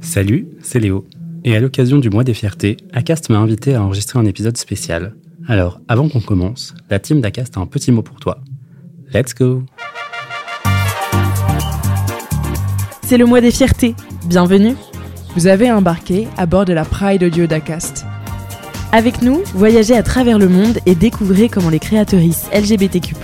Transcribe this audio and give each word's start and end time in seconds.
Salut, 0.00 0.48
c'est 0.62 0.78
Léo. 0.78 1.06
Et 1.44 1.56
à 1.56 1.60
l'occasion 1.60 1.98
du 1.98 2.08
mois 2.08 2.24
des 2.24 2.34
fiertés, 2.34 2.76
Acast 2.92 3.30
m'a 3.30 3.38
invité 3.38 3.74
à 3.74 3.82
enregistrer 3.82 4.18
un 4.18 4.24
épisode 4.26 4.56
spécial. 4.56 5.14
Alors, 5.48 5.80
avant 5.88 6.08
qu'on 6.08 6.20
commence, 6.20 6.74
la 6.88 6.98
team 6.98 7.20
d'Acast 7.20 7.56
a 7.56 7.60
un 7.60 7.66
petit 7.66 7.90
mot 7.90 8.02
pour 8.02 8.20
toi. 8.20 8.38
Let's 9.12 9.34
go 9.34 9.64
C'est 13.02 13.18
le 13.18 13.26
mois 13.26 13.40
des 13.40 13.50
fiertés. 13.50 13.94
Bienvenue. 14.26 14.76
Vous 15.34 15.46
avez 15.46 15.70
embarqué 15.70 16.28
à 16.36 16.46
bord 16.46 16.64
de 16.64 16.72
la 16.72 16.84
Pride 16.84 17.24
Audio 17.24 17.46
d'Acast. 17.46 18.06
Avec 18.92 19.20
nous, 19.20 19.42
voyagez 19.54 19.96
à 19.96 20.02
travers 20.02 20.38
le 20.38 20.48
monde 20.48 20.78
et 20.86 20.94
découvrez 20.94 21.48
comment 21.48 21.70
les 21.70 21.80
créatrices 21.80 22.48
LGBTQ+, 22.54 23.14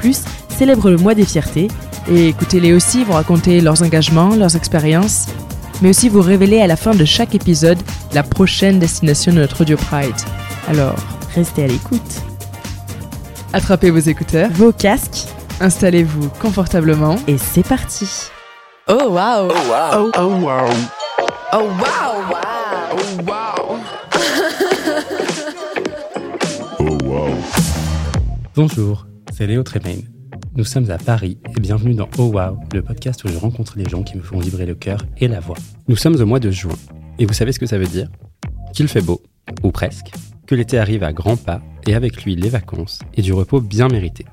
célèbrent 0.48 0.90
le 0.90 0.96
mois 0.96 1.14
des 1.14 1.24
fiertés. 1.24 1.68
Et 2.10 2.28
écoutez-les 2.28 2.72
aussi 2.72 3.04
vous 3.04 3.12
raconter 3.12 3.60
leurs 3.60 3.82
engagements, 3.82 4.34
leurs 4.34 4.56
expériences, 4.56 5.28
mais 5.82 5.90
aussi 5.90 6.08
vous 6.08 6.20
révéler 6.22 6.60
à 6.60 6.66
la 6.66 6.76
fin 6.76 6.94
de 6.94 7.04
chaque 7.04 7.34
épisode 7.34 7.78
la 8.12 8.22
prochaine 8.22 8.78
destination 8.78 9.32
de 9.32 9.38
notre 9.38 9.62
Audio 9.62 9.76
Pride. 9.76 10.14
Alors, 10.68 10.96
restez 11.34 11.64
à 11.64 11.66
l'écoute. 11.66 12.22
Attrapez 13.52 13.90
vos 13.90 13.98
écouteurs, 13.98 14.50
Vos 14.52 14.72
casques, 14.72 15.26
installez-vous 15.60 16.28
confortablement 16.40 17.16
et 17.26 17.38
c'est 17.38 17.66
parti. 17.66 18.08
Oh 18.88 19.10
wow 19.10 19.48
Oh, 19.92 20.10
oh, 20.18 20.26
wow. 20.26 20.68
Oh 21.52 21.68
wow 21.78 22.14
Bonjour, 28.56 29.06
c'est 29.36 29.46
Léo 29.46 29.62
Tremaine. 29.62 30.13
Nous 30.56 30.64
sommes 30.64 30.88
à 30.92 30.98
Paris 30.98 31.38
et 31.56 31.60
bienvenue 31.60 31.94
dans 31.94 32.08
Oh 32.16 32.26
Wow, 32.26 32.60
le 32.72 32.80
podcast 32.80 33.24
où 33.24 33.28
je 33.28 33.36
rencontre 33.36 33.76
les 33.76 33.86
gens 33.86 34.04
qui 34.04 34.16
me 34.16 34.22
font 34.22 34.38
vibrer 34.38 34.66
le 34.66 34.76
cœur 34.76 35.04
et 35.16 35.26
la 35.26 35.40
voix. 35.40 35.56
Nous 35.88 35.96
sommes 35.96 36.14
au 36.14 36.26
mois 36.26 36.38
de 36.38 36.52
juin 36.52 36.76
et 37.18 37.26
vous 37.26 37.32
savez 37.32 37.50
ce 37.50 37.58
que 37.58 37.66
ça 37.66 37.76
veut 37.76 37.88
dire? 37.88 38.08
Qu'il 38.72 38.86
fait 38.86 39.00
beau, 39.00 39.20
ou 39.64 39.72
presque, 39.72 40.12
que 40.46 40.54
l'été 40.54 40.78
arrive 40.78 41.02
à 41.02 41.12
grands 41.12 41.36
pas 41.36 41.60
et 41.88 41.96
avec 41.96 42.22
lui 42.22 42.36
les 42.36 42.50
vacances 42.50 43.00
et 43.14 43.22
du 43.22 43.32
repos 43.32 43.60
bien 43.60 43.88
mérité. 43.88 44.26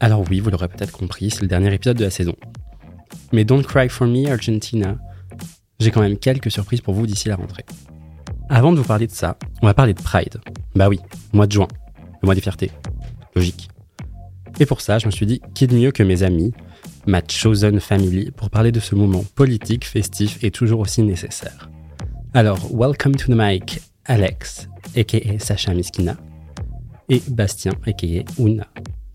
Alors 0.00 0.24
oui, 0.30 0.40
vous 0.40 0.48
l'aurez 0.48 0.68
peut-être 0.68 0.92
compris, 0.92 1.28
c'est 1.28 1.42
le 1.42 1.48
dernier 1.48 1.74
épisode 1.74 1.98
de 1.98 2.04
la 2.04 2.10
saison. 2.10 2.36
Mais 3.32 3.44
don't 3.44 3.62
cry 3.62 3.90
for 3.90 4.06
me, 4.06 4.30
Argentina. 4.30 4.96
J'ai 5.78 5.90
quand 5.90 6.00
même 6.00 6.16
quelques 6.16 6.50
surprises 6.50 6.80
pour 6.80 6.94
vous 6.94 7.06
d'ici 7.06 7.28
la 7.28 7.36
rentrée. 7.36 7.66
Avant 8.48 8.72
de 8.72 8.78
vous 8.78 8.84
parler 8.84 9.08
de 9.08 9.12
ça, 9.12 9.36
on 9.60 9.66
va 9.66 9.74
parler 9.74 9.92
de 9.92 10.00
Pride. 10.00 10.40
Bah 10.74 10.88
oui, 10.88 11.00
mois 11.34 11.46
de 11.46 11.52
juin, 11.52 11.68
le 12.22 12.26
mois 12.26 12.34
des 12.34 12.40
fiertés. 12.40 12.70
Logique. 13.34 13.68
Et 14.58 14.66
pour 14.66 14.80
ça, 14.80 14.98
je 14.98 15.06
me 15.06 15.10
suis 15.10 15.26
dit, 15.26 15.40
qui 15.54 15.66
de 15.66 15.74
mieux 15.76 15.92
que 15.92 16.02
mes 16.02 16.22
amis, 16.22 16.52
ma 17.06 17.20
chosen 17.28 17.78
family, 17.80 18.30
pour 18.30 18.48
parler 18.50 18.72
de 18.72 18.80
ce 18.80 18.94
moment 18.94 19.24
politique, 19.34 19.84
festif 19.84 20.38
et 20.42 20.50
toujours 20.50 20.80
aussi 20.80 21.02
nécessaire. 21.02 21.68
Alors, 22.32 22.58
welcome 22.72 23.14
to 23.16 23.26
the 23.26 23.36
mic, 23.36 23.80
Alex, 24.06 24.68
a.k.a. 24.96 25.38
Sacha 25.38 25.74
Miskina, 25.74 26.16
et 27.08 27.22
Bastien, 27.28 27.72
a.k.a. 27.86 28.24
Una. 28.42 28.66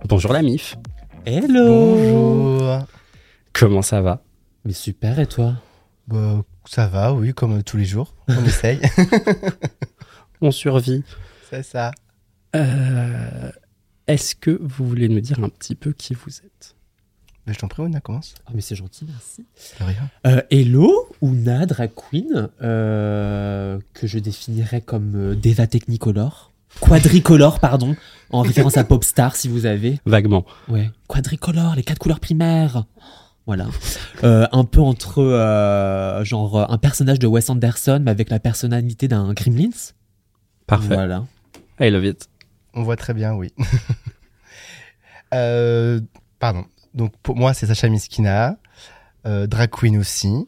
Bonjour 0.07 0.31
la 0.33 0.41
MIF, 0.41 0.77
Hello 1.25 1.95
Bonjour. 1.95 2.85
comment 3.53 3.81
ça 3.81 4.01
va? 4.01 4.23
Mais 4.65 4.73
super, 4.73 5.19
et 5.19 5.27
toi? 5.27 5.55
Bah, 6.07 6.43
ça 6.65 6.87
va, 6.87 7.13
oui, 7.13 7.33
comme 7.33 7.63
tous 7.63 7.77
les 7.77 7.85
jours. 7.85 8.13
On 8.27 8.43
essaye. 8.45 8.79
On 10.41 10.51
survit. 10.51 11.03
C'est 11.49 11.63
ça. 11.63 11.91
Euh, 12.55 13.51
Est-ce 14.07 14.35
que 14.35 14.59
vous 14.61 14.87
voulez 14.87 15.09
nous 15.09 15.21
dire 15.21 15.43
un 15.43 15.49
petit 15.49 15.75
peu 15.75 15.93
qui 15.93 16.13
vous 16.13 16.39
êtes? 16.39 16.75
Mais 17.47 17.53
je 17.53 17.59
t'en 17.59 17.67
prie, 17.67 17.81
Ona, 17.81 17.99
commence. 18.01 18.35
Ah, 18.45 18.51
mais 18.53 18.61
c'est 18.61 18.75
gentil, 18.75 19.05
merci. 19.07 19.45
Rien. 19.79 20.09
Euh, 20.27 20.41
hello, 20.51 21.09
Una, 21.21 21.65
drag 21.65 21.91
queen, 21.95 22.49
euh, 22.61 23.79
que 23.93 24.05
je 24.05 24.19
définirais 24.19 24.81
comme 24.81 25.13
euh, 25.15 25.35
Deva 25.35 25.65
Technicolor. 25.65 26.51
Quadricolore, 26.79 27.59
pardon, 27.59 27.95
en 28.29 28.41
référence 28.41 28.77
à 28.77 28.83
Popstar, 28.83 29.35
si 29.35 29.47
vous 29.49 29.65
avez. 29.65 29.99
Vaguement. 30.05 30.45
Ouais, 30.69 30.89
quadricolore, 31.07 31.75
les 31.75 31.83
quatre 31.83 31.99
couleurs 31.99 32.19
primaires. 32.19 32.85
Voilà. 33.47 33.67
Euh, 34.23 34.47
un 34.51 34.63
peu 34.63 34.79
entre, 34.79 35.19
euh, 35.21 36.23
genre, 36.23 36.71
un 36.71 36.77
personnage 36.77 37.19
de 37.19 37.27
Wes 37.27 37.49
Anderson, 37.49 37.99
mais 38.03 38.11
avec 38.11 38.29
la 38.29 38.39
personnalité 38.39 39.07
d'un 39.07 39.33
Gremlins. 39.33 39.93
Parfait. 40.67 40.93
Voilà. 40.93 41.25
I 41.79 41.89
love 41.89 42.05
it. 42.05 42.29
On 42.73 42.83
voit 42.83 42.95
très 42.95 43.13
bien, 43.13 43.33
oui. 43.33 43.53
Euh, 45.33 46.01
pardon. 46.39 46.65
Donc, 46.93 47.13
pour 47.23 47.37
moi, 47.37 47.53
c'est 47.53 47.65
Sacha 47.65 47.87
Miskina. 47.87 48.57
Euh, 49.25 49.47
drag 49.47 49.69
queen 49.69 49.97
aussi. 49.97 50.47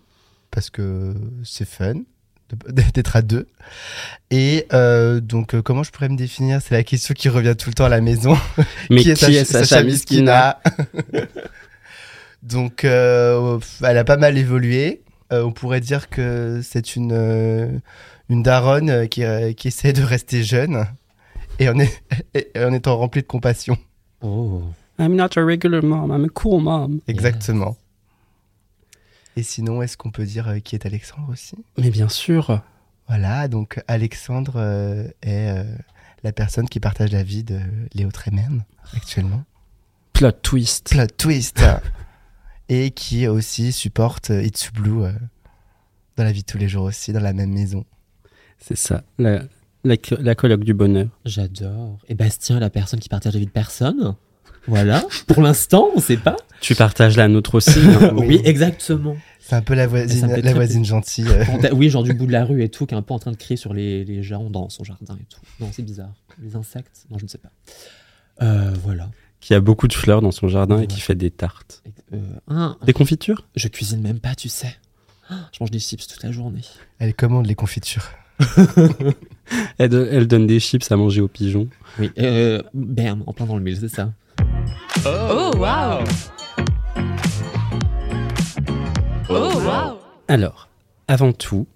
Parce 0.52 0.70
que 0.70 1.14
c'est 1.46 1.68
fun 1.68 2.02
d'être 2.68 3.16
à 3.16 3.22
deux. 3.22 3.48
Et 4.30 4.68
euh, 4.74 5.22
donc, 5.22 5.56
euh, 5.56 5.62
comment 5.62 5.84
je 5.84 5.92
pourrais 5.92 6.10
me 6.10 6.18
définir? 6.18 6.62
C'est 6.62 6.76
la 6.76 6.84
question 6.84 7.14
qui 7.14 7.30
revient 7.30 7.56
tout 7.58 7.70
le 7.70 7.76
temps 7.76 7.86
à 7.86 7.90
la 7.90 8.02
maison. 8.02 8.38
Mais 8.90 9.04
qui 9.04 9.12
est, 9.12 9.46
Sacha, 9.46 9.84
Miskina? 9.84 10.60
Donc, 12.42 12.84
elle 12.84 13.98
a 13.98 14.04
pas 14.04 14.18
mal 14.18 14.38
évolué. 14.38 15.02
On 15.32 15.54
pourrait 15.54 15.80
dire 15.80 16.10
que 16.10 16.60
c'est 16.62 16.98
une, 16.98 17.82
une 18.28 18.44
daronne 18.44 19.08
qui, 19.08 19.24
qui 19.56 19.68
essaie 19.70 19.94
de 19.94 20.04
rester 20.04 20.44
jeune 20.44 20.86
et 21.60 21.70
en, 21.70 21.80
est, 21.80 22.04
et 22.34 22.64
en 22.64 22.74
étant 22.74 22.98
remplie 22.98 23.22
de 23.22 23.28
compassion. 23.28 23.78
Oh. 24.22 24.64
I'm 25.00 25.16
not 25.16 25.38
a 25.38 25.44
regular 25.44 25.84
mom, 25.84 26.12
I'm 26.12 26.26
a 26.26 26.30
cool 26.30 26.62
mom. 26.62 27.02
Exactement. 27.08 27.78
Et 29.36 29.44
sinon, 29.44 29.82
est-ce 29.82 29.98
qu'on 29.98 30.12
peut 30.12 30.26
dire 30.26 30.48
euh, 30.48 30.60
qui 30.60 30.76
est 30.76 30.86
Alexandre 30.86 31.30
aussi? 31.32 31.56
Mais 31.78 31.90
bien 31.90 32.08
sûr. 32.08 32.62
Voilà, 33.08 33.48
donc 33.48 33.82
Alexandre 33.88 34.54
euh, 34.58 35.08
est 35.22 35.50
euh, 35.50 35.64
la 36.24 36.32
personne 36.32 36.70
qui 36.70 36.80
partage 36.80 37.12
la 37.12 37.24
vie 37.24 37.44
de 37.44 37.60
Léo 37.94 38.12
Tremen 38.12 38.64
actuellement. 38.96 39.44
Plot 40.14 40.32
twist. 40.32 40.90
Plot 40.92 41.08
twist 41.18 41.64
Et 42.70 42.92
qui 42.92 43.28
aussi 43.28 43.72
supporte 43.74 44.30
It's 44.30 44.72
Blue 44.72 45.04
euh, 45.04 45.12
dans 46.16 46.24
la 46.24 46.32
vie 46.32 46.42
de 46.42 46.46
tous 46.46 46.58
les 46.58 46.70
jours 46.70 46.86
aussi, 46.86 47.12
dans 47.12 47.20
la 47.20 47.34
même 47.34 47.52
maison. 47.52 47.86
C'est 48.58 48.78
ça, 48.78 49.04
la, 49.18 49.42
la, 49.84 49.96
la 50.20 50.36
colloque 50.36 50.64
du 50.64 50.74
bonheur. 50.74 51.08
J'adore. 51.26 51.98
Et 52.08 52.16
Bastien, 52.16 52.60
la 52.60 52.70
personne 52.70 53.00
qui 53.00 53.10
partage 53.10 53.34
la 53.34 53.40
vie 53.40 53.46
de 53.46 53.52
personne. 53.52 54.16
Voilà. 54.68 55.04
Pour 55.28 55.42
l'instant, 55.42 55.90
on 55.96 56.00
sait 56.00 56.18
pas. 56.18 56.38
Tu 56.62 56.74
partages 56.76 57.18
la 57.18 57.28
nôtre 57.28 57.56
aussi. 57.56 57.80
hein. 57.80 58.14
Oui, 58.18 58.42
exactement. 58.46 59.16
C'est 59.42 59.56
un 59.56 59.62
peu 59.62 59.74
la 59.74 59.88
voisine, 59.88 60.24
me 60.26 60.30
fait 60.30 60.36
la 60.38 60.42
très 60.42 60.54
voisine 60.54 60.86
gentille. 60.86 61.28
euh. 61.28 61.44
Oui, 61.74 61.90
genre 61.90 62.04
du 62.04 62.14
bout 62.14 62.26
de 62.28 62.32
la 62.32 62.46
rue 62.46 62.64
et 62.64 62.70
tout, 62.70 62.86
qui 62.86 62.94
est 62.96 62.98
un 62.98 63.02
peu 63.02 63.14
en 63.14 63.20
train 63.20 63.32
de 63.32 63.36
crier 63.36 63.58
sur 63.58 63.74
les, 63.74 64.06
les 64.06 64.24
gens 64.24 64.50
dans 64.50 64.70
son 64.70 64.86
jardin 64.86 65.18
et 65.20 65.26
tout. 65.26 65.42
Non, 65.60 65.70
c'est 65.74 65.84
bizarre. 65.84 66.14
Les 66.42 66.56
insectes? 66.56 67.06
Non, 67.12 67.18
je 67.18 67.26
ne 67.26 67.30
sais 67.30 67.38
pas. 67.40 67.52
Euh, 68.42 68.74
voilà. 68.84 69.10
Qui 69.42 69.54
a 69.54 69.60
beaucoup 69.60 69.90
de 69.90 69.94
fleurs 69.94 70.22
dans 70.22 70.32
son 70.32 70.48
jardin 70.48 70.80
et 70.80 70.88
qui 70.88 71.02
fait 71.02 71.16
des 71.16 71.30
tartes. 71.30 71.84
Euh, 72.14 72.18
ah, 72.50 72.78
Des 72.86 72.94
confitures? 72.94 73.46
Je 73.58 73.68
cuisine 73.68 74.00
même 74.02 74.22
pas, 74.22 74.34
tu 74.36 74.48
sais. 74.48 74.74
Ah, 75.30 75.50
Je 75.52 75.58
mange 75.60 75.72
des 75.72 75.80
chips 75.80 76.08
toute 76.08 76.24
la 76.24 76.32
journée. 76.32 76.62
Elle 77.00 77.14
commande 77.14 77.46
les 77.46 77.56
confitures. 77.56 78.08
elle, 79.78 79.90
do- 79.90 80.06
elle 80.10 80.28
donne 80.28 80.48
des 80.48 80.60
chips 80.60 80.92
à 80.92 80.96
manger 80.96 81.22
aux 81.22 81.28
pigeons. 81.28 81.68
Oui, 82.00 82.12
euh, 82.20 82.62
bam, 82.74 83.24
en 83.28 83.34
plein 83.34 83.46
dans 83.46 83.56
le 83.58 83.64
mille, 83.64 83.78
c'est 83.78 83.90
ça. 83.90 84.12
Oh 85.06 85.52
wow 85.58 86.04
Alors, 90.28 90.70
avant 91.08 91.32
tout, 91.34 91.68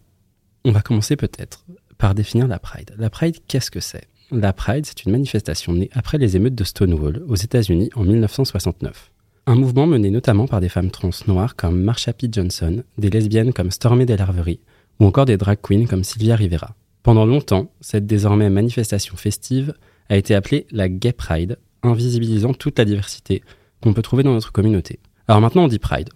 on 0.65 0.71
va 0.71 0.81
commencer 0.81 1.15
peut-être 1.15 1.65
par 1.97 2.13
définir 2.15 2.47
la 2.47 2.59
Pride. 2.59 2.91
La 2.97 3.09
Pride, 3.09 3.37
qu'est-ce 3.47 3.71
que 3.71 3.79
c'est? 3.79 4.05
La 4.31 4.53
Pride, 4.53 4.85
c'est 4.85 5.05
une 5.05 5.11
manifestation 5.11 5.73
née 5.73 5.89
après 5.93 6.17
les 6.17 6.35
émeutes 6.35 6.55
de 6.55 6.63
Stonewall 6.63 7.23
aux 7.27 7.35
États-Unis 7.35 7.89
en 7.95 8.03
1969. 8.03 9.11
Un 9.45 9.55
mouvement 9.55 9.87
mené 9.87 10.09
notamment 10.11 10.45
par 10.47 10.59
des 10.59 10.67
femmes 10.69 10.91
trans 10.91 11.09
noires 11.27 11.55
comme 11.55 11.81
Marsha 11.81 12.11
P. 12.13 12.27
Johnson, 12.31 12.83
des 12.97 13.09
lesbiennes 13.09 13.53
comme 13.53 13.71
Stormy 13.71 14.05
Larverie 14.05 14.59
ou 14.99 15.05
encore 15.05 15.25
des 15.25 15.37
drag 15.37 15.59
queens 15.61 15.85
comme 15.85 16.03
Sylvia 16.03 16.35
Rivera. 16.35 16.75
Pendant 17.03 17.25
longtemps, 17.25 17.71
cette 17.81 18.05
désormais 18.05 18.49
manifestation 18.49 19.15
festive 19.15 19.73
a 20.09 20.17
été 20.17 20.35
appelée 20.35 20.67
la 20.71 20.89
Gay 20.89 21.13
Pride, 21.13 21.57
invisibilisant 21.83 22.53
toute 22.53 22.77
la 22.79 22.85
diversité 22.85 23.43
qu'on 23.81 23.93
peut 23.93 24.01
trouver 24.01 24.23
dans 24.23 24.33
notre 24.33 24.51
communauté. 24.51 24.99
Alors 25.27 25.41
maintenant 25.41 25.65
on 25.65 25.67
dit 25.67 25.79
Pride, 25.79 26.09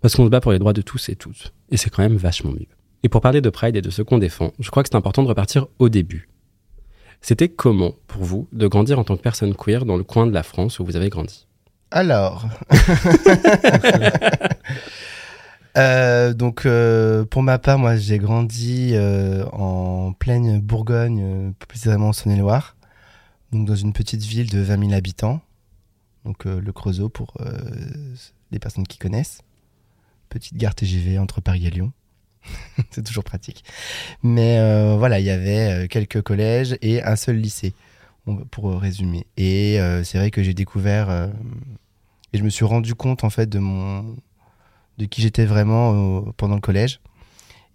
parce 0.00 0.14
qu'on 0.14 0.24
se 0.24 0.30
bat 0.30 0.40
pour 0.40 0.52
les 0.52 0.58
droits 0.58 0.72
de 0.72 0.82
tous 0.82 1.08
et 1.08 1.16
toutes, 1.16 1.52
et 1.70 1.76
c'est 1.76 1.90
quand 1.90 2.02
même 2.02 2.16
vachement 2.16 2.52
mieux. 2.52 2.66
Et 3.02 3.08
pour 3.08 3.20
parler 3.20 3.40
de 3.40 3.50
Pride 3.50 3.76
et 3.76 3.82
de 3.82 3.90
ce 3.90 4.02
qu'on 4.02 4.18
défend, 4.18 4.52
je 4.58 4.70
crois 4.70 4.82
que 4.82 4.88
c'est 4.90 4.96
important 4.96 5.22
de 5.22 5.28
repartir 5.28 5.66
au 5.78 5.88
début. 5.88 6.28
C'était 7.20 7.48
comment, 7.48 7.94
pour 8.06 8.22
vous, 8.22 8.48
de 8.52 8.66
grandir 8.66 8.98
en 8.98 9.04
tant 9.04 9.16
que 9.16 9.22
personne 9.22 9.54
queer 9.54 9.86
dans 9.86 9.96
le 9.96 10.04
coin 10.04 10.26
de 10.26 10.32
la 10.32 10.42
France 10.42 10.78
où 10.78 10.84
vous 10.84 10.96
avez 10.96 11.08
grandi? 11.08 11.46
Alors, 11.90 12.44
Euh, 15.76 16.34
donc 16.34 16.66
euh, 16.66 17.24
pour 17.24 17.42
ma 17.42 17.58
part, 17.58 17.78
moi 17.78 17.96
j'ai 17.96 18.18
grandi 18.18 18.92
euh, 18.94 19.44
en 19.52 20.12
pleine 20.12 20.60
Bourgogne, 20.60 21.20
euh, 21.22 21.50
plus 21.58 21.66
précisément 21.66 22.08
en 22.08 22.12
Saône-et-Loire, 22.12 22.76
donc 23.50 23.66
dans 23.66 23.74
une 23.74 23.92
petite 23.92 24.22
ville 24.22 24.50
de 24.50 24.60
20 24.60 24.78
000 24.78 24.92
habitants, 24.92 25.40
donc 26.24 26.46
euh, 26.46 26.60
le 26.60 26.72
Creusot 26.72 27.08
pour 27.08 27.34
euh, 27.40 27.58
les 28.52 28.58
personnes 28.58 28.86
qui 28.86 28.98
connaissent. 28.98 29.40
Petite 30.28 30.56
gare 30.56 30.74
TGV 30.74 31.18
entre 31.18 31.40
Paris 31.40 31.66
et 31.66 31.70
Lyon. 31.70 31.92
C'est 32.90 33.04
toujours 33.04 33.24
pratique. 33.24 33.64
Mais 34.22 34.58
euh, 34.58 34.96
voilà, 34.96 35.20
il 35.20 35.26
y 35.26 35.30
avait 35.30 35.84
euh, 35.84 35.86
quelques 35.88 36.22
collèges 36.22 36.76
et 36.82 37.02
un 37.02 37.16
seul 37.16 37.36
lycée, 37.36 37.74
pour 38.50 38.70
euh, 38.70 38.76
résumer. 38.76 39.26
Et 39.36 39.80
euh, 39.80 40.02
c'est 40.04 40.18
vrai 40.18 40.30
que 40.30 40.42
j'ai 40.42 40.54
découvert 40.54 41.10
euh, 41.10 41.28
et 42.32 42.38
je 42.38 42.42
me 42.42 42.48
suis 42.48 42.64
rendu 42.64 42.94
compte 42.94 43.24
en 43.24 43.30
fait 43.30 43.48
de 43.48 43.58
mon 43.58 44.16
de 44.98 45.04
qui 45.06 45.22
j'étais 45.22 45.44
vraiment 45.46 46.20
euh, 46.26 46.32
pendant 46.36 46.54
le 46.54 46.60
collège. 46.60 47.00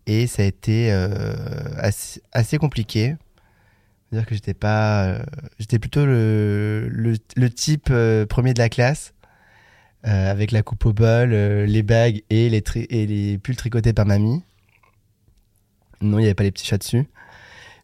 Et 0.08 0.26
ça 0.28 0.42
a 0.42 0.46
été 0.46 0.92
euh, 0.92 1.34
assez, 1.78 2.22
assez 2.32 2.58
compliqué. 2.58 3.16
C'est-à-dire 4.10 4.28
que 4.28 4.34
j'étais 4.36 4.54
pas, 4.56 5.04
euh, 5.06 5.24
j'étais 5.60 5.78
plutôt 5.78 6.06
le, 6.06 6.88
le, 6.92 7.16
le 7.36 7.50
type 7.50 7.94
premier 8.28 8.54
de 8.54 8.60
la 8.60 8.70
classe, 8.70 9.14
euh, 10.08 10.32
avec 10.32 10.52
la 10.52 10.64
coupe 10.64 10.86
au 10.86 10.94
bol, 10.94 11.32
euh, 11.34 11.66
les 11.68 11.84
bagues 11.84 12.24
et 12.30 12.50
les, 12.50 12.62
tri- 12.62 12.88
et 12.90 13.06
les 13.06 13.38
pulls 13.38 13.56
tricotés 13.58 13.94
par 13.94 14.06
mamie. 14.08 14.42
Non, 16.02 16.18
il 16.18 16.22
n'y 16.22 16.26
avait 16.28 16.34
pas 16.34 16.44
les 16.44 16.52
petits 16.52 16.66
chats 16.66 16.78
dessus. 16.78 17.06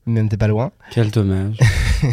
Même 0.07 0.29
t'es 0.29 0.37
pas 0.37 0.47
loin. 0.47 0.71
Quel 0.91 1.11
dommage. 1.11 1.57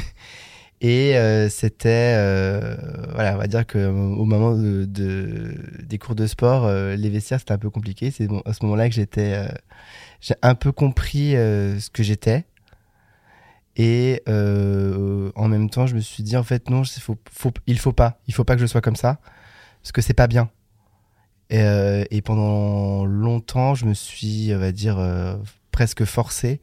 Et 0.85 1.17
euh, 1.17 1.49
c'était, 1.49 2.15
euh, 2.19 2.77
voilà, 3.15 3.35
on 3.37 3.39
va 3.39 3.47
dire 3.47 3.65
que 3.67 3.79
euh, 3.79 3.93
moment 3.93 4.57
de, 4.57 4.85
de- 4.85 5.55
des 5.85 5.99
cours 5.99 6.17
de 6.17 6.27
sport, 6.27 6.69
les 6.71 7.09
vestiaires 7.09 7.39
c'était 7.39 7.53
un 7.53 7.59
peu 7.59 7.71
compliqué. 7.71 8.11
C'est 8.11 8.29
à 8.45 8.53
ce 8.53 8.65
moment-là 8.65 8.89
que 8.89 8.95
j'étais, 8.95 9.47
j'ai 10.21 10.35
un 10.43 10.55
peu 10.57 10.73
compris 10.73 11.33
ce 11.33 11.89
que 11.91 12.03
j'étais. 12.03 12.47
Et 13.77 14.23
en 14.27 15.49
même 15.49 15.71
temps, 15.71 15.87
je 15.87 15.95
me 15.95 16.01
suis 16.01 16.23
dit 16.25 16.37
en 16.37 16.43
fait 16.43 16.69
non, 16.69 16.83
faut, 16.85 17.17
faut, 17.31 17.53
il 17.67 17.79
faut 17.79 17.93
pas, 17.93 18.21
il 18.27 18.35
faut 18.35 18.45
pas 18.45 18.55
que 18.57 18.61
je 18.61 18.67
sois 18.67 18.81
comme 18.81 18.97
ça, 18.97 19.21
parce 19.83 19.93
que 19.93 20.03
c'est 20.03 20.15
pas 20.15 20.27
bien. 20.27 20.51
Et, 21.51 21.63
et 22.11 22.23
pendant 22.23 23.05
longtemps, 23.05 23.75
je 23.77 23.87
me 23.87 23.95
suis, 23.95 24.53
on 24.55 24.59
va 24.59 24.73
dire, 24.73 24.99
presque 25.71 26.05
forcé 26.05 26.61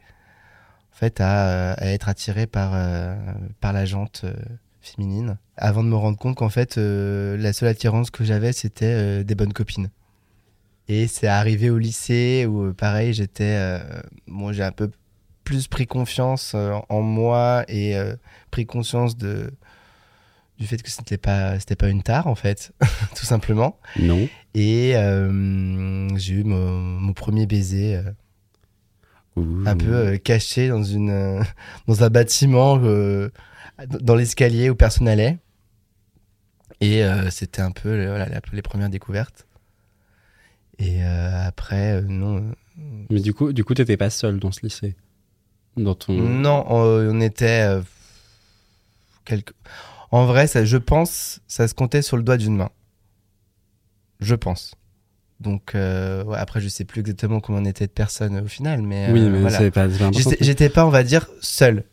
fait 0.99 1.21
à, 1.21 1.73
à 1.73 1.85
être 1.87 2.09
attiré 2.09 2.45
par 2.45 2.71
euh, 2.73 3.15
par 3.61 3.71
la 3.73 3.85
jante 3.85 4.21
euh, 4.25 4.33
féminine. 4.81 5.37
Avant 5.55 5.83
de 5.83 5.89
me 5.89 5.95
rendre 5.95 6.17
compte 6.17 6.35
qu'en 6.35 6.49
fait 6.49 6.77
euh, 6.77 7.37
la 7.37 7.53
seule 7.53 7.69
attirance 7.69 8.11
que 8.11 8.23
j'avais 8.25 8.51
c'était 8.51 8.85
euh, 8.85 9.23
des 9.23 9.35
bonnes 9.35 9.53
copines. 9.53 9.89
Et 10.87 11.07
c'est 11.07 11.27
arrivé 11.27 11.69
au 11.69 11.77
lycée 11.77 12.45
où 12.49 12.65
euh, 12.65 12.73
pareil 12.73 13.13
j'étais 13.13 13.55
euh, 13.57 13.79
bon 14.27 14.51
j'ai 14.51 14.63
un 14.63 14.71
peu 14.71 14.91
plus 15.45 15.67
pris 15.67 15.87
confiance 15.87 16.51
euh, 16.55 16.73
en 16.89 17.01
moi 17.01 17.63
et 17.67 17.95
euh, 17.97 18.15
pris 18.51 18.65
conscience 18.65 19.15
de 19.17 19.51
du 20.57 20.67
fait 20.67 20.81
que 20.83 20.89
c'était 20.89 21.17
pas 21.17 21.57
c'était 21.59 21.77
pas 21.77 21.87
une 21.87 22.03
tare 22.03 22.27
en 22.27 22.35
fait 22.35 22.73
tout 23.15 23.25
simplement. 23.25 23.79
Non. 23.97 24.27
et 24.53 24.97
euh, 24.97 26.09
j'ai 26.17 26.33
eu 26.35 26.43
mon, 26.43 26.71
mon 26.71 27.13
premier 27.13 27.45
baiser 27.45 27.95
euh, 27.95 28.03
Ouh. 29.39 29.63
un 29.65 29.77
peu 29.77 29.93
euh, 29.93 30.17
caché 30.17 30.67
dans 30.69 30.83
une 30.83 31.09
euh, 31.09 31.43
dans 31.87 32.03
un 32.03 32.09
bâtiment 32.09 32.79
euh, 32.83 33.29
dans 33.87 34.15
l'escalier 34.15 34.69
où 34.69 34.75
personne 34.75 35.05
n'allait 35.05 35.37
et 36.81 37.03
c'était 37.29 37.61
un 37.61 37.71
peu 37.71 38.07
voilà, 38.07 38.27
les 38.53 38.61
premières 38.61 38.89
découvertes 38.89 39.45
et 40.77 41.03
après 41.03 42.01
non 42.03 42.53
Mais 43.09 43.19
du 43.19 43.33
coup, 43.33 43.51
du 43.51 43.65
coup, 43.65 43.73
t'étais 43.73 43.97
pas 43.97 44.09
seul 44.09 44.39
dans 44.39 44.53
ce 44.53 44.61
lycée? 44.61 44.95
Dans 45.75 45.95
ton. 45.95 46.13
non 46.13 46.65
on, 46.69 46.81
on 46.81 47.21
était 47.21 47.67
euh, 47.67 47.81
quelques 49.25 49.53
en 50.11 50.25
vrai 50.25 50.47
ça 50.47 50.65
je 50.65 50.77
pense 50.77 51.41
ça 51.47 51.67
se 51.67 51.73
comptait 51.73 52.01
sur 52.01 52.17
le 52.17 52.23
doigt 52.23 52.37
d'une 52.37 52.55
main 52.55 52.69
je 54.19 54.35
pense 54.35 54.75
donc 55.39 55.73
euh, 55.75 56.23
ouais, 56.25 56.37
après 56.37 56.59
je 56.61 56.67
sais 56.67 56.85
plus 56.85 56.99
exactement 57.01 57.39
combien 57.39 57.61
on 57.61 57.65
était 57.65 57.87
de 57.87 57.91
personnes 57.91 58.35
euh, 58.37 58.41
au 58.43 58.47
final 58.47 58.81
mais 58.81 59.09
oui, 59.11 59.21
euh, 59.21 59.29
mais 59.29 59.39
voilà. 59.41 59.57
c'est 59.57 59.71
pas. 59.71 59.87
J'étais- 60.41 60.69
pas, 60.69 60.85
on 60.85 60.89
va 60.89 61.03
dire, 61.03 61.27
seul. 61.41 61.85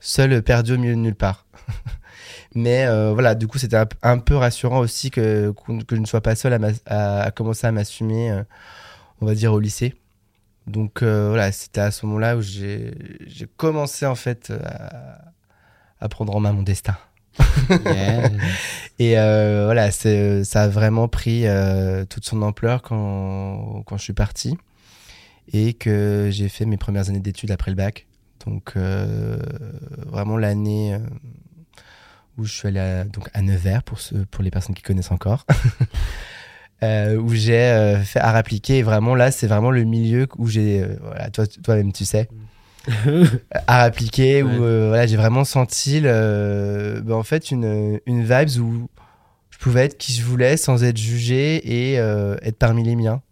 Seul, 0.00 0.32
euh, 0.32 0.42
perdu 0.42 0.72
au 0.74 0.78
milieu 0.78 0.94
de 0.94 1.00
nulle 1.00 1.14
part. 1.14 1.46
Mais 2.54 2.84
euh, 2.86 3.12
voilà, 3.12 3.34
du 3.34 3.46
coup, 3.46 3.56
c'était 3.58 3.76
un, 3.76 3.86
un 4.02 4.18
peu 4.18 4.36
rassurant 4.36 4.80
aussi 4.80 5.10
que, 5.10 5.54
que 5.86 5.96
je 5.96 6.00
ne 6.00 6.06
sois 6.06 6.20
pas 6.20 6.34
seul 6.34 6.52
à, 6.52 6.58
à, 6.86 7.22
à 7.22 7.30
commencer 7.30 7.66
à 7.66 7.72
m'assumer, 7.72 8.30
euh, 8.30 8.42
on 9.20 9.26
va 9.26 9.34
dire, 9.34 9.52
au 9.52 9.60
lycée. 9.60 9.94
Donc 10.66 11.02
euh, 11.02 11.28
voilà, 11.28 11.50
c'était 11.50 11.80
à 11.80 11.90
ce 11.90 12.04
moment-là 12.06 12.36
où 12.36 12.40
j'ai 12.42 12.94
j'ai 13.26 13.46
commencé 13.56 14.06
en 14.06 14.14
fait 14.14 14.52
à, 14.64 15.18
à 16.00 16.08
prendre 16.08 16.34
en 16.36 16.40
main 16.40 16.52
mon 16.52 16.62
destin. 16.62 16.96
Et 18.98 19.18
euh, 19.18 19.64
voilà, 19.64 19.90
ça 19.90 20.62
a 20.62 20.68
vraiment 20.68 21.08
pris 21.08 21.46
euh, 21.46 22.04
toute 22.04 22.24
son 22.24 22.42
ampleur 22.42 22.82
quand, 22.82 23.82
quand 23.86 23.96
je 23.96 24.02
suis 24.02 24.12
parti 24.12 24.56
et 25.52 25.74
que 25.74 26.28
j'ai 26.30 26.48
fait 26.48 26.66
mes 26.66 26.76
premières 26.76 27.08
années 27.08 27.20
d'études 27.20 27.50
après 27.50 27.70
le 27.70 27.76
bac. 27.76 28.06
Donc 28.46 28.72
euh, 28.76 29.38
vraiment 30.06 30.36
l'année 30.36 30.96
où 32.38 32.44
je 32.44 32.52
suis 32.52 32.68
allé 32.68 32.80
à, 32.80 33.04
donc 33.04 33.28
à 33.34 33.42
Nevers 33.42 33.82
pour, 33.82 33.98
pour 34.30 34.44
les 34.44 34.50
personnes 34.50 34.74
qui 34.74 34.82
connaissent 34.82 35.12
encore. 35.12 35.46
Où 36.84 37.32
j'ai 37.32 38.02
fait 38.04 38.18
art 38.18 38.34
appliqué 38.34 38.78
et 38.78 38.82
vraiment 38.82 39.14
là 39.14 39.30
c'est 39.30 39.46
vraiment 39.46 39.70
le 39.70 39.84
milieu 39.84 40.26
où 40.36 40.48
j'ai 40.48 40.84
voilà 41.00 41.30
toi 41.30 41.46
toi-même 41.46 41.92
tu 41.92 42.04
sais 42.04 42.28
art 43.66 43.80
appliqué 43.80 44.42
Ouais. 44.42 44.58
où 44.58 44.64
euh, 44.64 44.88
voilà 44.88 45.06
j'ai 45.06 45.16
vraiment 45.16 45.44
senti 45.44 46.00
le, 46.00 47.00
ben, 47.04 47.14
en 47.14 47.22
fait 47.22 47.50
une 47.50 48.00
une 48.06 48.22
vibes 48.24 48.60
où 48.60 48.88
je 49.50 49.58
pouvais 49.58 49.84
être 49.84 49.98
qui 49.98 50.12
je 50.12 50.22
voulais 50.24 50.56
sans 50.56 50.82
être 50.82 50.96
jugé 50.96 51.90
et 51.92 51.98
euh, 52.00 52.36
être 52.42 52.58
parmi 52.58 52.82
les 52.82 52.96
miens 52.96 53.22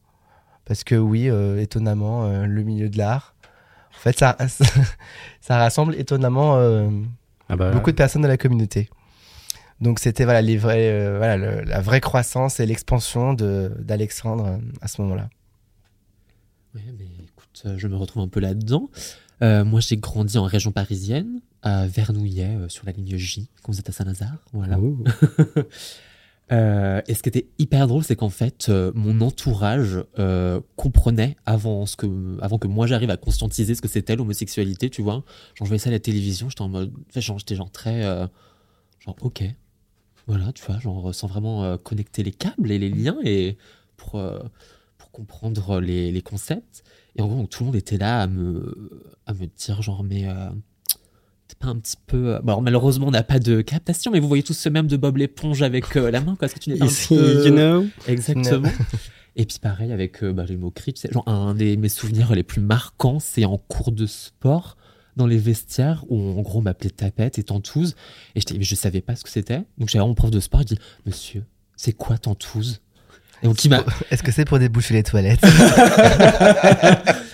parce 0.66 0.84
que 0.84 0.94
oui 0.94 1.28
euh, 1.28 1.60
étonnamment 1.60 2.26
euh, 2.26 2.46
le 2.46 2.62
milieu 2.62 2.88
de 2.88 2.96
l'art 2.98 3.34
en 3.96 3.98
fait 3.98 4.16
ça 4.18 4.36
ça 5.40 5.58
rassemble 5.58 5.94
étonnamment 5.96 6.56
euh, 6.56 6.88
Ah 7.48 7.56
bah, 7.56 7.72
beaucoup 7.72 7.90
de 7.90 7.96
personnes 7.96 8.22
de 8.22 8.28
la 8.28 8.36
communauté 8.36 8.88
donc 9.80 9.98
c'était 9.98 10.24
voilà 10.24 10.42
les 10.42 10.58
vrais 10.58 10.90
euh, 10.92 11.16
voilà 11.18 11.36
le- 11.36 11.62
la 11.62 11.80
vraie 11.80 12.00
croissance 12.00 12.60
et 12.60 12.66
l'expansion 12.66 13.32
de 13.34 13.72
d'Alexandre 13.80 14.46
euh, 14.46 14.58
à 14.80 14.86
ce 14.88 15.02
moment-là 15.02 15.28
Ouais, 16.74 16.82
mais 16.96 17.04
écoute, 17.24 17.62
euh, 17.66 17.74
je 17.78 17.88
me 17.88 17.96
retrouve 17.96 18.22
un 18.22 18.28
peu 18.28 18.38
là-dedans. 18.38 18.88
Euh, 19.42 19.64
moi, 19.64 19.80
j'ai 19.80 19.96
grandi 19.96 20.38
en 20.38 20.44
région 20.44 20.72
parisienne, 20.72 21.40
à 21.62 21.86
Vernouillet, 21.86 22.56
euh, 22.56 22.68
sur 22.68 22.84
la 22.86 22.92
ligne 22.92 23.16
J, 23.16 23.48
quand 23.62 23.72
vous 23.72 23.78
êtes 23.78 23.88
à 23.88 23.92
Saint-Lazare. 23.92 24.38
Voilà. 24.52 24.78
ouh. 24.78 25.02
Euh, 26.52 27.00
et 27.06 27.14
ce 27.14 27.22
qui 27.22 27.28
était 27.28 27.46
hyper 27.60 27.86
drôle, 27.86 28.02
c'est 28.02 28.16
qu'en 28.16 28.28
fait, 28.28 28.72
mon 28.96 29.20
entourage 29.20 30.02
comprenait 30.74 31.36
avant, 31.46 31.86
ce 31.86 31.94
que, 31.94 32.08
avant 32.40 32.58
que 32.58 32.66
moi 32.66 32.88
j'arrive 32.88 33.10
à 33.10 33.16
conscientiser 33.16 33.76
ce 33.76 33.80
que 33.80 33.86
c'était 33.86 34.16
l'homosexualité, 34.16 34.90
tu 34.90 35.00
vois. 35.00 35.12
Genre, 35.12 35.22
je 35.60 35.66
voyais 35.66 35.78
ça 35.78 35.90
à 35.90 35.92
la 35.92 36.00
télévision, 36.00 36.48
j'étais 36.48 36.62
en 36.62 36.68
mode. 36.68 36.92
enfin, 37.08 37.20
genre, 37.20 37.38
j'étais 37.38 37.54
genre 37.54 37.70
très. 37.70 38.02
genre, 38.98 39.14
ok. 39.20 39.44
Voilà, 40.26 40.52
tu 40.52 40.64
vois, 40.64 40.80
genre, 40.80 41.14
sans 41.14 41.28
vraiment 41.28 41.78
connecter 41.78 42.24
les 42.24 42.32
câbles 42.32 42.72
et 42.72 42.80
les 42.80 42.90
liens 42.90 43.18
et 43.22 43.56
pour, 43.96 44.20
pour 45.10 45.12
comprendre 45.12 45.80
les, 45.80 46.12
les 46.12 46.22
concepts. 46.22 46.84
Et 47.16 47.22
en 47.22 47.26
gros, 47.26 47.36
donc, 47.36 47.50
tout 47.50 47.62
le 47.62 47.66
monde 47.66 47.76
était 47.76 47.98
là 47.98 48.22
à 48.22 48.26
me, 48.26 49.02
à 49.26 49.34
me 49.34 49.46
dire, 49.46 49.82
genre, 49.82 50.04
mais. 50.04 50.28
euh, 50.28 50.50
t'es 51.48 51.56
pas 51.58 51.66
un 51.68 51.76
petit 51.76 51.96
peu. 52.06 52.34
euh, 52.34 52.40
Bon, 52.40 52.48
alors, 52.52 52.62
malheureusement, 52.62 53.08
on 53.08 53.10
n'a 53.10 53.22
pas 53.22 53.38
de 53.38 53.60
captation, 53.60 54.10
mais 54.12 54.20
vous 54.20 54.28
voyez 54.28 54.42
tous 54.42 54.54
ce 54.56 54.68
même 54.68 54.86
de 54.86 54.96
Bob 54.96 55.16
l'éponge 55.16 55.62
avec 55.62 55.96
euh, 55.96 56.10
la 56.10 56.20
main, 56.20 56.36
quoi. 56.36 56.46
Est-ce 56.46 56.54
que 56.54 56.60
tu 56.60 56.70
n'es 56.70 56.76
pas 56.78 56.84
un 56.84 56.88
Ici, 56.88 57.08
peu- 57.08 57.44
you 57.46 57.52
know? 57.52 57.86
Exactement. 58.06 58.70
Et 59.36 59.46
puis 59.46 59.58
pareil 59.60 59.92
avec 59.92 60.22
euh, 60.24 60.32
bah, 60.32 60.44
les 60.48 60.56
tu 60.58 60.92
sais, 60.96 61.08
genre 61.12 61.26
un 61.28 61.54
des 61.54 61.76
mes 61.76 61.88
souvenirs 61.88 62.34
les 62.34 62.42
plus 62.42 62.60
marquants, 62.60 63.20
c'est 63.20 63.44
en 63.44 63.58
cours 63.58 63.92
de 63.92 64.04
sport 64.06 64.76
dans 65.16 65.26
les 65.28 65.38
vestiaires 65.38 66.04
où 66.08 66.20
en 66.20 66.42
gros 66.42 66.58
on 66.58 66.62
m'appelait 66.62 66.90
tapette 66.90 67.38
et 67.38 67.44
tantouse 67.44 67.94
et 68.34 68.40
je 68.40 68.74
savais 68.74 69.00
pas 69.00 69.14
ce 69.14 69.22
que 69.22 69.30
c'était. 69.30 69.62
Donc 69.78 69.88
j'allais 69.88 70.04
mon 70.04 70.14
prof 70.14 70.32
de 70.32 70.40
sport, 70.40 70.62
je 70.62 70.66
dis 70.74 70.78
"Monsieur, 71.06 71.44
c'est 71.76 71.92
quoi 71.92 72.18
tantouse 72.18 72.82
donc 73.42 73.64
il 73.64 73.68
m'a 73.70 73.84
Est-ce 74.10 74.22
que 74.22 74.32
c'est 74.32 74.44
pour 74.44 74.58
déboucher 74.58 74.94
les 74.94 75.02
toilettes 75.02 75.40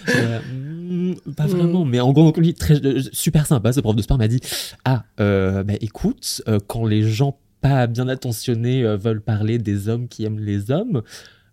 Euh, 0.09 0.39
mm, 0.41 1.33
pas 1.37 1.47
vraiment, 1.47 1.85
mais 1.85 1.99
en 1.99 2.13
gros, 2.13 2.23
donc, 2.25 2.37
lui, 2.37 2.55
très, 2.55 2.75
euh, 2.85 3.03
super 3.13 3.45
sympa, 3.47 3.73
ce 3.73 3.81
prof 3.81 3.97
de 3.97 4.03
sport 4.03 4.19
m'a 4.19 4.29
dit 4.29 4.41
Ah, 4.85 5.05
euh, 5.19 5.65
bah, 5.65 5.75
écoute, 5.81 6.43
euh, 6.47 6.61
quand 6.65 6.85
les 6.87 7.03
gens 7.03 7.39
pas 7.61 7.89
bien 7.89 8.07
attentionnés 8.07 8.85
euh, 8.85 8.97
veulent 8.97 9.21
parler 9.21 9.59
des 9.59 9.89
hommes 9.89 10.07
qui 10.07 10.25
aiment 10.25 10.39
les 10.39 10.71
hommes, 10.71 11.03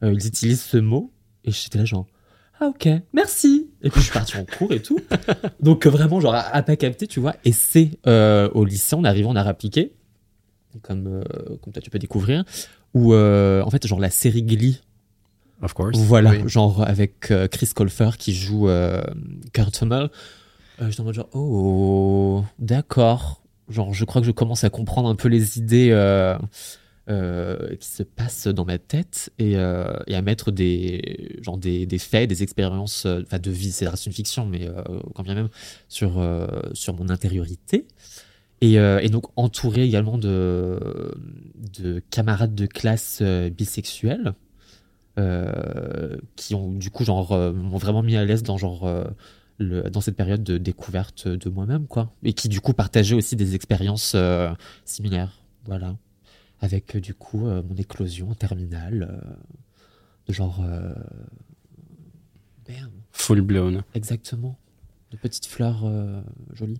ils 0.03 0.27
utilisent 0.27 0.61
ce 0.61 0.77
mot. 0.77 1.11
Et 1.45 1.51
j'étais 1.51 1.79
là, 1.79 1.85
genre 1.85 2.05
Ah, 2.59 2.67
ok, 2.67 2.87
merci. 3.13 3.69
Et 3.81 3.89
puis 3.89 4.01
je 4.01 4.05
suis 4.05 4.13
parti 4.13 4.37
en 4.37 4.45
cours 4.45 4.71
et 4.73 4.81
tout. 4.81 4.99
Donc, 5.61 5.87
vraiment, 5.87 6.19
genre, 6.19 6.35
à, 6.35 6.41
à 6.41 6.61
pas 6.61 6.75
capter, 6.75 7.07
tu 7.07 7.19
vois. 7.19 7.35
Et 7.43 7.53
c'est 7.53 7.91
euh, 8.05 8.49
au 8.53 8.65
lycée, 8.65 8.95
en 8.95 9.03
arrivant, 9.03 9.31
on 9.31 9.35
a 9.35 9.41
appliqué, 9.41 9.93
comme, 10.81 11.07
euh, 11.07 11.23
comme 11.61 11.73
toi, 11.73 11.81
tu 11.81 11.89
peux 11.89 11.99
découvrir, 11.99 12.43
où, 12.93 13.13
euh, 13.13 13.61
en 13.63 13.69
fait, 13.69 13.85
genre, 13.87 13.99
la 13.99 14.09
série 14.09 14.43
Glee 14.43 14.81
Of 15.61 15.73
course. 15.73 15.97
voilà, 15.97 16.31
Oui. 16.31 16.49
genre 16.49 16.83
avec 16.87 17.31
euh, 17.31 17.47
Chris 17.47 17.69
Colfer 17.73 18.17
qui 18.17 18.33
joue 18.33 18.67
Kurt 19.53 19.81
Hummel. 19.81 20.09
Euh, 20.81 20.89
J'étais 20.89 21.01
en 21.01 21.05
mode 21.05 21.15
genre, 21.15 21.29
oh, 21.33 22.43
d'accord. 22.59 23.41
Genre, 23.69 23.93
je 23.93 24.03
crois 24.05 24.19
que 24.21 24.27
je 24.27 24.31
commence 24.31 24.63
à 24.63 24.69
comprendre 24.69 25.07
un 25.07 25.15
peu 25.15 25.29
les 25.29 25.57
idées 25.57 25.89
euh, 25.91 26.37
euh, 27.09 27.75
qui 27.77 27.87
se 27.87 28.03
passent 28.03 28.47
dans 28.47 28.65
ma 28.65 28.77
tête 28.77 29.31
et, 29.39 29.55
euh, 29.55 29.93
et 30.07 30.15
à 30.15 30.21
mettre 30.21 30.51
des, 30.51 31.37
genre 31.41 31.57
des, 31.57 31.85
des 31.85 31.97
faits, 31.97 32.27
des 32.29 32.43
expériences 32.43 33.05
de 33.05 33.51
vie. 33.51 33.71
C'est 33.71 33.85
une 34.05 34.11
fiction, 34.11 34.45
mais 34.45 34.67
quand 35.15 35.23
bien 35.23 35.35
même 35.35 35.49
sur, 35.87 36.21
sur 36.73 36.93
mon 36.93 37.09
intériorité. 37.09 37.87
Et, 38.63 38.79
euh, 38.79 39.01
et 39.01 39.09
donc 39.09 39.25
entouré 39.35 39.83
également 39.83 40.17
de, 40.17 40.79
de 41.77 42.01
camarades 42.09 42.55
de 42.55 42.65
classe 42.65 43.19
euh, 43.21 43.49
bisexuels 43.49 44.35
euh, 45.19 46.15
qui 46.37 46.55
ont 46.55 46.71
du 46.71 46.89
coup 46.89 47.03
genre 47.03 47.33
euh, 47.33 47.51
m'ont 47.51 47.77
vraiment 47.77 48.01
mis 48.01 48.15
à 48.15 48.23
l'aise 48.23 48.41
dans 48.41 48.55
genre 48.57 48.89
le, 49.57 49.89
dans 49.89 49.99
cette 49.99 50.15
période 50.15 50.45
de 50.45 50.57
découverte 50.57 51.27
de 51.27 51.49
moi-même 51.49 51.87
quoi. 51.87 52.13
Et 52.23 52.31
qui 52.31 52.47
du 52.47 52.61
coup 52.61 52.71
partageaient 52.71 53.15
aussi 53.15 53.35
des 53.35 53.53
expériences 53.53 54.15
similaires 54.85 55.43
voilà. 55.65 55.97
Avec 56.61 56.95
du 56.95 57.13
coup 57.13 57.39
mon 57.39 57.75
éclosion 57.77 58.29
en 58.29 58.35
terminale 58.35 59.35
de 60.25 60.31
genre 60.31 60.63
bam, 62.65 62.91
Full 63.11 63.41
blown. 63.41 63.83
exactement. 63.93 64.57
De 65.11 65.17
petites 65.17 65.47
fleurs 65.47 65.83
jolies 66.53 66.79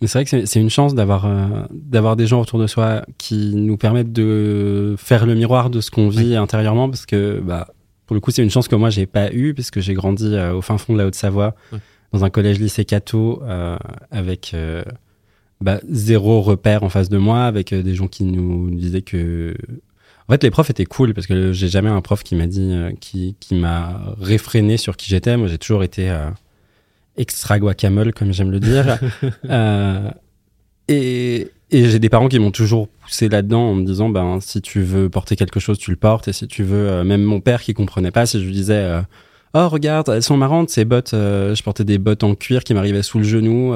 Mais 0.00 0.06
c'est 0.08 0.18
vrai 0.18 0.24
que 0.26 0.44
c'est- 0.46 0.60
une 0.60 0.68
chance 0.70 0.94
d'avoir 0.94 1.24
euh, 1.26 1.46
d'avoir 1.72 2.16
des 2.16 2.26
gens 2.26 2.40
autour 2.42 2.58
de 2.58 2.66
soi 2.66 3.02
qui 3.18 3.54
nous 3.54 3.76
permettent 3.78 4.12
de 4.12 4.94
faire 4.98 5.24
le 5.26 5.34
miroir 5.34 5.70
de 5.70 5.80
ce 5.80 5.90
qu'on 5.90 6.08
vit 6.10 6.36
intérieurement 6.36 6.88
parce 6.90 7.06
que 7.06 7.40
bah 7.40 7.68
pour 8.06 8.14
le 8.14 8.20
coup 8.20 8.30
c'est 8.30 8.42
une 8.42 8.50
chance 8.50 8.68
que 8.68 8.76
moi 8.76 8.90
j'ai 8.90 9.06
pas 9.06 9.32
eu 9.32 9.54
parce 9.54 9.70
que 9.70 9.80
j'ai 9.80 9.94
grandi 9.94 10.34
euh, 10.34 10.52
au 10.54 10.60
fin 10.60 10.76
fond 10.78 10.92
de 10.92 10.98
la 10.98 11.06
Haute-Savoie 11.06 11.54
Ouais. 11.72 11.78
dans 12.12 12.24
un 12.24 12.30
collège 12.30 12.58
lycée 12.60 12.84
Cato 12.84 13.42
euh, 13.44 13.76
avec 14.10 14.52
euh, 14.54 14.84
bah, 15.62 15.80
zéro 15.88 16.42
repère 16.42 16.82
en 16.82 16.90
face 16.90 17.08
de 17.08 17.16
moi 17.18 17.44
avec 17.44 17.72
des 17.72 17.94
gens 17.94 18.06
qui 18.08 18.24
nous 18.24 18.68
disaient 18.70 19.00
que 19.02 19.54
en 20.28 20.32
fait 20.32 20.42
les 20.42 20.50
profs 20.50 20.68
étaient 20.68 20.84
cool 20.84 21.14
parce 21.14 21.26
que 21.26 21.52
j'ai 21.52 21.68
jamais 21.68 21.88
un 21.88 22.02
prof 22.02 22.22
qui 22.22 22.34
m'a 22.36 22.46
dit 22.46 22.70
qui 23.00 23.34
qui 23.40 23.54
m'a 23.54 24.14
réfréné 24.20 24.76
sur 24.76 24.96
qui 24.98 25.08
j'étais 25.08 25.38
moi 25.38 25.48
j'ai 25.48 25.56
toujours 25.58 25.82
été 25.82 26.10
euh, 26.10 26.28
extra 27.16 27.58
guacamole 27.58 28.12
comme 28.12 28.32
j'aime 28.32 28.50
le 28.50 28.60
dire 28.60 28.98
euh, 29.50 30.10
et, 30.88 31.48
et 31.70 31.88
j'ai 31.88 31.98
des 31.98 32.08
parents 32.08 32.28
qui 32.28 32.38
m'ont 32.38 32.50
toujours 32.50 32.88
poussé 32.88 33.28
là-dedans 33.28 33.70
en 33.70 33.74
me 33.74 33.84
disant 33.84 34.08
ben 34.08 34.38
si 34.40 34.60
tu 34.60 34.82
veux 34.82 35.08
porter 35.08 35.36
quelque 35.36 35.60
chose 35.60 35.78
tu 35.78 35.90
le 35.90 35.96
portes 35.96 36.28
et 36.28 36.32
si 36.32 36.46
tu 36.46 36.62
veux 36.62 36.88
euh, 36.88 37.04
même 37.04 37.22
mon 37.22 37.40
père 37.40 37.62
qui 37.62 37.74
comprenait 37.74 38.10
pas 38.10 38.26
si 38.26 38.40
je 38.40 38.46
lui 38.46 38.52
disais 38.52 38.74
euh, 38.74 39.00
oh 39.54 39.68
regarde 39.68 40.08
elles 40.08 40.22
sont 40.22 40.36
marrantes 40.36 40.70
ces 40.70 40.84
bottes 40.84 41.12
je 41.12 41.62
portais 41.62 41.84
des 41.84 41.98
bottes 41.98 42.24
en 42.24 42.34
cuir 42.34 42.64
qui 42.64 42.74
m'arrivaient 42.74 43.02
sous 43.02 43.18
le 43.18 43.24
genou 43.24 43.74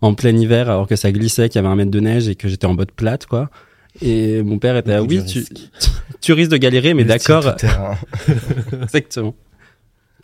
en 0.00 0.14
plein 0.14 0.36
hiver 0.36 0.70
alors 0.70 0.86
que 0.86 0.96
ça 0.96 1.10
glissait 1.12 1.48
qu'il 1.48 1.60
y 1.60 1.64
avait 1.64 1.72
un 1.72 1.76
mètre 1.76 1.90
de 1.90 2.00
neige 2.00 2.28
et 2.28 2.34
que 2.34 2.48
j'étais 2.48 2.66
en 2.66 2.74
bottes 2.74 2.92
plates 2.92 3.26
quoi 3.26 3.50
et 4.00 4.42
mon 4.42 4.58
père 4.58 4.76
était 4.76 4.94
de 4.94 5.00
oui 5.00 5.24
tu, 5.24 5.38
risques. 5.40 5.70
tu 6.20 6.32
risques 6.32 6.50
de 6.50 6.56
galérer 6.56 6.94
mais 6.94 7.04
d'accord. 7.04 7.54
Exactement. 8.82 9.34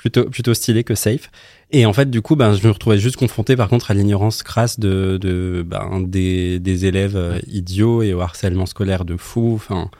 Plutôt, 0.05 0.29
plutôt 0.29 0.53
stylé 0.53 0.85
que 0.85 0.95
safe. 0.95 1.31
Et 1.71 1.87
en 1.87 1.95
fait, 1.95 2.11
du 2.11 2.21
coup, 2.21 2.37
ben, 2.37 2.53
je 2.53 2.67
me 2.67 2.71
retrouvais 2.71 2.99
juste 2.99 3.17
confronté, 3.17 3.57
par 3.57 3.71
contre, 3.71 3.91
à 3.91 3.95
l'ignorance 3.95 4.43
crasse 4.43 4.79
de, 4.79 5.17
de, 5.19 5.65
ben, 5.67 6.03
des, 6.03 6.59
des 6.59 6.85
élèves 6.85 7.17
euh, 7.17 7.39
idiots 7.47 8.03
et 8.03 8.13
au 8.13 8.21
harcèlement 8.21 8.67
scolaire 8.67 9.07
de 9.07 9.17
fou. 9.17 9.53
Enfin, 9.55 9.91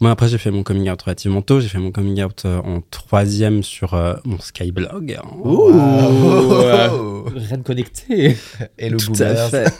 moi, 0.00 0.10
après, 0.10 0.28
j'ai 0.28 0.38
fait 0.38 0.50
mon 0.50 0.62
coming 0.62 0.90
out 0.90 1.00
relativement 1.02 1.40
tôt. 1.42 1.60
J'ai 1.60 1.68
fait 1.68 1.78
mon 1.78 1.92
coming 1.92 2.22
out 2.22 2.42
euh, 2.44 2.58
en 2.58 2.80
troisième 2.90 3.62
sur 3.62 3.94
euh, 3.94 4.14
mon 4.24 4.38
Skyblog. 4.38 5.18
Wow. 5.42 5.72
euh, 5.72 7.22
Rien 7.34 7.58
de 7.58 7.62
connecté 7.62 8.36
Et 8.78 8.90
le 8.90 8.96
Tout 8.98 9.12
à 9.20 9.34
fait. 9.48 9.72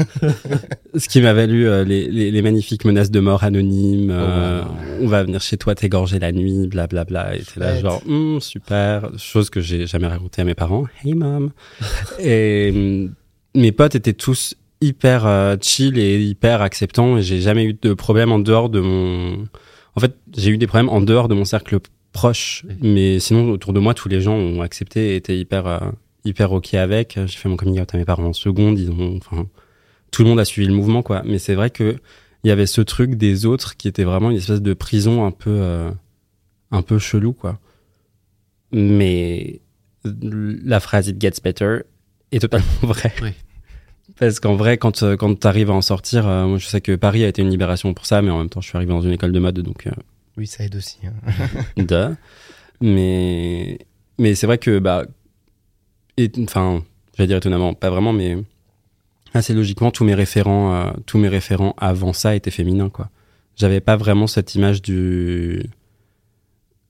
Ce 0.97 1.09
qui 1.09 1.21
m'a 1.21 1.33
valu 1.33 1.67
euh, 1.69 1.85
les, 1.85 2.09
les, 2.09 2.31
les 2.31 2.43
magnifiques 2.43 2.85
menaces 2.85 3.11
de 3.11 3.21
mort 3.21 3.45
anonymes. 3.45 4.11
euh, 4.13 4.63
wow. 4.63 4.69
On 5.03 5.07
va 5.09 5.25
venir 5.25 5.41
chez 5.41 5.57
toi 5.57 5.75
t'égorger 5.75 6.19
la 6.19 6.33
nuit, 6.33 6.69
blablabla. 6.69 7.37
Et 7.37 7.41
t'es 7.43 7.61
là 7.61 7.79
genre, 7.81 8.01
Hum, 8.09 8.41
super. 8.41 9.11
Chose 9.19 9.51
que 9.51 9.61
j'ai 9.61 9.87
jamais 9.87 10.07
racontée 10.07 10.43
à 10.43 10.45
mes 10.45 10.55
parents. 10.55 10.85
Hey 11.05 11.15
mom. 11.15 11.51
et 12.21 12.71
hum, 12.75 13.15
mes 13.55 13.73
potes 13.73 13.95
étaient 13.95 14.13
tous 14.15 14.55
hyper 14.81 15.27
euh, 15.27 15.57
chill 15.61 15.99
et 15.99 16.21
hyper 16.23 16.63
acceptants. 16.63 17.17
Et 17.19 17.23
j'ai 17.23 17.41
jamais 17.41 17.65
eu 17.65 17.77
de 17.81 17.95
problème 17.95 18.31
en 18.33 18.39
dehors 18.39 18.69
de 18.69 18.81
mon... 18.81 19.47
En 19.97 20.01
fait, 20.01 20.17
j'ai 20.37 20.51
eu 20.51 20.59
des 20.59 20.67
problèmes 20.67 20.89
en 20.89 21.01
dehors 21.01 21.29
de 21.29 21.35
mon 21.35 21.45
cercle 21.45 21.79
proche. 22.13 22.65
Mais 22.83 23.19
sinon, 23.21 23.51
autour 23.51 23.73
de 23.73 23.81
moi, 23.81 23.95
tous 23.95 24.09
les 24.09 24.21
gens 24.21 24.35
ont 24.35 24.63
accepté 24.63 25.13
et 25.13 25.17
étaient 25.17 25.39
hyper... 25.39 25.67
euh, 25.67 25.79
hyper 26.25 26.53
ok 26.53 26.75
avec. 26.75 27.15
J'ai 27.27 27.37
fait 27.37 27.49
mon 27.49 27.57
coming 27.57 27.81
out 27.81 27.95
à 27.95 27.99
mes 27.99 28.05
parents 28.05 28.25
en 28.25 28.33
seconde. 28.33 28.79
Ils 28.79 28.91
ont, 28.91 29.17
enfin, 29.17 29.47
tout 30.11 30.23
le 30.23 30.29
monde 30.29 30.41
a 30.41 30.45
suivi 30.45 30.67
le 30.67 30.75
mouvement, 30.75 31.03
quoi. 31.03 31.23
Mais 31.25 31.39
c'est 31.39 31.55
vrai 31.55 31.71
que 31.71 31.97
il 32.43 32.49
y 32.49 32.51
avait 32.51 32.67
ce 32.67 32.81
truc 32.81 33.15
des 33.15 33.47
autres 33.47 33.77
qui 33.77 33.89
était 33.89 34.05
vraiment 34.05 34.31
une 34.31 34.37
espèce 34.37 34.61
de 34.61 34.75
prison 34.75 35.25
un 35.25 35.31
peu, 35.31 35.51
euh, 35.51 35.91
un 36.71 36.83
peu 36.83 36.99
chelou, 36.99 37.33
quoi. 37.33 37.59
Mais 38.73 39.61
la 40.05 40.81
phrase 40.81 41.09
It 41.09 41.21
gets 41.21 41.41
better 41.43 41.81
est 42.33 42.41
totalement 42.41 42.67
vraie. 42.83 43.15
Parce 44.19 44.39
qu'en 44.41 44.55
vrai, 44.55 44.79
quand, 44.79 45.03
euh, 45.03 45.17
quand 45.17 45.39
tu 45.41 45.47
arrives 45.47 45.71
à 45.71 45.75
en 45.75 45.83
sortir, 45.83 46.27
euh, 46.29 46.47
moi 46.47 46.59
je 46.59 46.67
sais 46.67 46.81
que 46.81 46.95
Paris 46.95 47.25
a 47.25 47.29
été 47.29 47.43
une 47.43 47.51
libération 47.51 47.93
pour 47.95 48.07
ça, 48.07 48.23
mais 48.23 48.31
en 48.31 48.39
même 48.39 48.49
temps, 48.49 48.61
je 48.61 48.69
suis 48.69 48.77
arrivé 48.77 48.93
dans 48.93 49.01
une 49.01 49.11
école 49.13 49.33
de 49.33 49.39
mode, 49.41 49.59
donc 49.61 49.87
euh, 49.87 49.91
Oui, 50.37 50.47
ça 50.47 50.65
aide 50.65 50.77
aussi. 50.77 50.99
hein. 51.05 52.17
Mais, 52.81 53.79
mais 54.19 54.35
c'est 54.35 54.47
vrai 54.47 54.59
que, 54.59 54.79
bah, 54.79 55.05
enfin, 56.43 56.83
je 57.17 57.23
vais 57.23 57.27
dire 57.27 57.37
étonnamment, 57.39 57.73
pas 57.73 57.89
vraiment, 57.89 58.13
mais 58.13 58.37
assez 59.33 59.55
logiquement, 59.55 59.91
tous 59.91 60.05
mes 60.05 60.15
référents, 60.15 60.75
euh, 60.75 60.91
tous 61.07 61.19
mes 61.19 61.29
référents 61.29 61.75
avant 61.79 62.13
ça 62.13 62.35
étaient 62.35 62.51
féminins, 62.51 62.91
quoi. 62.91 63.11
J'avais 63.57 63.81
pas 63.81 63.97
vraiment 63.97 64.27
cette 64.27 64.55
image 64.57 64.83
du, 64.83 65.63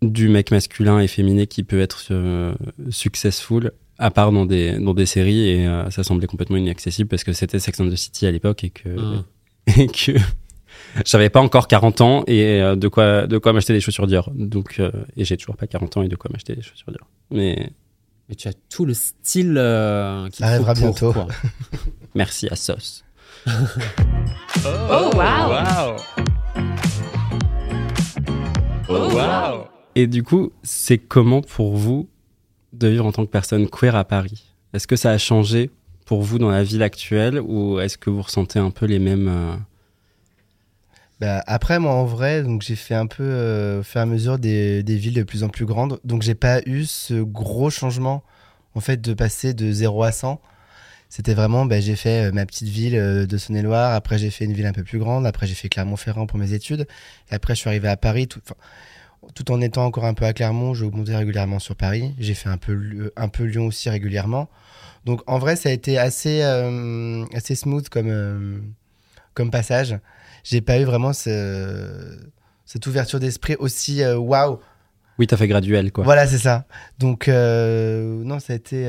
du 0.02 0.28
mec 0.28 0.50
masculin 0.50 0.98
et 1.00 1.06
féminin 1.06 1.44
qui 1.44 1.62
peut 1.62 1.80
être 1.80 2.10
successful, 2.90 3.72
à 3.98 4.10
part 4.10 4.32
dans 4.32 4.46
des, 4.46 4.78
dans 4.78 4.94
des 4.94 5.06
séries, 5.06 5.48
et 5.48 5.66
euh, 5.66 5.88
ça 5.90 6.02
semblait 6.04 6.26
complètement 6.26 6.56
inaccessible 6.56 7.08
parce 7.08 7.24
que 7.24 7.32
c'était 7.32 7.58
Sex 7.58 7.78
and 7.80 7.88
the 7.90 7.96
City 7.96 8.26
à 8.26 8.30
l'époque 8.30 8.64
et 8.64 8.70
que, 8.70 8.88
Hum. 8.88 9.24
et 9.76 9.86
que 9.86 10.12
j'avais 11.04 11.30
pas 11.30 11.40
encore 11.40 11.68
40 11.68 12.00
ans 12.00 12.24
et 12.26 12.60
euh, 12.60 12.76
de 12.76 12.88
quoi 12.88 13.26
de 13.26 13.38
quoi 13.38 13.52
m'acheter 13.52 13.72
des 13.72 13.80
chaussures 13.80 14.06
Dior. 14.06 14.30
Donc 14.34 14.76
euh, 14.80 14.90
et 15.16 15.24
j'ai 15.24 15.36
toujours 15.36 15.56
pas 15.56 15.66
40 15.66 15.96
ans 15.96 16.02
et 16.02 16.08
de 16.08 16.16
quoi 16.16 16.30
m'acheter 16.32 16.54
des 16.54 16.62
chaussures 16.62 16.90
Dior. 16.92 17.06
Mais 17.30 17.70
Mais 18.28 18.34
tu 18.34 18.48
as 18.48 18.52
tout 18.70 18.84
le 18.84 18.94
style 18.94 19.54
euh, 19.56 20.28
qu'il 20.28 20.44
Ça 20.44 20.50
arrivera 20.52 20.74
pour, 20.74 20.82
bientôt. 20.82 21.12
quoi. 21.12 21.28
merci 22.14 22.48
à 22.48 22.56
Sauce. 22.56 23.04
Oh, 24.66 25.10
wow. 25.14 25.96
Oh, 28.88 29.08
wow. 29.12 29.66
Et 29.94 30.06
du 30.06 30.22
coup, 30.22 30.52
c'est 30.62 30.98
comment 30.98 31.40
pour 31.42 31.76
vous 31.76 32.08
de 32.78 32.88
vivre 32.88 33.06
en 33.06 33.12
tant 33.12 33.24
que 33.24 33.30
personne 33.30 33.68
queer 33.68 33.96
à 33.96 34.04
Paris 34.04 34.44
Est-ce 34.72 34.86
que 34.86 34.96
ça 34.96 35.10
a 35.10 35.18
changé 35.18 35.70
pour 36.04 36.22
vous 36.22 36.38
dans 36.38 36.50
la 36.50 36.62
ville 36.62 36.82
actuelle 36.82 37.40
ou 37.40 37.80
est-ce 37.80 37.98
que 37.98 38.10
vous 38.10 38.22
ressentez 38.22 38.58
un 38.58 38.70
peu 38.70 38.86
les 38.86 38.98
mêmes 38.98 39.28
euh, 39.28 39.56
Bah, 41.20 41.42
après, 41.46 41.78
moi, 41.78 41.92
en 41.92 42.04
vrai, 42.04 42.44
j'ai 42.60 42.76
fait 42.76 42.94
un 42.94 43.06
peu 43.06 43.22
euh, 43.22 43.80
au 43.80 43.82
fur 43.82 44.00
et 44.00 44.02
à 44.02 44.06
mesure 44.06 44.38
des, 44.38 44.82
villes 44.82 45.14
de 45.14 45.22
plus 45.22 45.44
en 45.44 45.48
plus 45.48 45.64
grandes. 45.64 46.00
Donc, 46.04 46.22
j'ai 46.22 46.34
pas 46.34 46.60
eu 46.66 46.84
ce 46.84 47.14
gros 47.22 47.70
changement, 47.70 48.22
en 48.74 48.80
fait, 48.80 49.00
de 49.00 49.14
passer 49.14 49.54
de 49.54 49.72
0 49.72 50.02
à 50.02 50.12
100. 50.12 50.40
C'était 51.08 51.34
vraiment, 51.34 51.64
bah, 51.64 51.80
j'ai 51.80 51.96
fait 51.96 52.28
euh, 52.28 52.32
ma 52.32 52.44
petite 52.44 52.68
ville 52.68 53.26
de 53.26 53.38
Saône-et-Loire. 53.38 53.92
Après, 53.92 54.18
j'ai 54.18 54.30
fait 54.30 54.44
une 54.44 54.52
ville 54.52 54.66
un 54.66 54.72
peu 54.72 54.82
plus 54.82 54.98
grande. 54.98 55.26
Après, 55.26 55.46
j'ai 55.46 55.54
fait 55.54 55.68
Clermont-Ferrand 55.68 56.26
pour 56.26 56.38
mes 56.38 56.52
études. 56.52 56.86
Et 57.30 57.34
après, 57.34 57.54
je 57.54 57.60
suis 57.60 57.68
arrivé 57.68 57.88
à 57.88 57.96
Paris. 57.96 58.28
Tout 59.34 59.50
en 59.52 59.60
étant 59.60 59.84
encore 59.84 60.04
un 60.04 60.14
peu 60.14 60.24
à 60.24 60.32
Clermont, 60.32 60.74
je 60.74 60.84
montais 60.84 61.16
régulièrement 61.16 61.58
sur 61.58 61.76
Paris. 61.76 62.14
J'ai 62.18 62.34
fait 62.34 62.48
un 62.48 62.56
peu, 62.58 63.12
un 63.16 63.28
peu 63.28 63.44
Lyon 63.44 63.66
aussi 63.66 63.88
régulièrement. 63.90 64.48
Donc 65.04 65.22
en 65.26 65.38
vrai, 65.38 65.56
ça 65.56 65.68
a 65.68 65.72
été 65.72 65.98
assez, 65.98 66.40
euh, 66.42 67.24
assez 67.34 67.54
smooth 67.54 67.88
comme, 67.88 68.08
euh, 68.08 68.58
comme 69.34 69.50
passage. 69.50 69.98
J'ai 70.44 70.60
pas 70.60 70.78
eu 70.78 70.84
vraiment 70.84 71.12
ce, 71.12 72.18
cette 72.64 72.86
ouverture 72.86 73.20
d'esprit 73.20 73.56
aussi 73.58 74.02
euh, 74.02 74.16
waouh. 74.16 74.58
Oui, 75.18 75.26
t'as 75.26 75.36
fait 75.36 75.46
graduel, 75.48 75.92
quoi. 75.92 76.02
Voilà, 76.04 76.26
c'est 76.26 76.38
ça. 76.38 76.66
Donc, 76.98 77.28
non, 77.28 78.40
ça 78.40 78.52
a 78.52 78.56
été. 78.56 78.84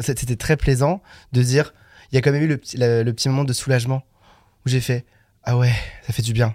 C'était 0.00 0.36
très 0.36 0.56
plaisant 0.58 1.00
de 1.32 1.42
dire. 1.42 1.72
Il 2.12 2.16
y 2.16 2.18
a 2.18 2.22
quand 2.22 2.32
même 2.32 2.42
eu 2.42 2.46
le, 2.48 2.58
petit- 2.58 2.76
le, 2.76 3.02
le 3.04 3.12
petit 3.14 3.28
moment 3.30 3.44
de 3.44 3.52
soulagement 3.54 4.02
où 4.66 4.68
j'ai 4.68 4.80
fait 4.80 5.06
Ah 5.44 5.56
ouais, 5.56 5.72
ça 6.06 6.12
fait 6.12 6.20
du 6.22 6.32
bien. 6.34 6.54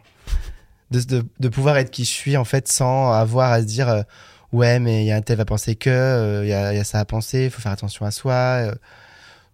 De, 0.91 1.25
de, 1.39 1.49
pouvoir 1.49 1.77
être 1.77 1.89
qui 1.89 2.05
je 2.05 2.09
suis, 2.09 2.37
en 2.37 2.45
fait, 2.45 2.67
sans 2.67 3.11
avoir 3.11 3.51
à 3.51 3.61
se 3.61 3.65
dire 3.65 3.89
euh, 3.89 4.03
Ouais, 4.51 4.79
mais 4.79 5.03
il 5.03 5.07
y 5.07 5.11
a 5.11 5.15
un 5.15 5.21
tel 5.21 5.37
va 5.37 5.45
penser 5.45 5.75
que, 5.75 5.89
euh, 5.89 6.43
il 6.43 6.47
y, 6.47 6.51
y 6.51 6.53
a 6.53 6.83
ça 6.83 6.99
à 6.99 7.05
penser, 7.05 7.45
il 7.45 7.49
faut 7.49 7.61
faire 7.61 7.71
attention 7.71 8.05
à 8.05 8.11
soi. 8.11 8.33
euh. 8.33 8.75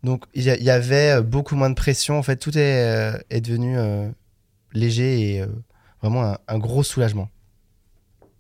Donc, 0.04 0.26
il 0.34 0.44
y, 0.44 0.70
avait 0.70 1.22
beaucoup 1.22 1.56
moins 1.56 1.70
de 1.70 1.76
pression. 1.76 2.18
En 2.18 2.24
fait, 2.24 2.36
tout 2.38 2.58
est, 2.58 3.24
est 3.30 3.42
devenu 3.42 3.78
léger 4.74 5.36
et 5.36 5.46
vraiment 6.02 6.36
un, 6.48 6.58
gros 6.58 6.82
soulagement. 6.82 7.30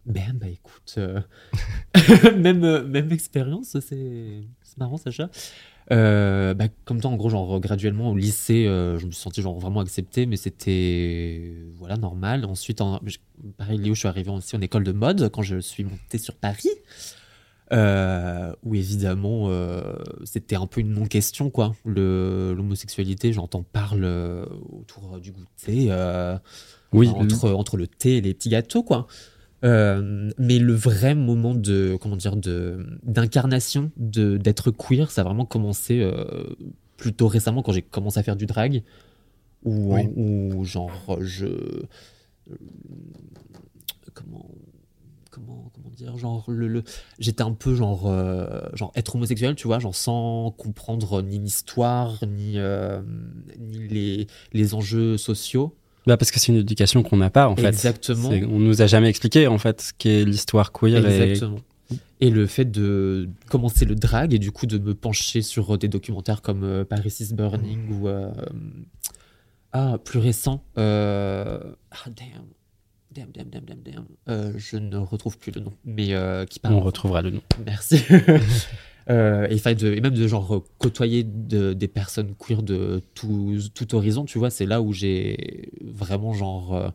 Ben, 0.07 0.33
bah 0.33 0.47
écoute, 0.47 0.97
même, 2.35 2.87
même 2.87 3.11
expérience, 3.11 3.77
c'est 3.79 4.41
c'est 4.63 4.77
marrant, 4.79 4.97
Sacha. 4.97 5.29
Euh, 5.91 6.53
bah, 6.53 6.65
comme 6.85 7.01
toi, 7.01 7.11
en 7.11 7.15
gros, 7.15 7.29
genre, 7.29 7.59
graduellement 7.59 8.11
au 8.11 8.15
lycée, 8.15 8.65
euh, 8.65 8.97
je 8.97 9.05
me 9.05 9.11
suis 9.11 9.21
senti 9.21 9.41
genre 9.41 9.59
vraiment 9.59 9.81
accepté, 9.81 10.25
mais 10.25 10.37
c'était 10.37 11.53
voilà 11.75 11.97
normal. 11.97 12.45
Ensuite, 12.45 12.81
en, 12.81 13.01
pareil, 13.57 13.77
Léo, 13.77 13.93
je 13.93 13.99
suis 13.99 14.07
arrivé 14.07 14.31
aussi 14.31 14.55
en 14.55 14.61
école 14.61 14.83
de 14.83 14.93
mode 14.93 15.29
quand 15.29 15.41
je 15.41 15.59
suis 15.59 15.83
monté 15.83 16.17
sur 16.17 16.35
Paris, 16.35 16.69
euh, 17.73 18.53
où 18.63 18.75
évidemment, 18.75 19.49
c'était 20.23 20.55
un 20.55 20.67
peu 20.67 20.81
une 20.81 20.93
non-question, 20.93 21.49
quoi. 21.49 21.75
L'homosexualité, 21.85 23.33
j'entends 23.33 23.63
parle 23.63 24.05
autour 24.71 25.19
du 25.19 25.31
goûter. 25.31 25.91
Oui, 26.93 27.07
entre, 27.07 27.51
entre 27.51 27.77
le 27.77 27.87
thé 27.87 28.17
et 28.17 28.21
les 28.21 28.33
petits 28.33 28.49
gâteaux, 28.49 28.83
quoi. 28.83 29.07
Euh, 29.63 30.31
mais 30.39 30.57
le 30.57 30.73
vrai 30.73 31.13
moment 31.13 31.53
de 31.53 31.95
comment 32.01 32.15
dire 32.15 32.35
de 32.35 32.83
d'incarnation 33.03 33.91
de 33.97 34.37
d'être 34.37 34.71
queer, 34.71 35.11
ça 35.11 35.21
a 35.21 35.23
vraiment 35.23 35.45
commencé 35.45 35.99
euh, 36.01 36.25
plutôt 36.97 37.27
récemment 37.27 37.61
quand 37.61 37.71
j'ai 37.71 37.83
commencé 37.83 38.19
à 38.19 38.23
faire 38.23 38.35
du 38.35 38.47
drag, 38.47 38.81
Oui. 39.63 40.01
où 40.15 40.65
genre 40.65 41.17
je 41.21 41.45
euh, 41.45 41.85
comment 44.13 44.49
comment 45.29 45.71
comment 45.73 45.89
dire 45.95 46.17
genre 46.17 46.45
le, 46.49 46.67
le- 46.67 46.83
j'étais 47.19 47.43
un 47.43 47.53
peu 47.53 47.75
genre 47.75 48.07
euh, 48.07 48.61
genre 48.73 48.91
être 48.95 49.15
homosexuel 49.15 49.55
tu 49.55 49.67
vois 49.67 49.79
genre 49.79 49.95
sans 49.95 50.51
comprendre 50.57 51.21
ni 51.21 51.39
l'histoire 51.39 52.19
ni 52.27 52.57
euh, 52.57 53.01
ni 53.59 53.87
les 53.87 54.27
les 54.53 54.73
enjeux 54.73 55.17
sociaux 55.17 55.75
Bah, 56.07 56.17
parce 56.17 56.31
que 56.31 56.39
c'est 56.39 56.51
une 56.51 56.57
éducation 56.57 57.03
qu'on 57.03 57.17
n'a 57.17 57.29
pas, 57.29 57.47
en 57.47 57.55
fait. 57.55 57.67
Exactement. 57.67 58.29
On 58.29 58.59
nous 58.59 58.81
a 58.81 58.87
jamais 58.87 59.07
expliqué, 59.09 59.47
en 59.47 59.57
fait, 59.59 59.81
ce 59.81 59.91
qu'est 59.97 60.25
l'histoire 60.25 60.71
queer. 60.71 61.05
et- 61.07 61.21
Exactement. 61.31 61.59
Et 62.21 62.29
le 62.29 62.45
fait 62.47 62.65
de 62.65 63.27
commencer 63.49 63.83
le 63.83 63.95
drag 63.95 64.33
et 64.33 64.39
du 64.39 64.51
coup 64.51 64.65
de 64.67 64.77
me 64.77 64.93
pencher 64.93 65.41
sur 65.41 65.77
des 65.77 65.87
documentaires 65.87 66.41
comme 66.41 66.63
euh, 66.63 66.85
Paris 66.85 67.13
is 67.19 67.33
Burning 67.33 67.79
ou 67.99 68.07
euh, 68.07 68.31
ah 69.73 69.97
plus 70.05 70.19
récent 70.19 70.63
euh, 70.77 71.59
ah 71.91 72.09
damn 72.15 72.45
damn 73.11 73.31
damn 73.31 73.49
damn 73.49 73.65
damn 73.83 74.05
damn 74.27 74.57
je 74.57 74.77
ne 74.77 74.97
retrouve 74.97 75.37
plus 75.37 75.51
le 75.51 75.61
nom 75.61 75.73
mais 75.83 76.15
qui 76.49 76.59
parle 76.59 76.75
On 76.75 76.79
retrouvera 76.81 77.21
le 77.23 77.31
nom. 77.31 77.41
merci 77.65 78.01
Euh, 79.09 79.47
et, 79.49 79.55
enfin, 79.55 79.73
de, 79.73 79.93
et 79.93 79.99
même 80.01 80.13
de 80.13 80.27
genre 80.27 80.63
côtoyer 80.77 81.23
de- 81.23 81.73
des 81.73 81.87
personnes 81.87 82.33
queer 82.37 82.61
de 82.61 83.01
tout, 83.15 83.57
tout 83.73 83.95
horizon 83.95 84.25
tu 84.25 84.37
vois 84.37 84.51
c'est 84.51 84.67
là 84.67 84.79
où 84.81 84.93
j'ai 84.93 85.71
vraiment 85.83 86.33
genre 86.33 86.75
euh, 86.75 86.89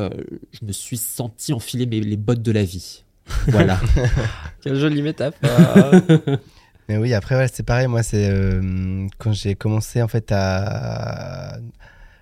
euh, 0.00 0.10
je 0.52 0.66
me 0.66 0.72
suis 0.72 0.96
senti 0.96 1.52
enfiler 1.52 1.86
mes, 1.86 2.00
les 2.00 2.16
bottes 2.16 2.42
de 2.42 2.50
la 2.52 2.64
vie 2.64 3.04
voilà 3.48 3.78
Quelle 4.62 4.74
jolie 4.76 5.02
métaphore. 5.02 5.92
Mais 6.88 6.96
oui, 6.98 7.14
après, 7.14 7.34
ouais, 7.36 7.48
c'est 7.52 7.64
pareil. 7.64 7.88
Moi, 7.88 8.04
c'est 8.04 8.30
euh, 8.30 9.08
quand 9.18 9.32
j'ai 9.32 9.56
commencé 9.56 10.00
en 10.02 10.06
fait 10.06 10.30
à. 10.30 11.56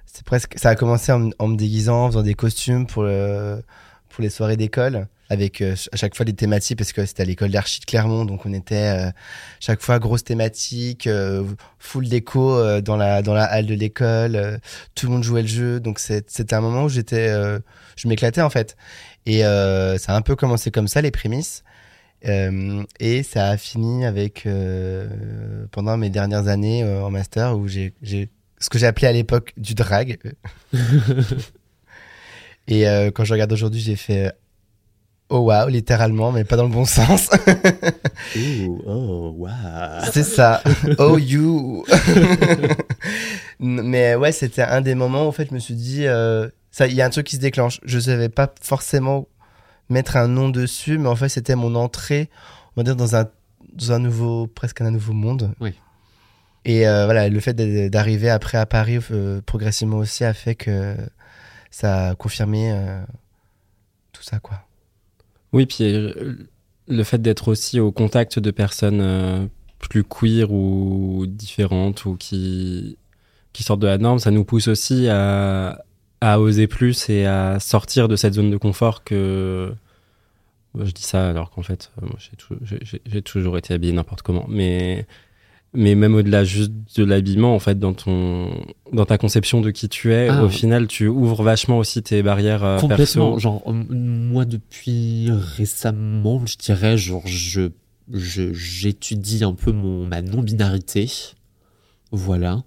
C'est 0.07 0.25
presque. 0.25 0.55
Ça 0.59 0.71
a 0.71 0.75
commencé 0.75 1.13
en, 1.13 1.29
en 1.39 1.49
me 1.49 1.57
déguisant, 1.57 2.05
en 2.05 2.09
faisant 2.09 2.23
des 2.23 2.33
costumes 2.33 2.87
pour, 2.87 3.03
le- 3.03 3.63
pour 4.09 4.23
les 4.23 4.31
soirées 4.31 4.57
d'école, 4.57 5.07
avec 5.31 5.61
euh, 5.61 5.75
à 5.93 5.97
chaque 5.97 6.15
fois 6.15 6.25
des 6.25 6.35
thématiques, 6.35 6.79
parce 6.79 6.93
que 6.93 7.05
c'était 7.07 7.23
à 7.23 7.27
l'école 7.27 7.51
d'archi 7.51 7.81
de 7.81 7.85
Clermont, 7.87 8.25
donc 8.25 8.45
on 8.47 8.53
était 8.53 9.09
euh, 9.09 9.11
chaque 9.61 9.81
fois 9.81 9.99
grosse 9.99 10.25
thématique, 10.25 11.07
euh, 11.07 11.45
full 11.79 12.09
déco 12.09 12.57
euh, 12.57 12.81
dans, 12.81 12.97
la, 12.97 13.23
dans 13.23 13.35
la 13.35 13.45
halle 13.45 13.67
de 13.67 13.75
l'école, 13.75 14.61
tout 14.95 15.07
le 15.07 15.13
monde 15.13 15.25
jouait 15.25 15.43
le 15.43 15.49
jeu, 15.49 15.81
donc 15.81 15.99
c'était 15.99 16.55
un 16.55 16.61
moment 16.61 16.85
où 16.85 16.89
j'étais. 16.89 17.29
je 17.97 18.09
m'éclatais 18.09 18.43
en 18.43 18.51
fait. 18.51 18.77
Et 19.27 19.41
ça 19.41 20.13
a 20.13 20.17
un 20.17 20.23
peu 20.23 20.37
commencé 20.37 20.71
comme 20.71 20.89
ça, 20.89 21.01
les 21.01 21.11
prémices. 21.11 21.65
Et 22.23 23.23
ça 23.23 23.49
a 23.51 23.57
fini 23.57 24.05
avec 24.05 24.47
pendant 25.71 25.97
mes 25.97 26.11
dernières 26.11 26.49
années 26.49 26.85
en 26.85 27.11
master 27.11 27.57
où 27.57 27.69
j'ai 27.69 27.93
ce 28.61 28.71
que 28.71 28.79
j'ai 28.79 28.87
appelé 28.87 29.07
à 29.07 29.13
l'époque 29.13 29.53
du 29.57 29.75
drag. 29.75 30.19
et 32.69 32.85
quand 33.15 33.25
je 33.25 33.33
regarde 33.33 33.53
aujourd'hui, 33.53 33.81
j'ai 33.81 33.97
fait 33.97 34.33
oh 35.31 35.41
wow, 35.41 35.69
littéralement, 35.69 36.33
mais 36.33 36.45
pas 36.45 36.57
dans 36.57 36.65
le 36.65 36.69
bon 36.71 36.85
sens. 36.85 37.29
Ooh, 38.37 38.83
oh 38.87 39.35
wow 39.37 39.49
C'est 40.13 40.23
ça. 40.25 40.63
Oh 40.99 41.19
you. 41.19 41.85
Mais 43.61 44.15
ouais, 44.15 44.33
c'était 44.33 44.63
un 44.63 44.81
des 44.81 44.95
moments 44.95 45.25
où 45.25 45.29
en 45.29 45.33
fait, 45.33 45.49
je 45.49 45.55
me 45.55 45.59
suis 45.59 45.75
dit 45.75 46.07
euh, 46.07 46.49
ça, 46.71 46.87
il 46.87 46.95
y 46.95 47.03
a 47.03 47.07
un 47.07 47.11
truc 47.11 47.27
qui 47.27 47.37
se 47.37 47.41
déclenche. 47.41 47.81
Je 47.85 47.99
savais 47.99 48.29
pas 48.29 48.53
forcément 48.61 49.29
mettre 49.89 50.17
un 50.17 50.29
nom 50.29 50.49
dessus, 50.49 50.99
mais 50.99 51.09
en 51.09 51.17
fait, 51.17 51.29
c'était 51.29 51.55
mon 51.55 51.75
entrée, 51.75 52.29
on 52.77 52.81
va 52.81 52.85
dire 52.85 52.97
dans 52.97 53.17
un 53.17 53.27
dans 53.75 53.93
un 53.93 53.99
nouveau 53.99 54.47
presque 54.47 54.81
un 54.81 54.91
nouveau 54.91 55.13
monde. 55.13 55.53
Oui. 55.61 55.75
Et 56.65 56.87
euh, 56.89 57.05
voilà, 57.05 57.29
le 57.29 57.41
fait 57.41 57.53
d'a- 57.55 57.89
d'arriver 57.89 58.31
après 58.31 58.57
à 58.59 58.67
Paris 58.67 58.99
euh, 59.11 59.41
progressivement 59.45 59.99
aussi 59.99 60.25
a 60.25 60.33
fait 60.33 60.55
que 60.55 60.97
ça 61.71 62.09
a 62.11 62.15
confirmé 62.15 62.73
euh, 62.73 63.03
tout 64.13 64.23
ça 64.23 64.39
quoi. 64.39 64.63
Oui, 65.55 65.67
puis 65.67 65.85
euh, 65.85 66.35
le 66.89 67.05
fait 67.05 67.23
d'être 67.23 67.47
aussi 67.47 67.79
au 67.79 67.93
contact 67.93 68.41
de 68.41 68.51
personnes 68.51 69.01
euh, 69.01 69.47
plus 69.79 70.03
queer 70.03 70.51
ou 70.51 71.27
différentes 71.29 72.05
ou 72.07 72.17
qui, 72.17 72.99
sortent 73.61 73.79
de 73.79 73.87
la 73.87 73.99
norme, 73.99 74.19
ça 74.19 74.33
nous 74.33 74.45
pousse 74.45 74.67
aussi 74.67 75.09
à, 75.09 75.85
à 76.21 76.41
oser 76.41 76.67
plus 76.67 77.09
et 77.09 77.25
à 77.25 77.61
sortir 77.61 78.09
de 78.09 78.17
cette 78.17 78.35
zone 78.35 78.51
de 78.51 78.57
confort 78.57 79.05
que. 79.05 79.73
Je 80.77 80.91
dis 80.91 81.05
ça 81.05 81.31
alors 81.31 81.51
qu'en 81.51 81.63
fait, 81.63 81.93
euh, 82.03 82.09
j'ai 83.07 83.23
toujours 83.23 83.57
été 83.57 83.75
habillé 83.75 83.93
n'importe 83.93 84.23
comment. 84.23 84.47
Mais, 84.49 85.07
mais 85.75 85.95
même 85.95 86.15
au-delà 86.15 86.45
juste 86.45 86.73
de 86.97 87.05
l'habillement, 87.05 87.55
en 87.55 87.59
fait, 87.59 87.79
dans, 87.79 87.93
ton, 87.95 88.51
dans 88.93 89.05
ta 89.05 89.19
conception 89.19 89.61
de 89.61 89.71
qui 89.71 89.89
tu 89.89 90.13
es, 90.13 90.29
Ah. 90.29 90.45
au 90.45 90.49
final, 90.49 90.87
tu 90.87 91.09
ouvres 91.09 91.43
vachement 91.43 91.79
aussi 91.79 92.03
tes 92.03 92.23
barrières 92.23 92.63
euh, 92.65 92.79
Complètement. 92.79 93.33
perso. 93.33 93.39
Genre, 93.41 93.63
euh, 93.67 93.73
moi, 93.91 94.45
depuis 94.45 95.29
récemment, 95.31 96.45
je 96.47 96.57
dirais, 96.57 96.97
genre, 96.97 97.23
je, 97.27 97.71
je, 98.13 98.53
j'étudie 98.53 99.43
un 99.45 99.55
peu 99.55 99.73
mon, 99.73 100.07
ma 100.07 100.23
non-binarité. 100.23 101.11
Voilà. 102.13 102.63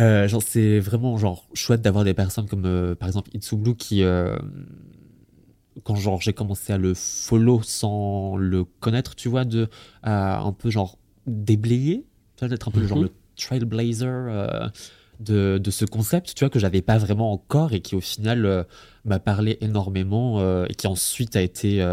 Euh, 0.00 0.26
genre, 0.26 0.42
c'est 0.42 0.80
vraiment, 0.80 1.16
genre, 1.18 1.46
chouette 1.54 1.82
d'avoir 1.82 2.02
des 2.04 2.14
personnes 2.14 2.46
comme, 2.48 2.66
euh, 2.66 2.94
par 2.96 3.06
exemple, 3.08 3.30
Itsublu 3.32 3.76
qui, 3.76 4.02
quand, 5.82 5.94
genre, 5.96 6.20
j'ai 6.20 6.32
commencé 6.32 6.72
à 6.72 6.78
le 6.78 6.94
follow 6.94 7.60
sans 7.62 8.36
le 8.36 8.64
connaître, 8.80 9.14
tu 9.14 9.28
vois, 9.28 9.44
de, 9.44 9.68
un 10.02 10.52
peu, 10.58 10.70
genre, 10.70 10.98
déblayer. 11.26 12.04
Vois, 12.40 12.48
d'être 12.48 12.68
un 12.68 12.70
peu 12.70 12.80
le 12.80 12.86
genre 12.86 12.98
Mhm. 12.98 13.04
le 13.04 13.10
trailblazer, 13.36 14.06
euh, 14.08 14.68
de, 15.20 15.58
de 15.62 15.70
ce 15.70 15.84
concept, 15.84 16.34
tu 16.34 16.44
vois, 16.44 16.50
que 16.50 16.58
j'avais 16.58 16.82
pas 16.82 16.98
vraiment 16.98 17.32
encore 17.32 17.72
et 17.72 17.80
qui, 17.80 17.94
au 17.94 18.00
final, 18.00 18.44
euh, 18.46 18.64
m'a 19.04 19.18
parlé 19.20 19.58
énormément 19.60 20.40
euh, 20.40 20.66
et 20.68 20.74
qui 20.74 20.86
ensuite 20.86 21.36
a 21.36 21.42
été 21.42 21.84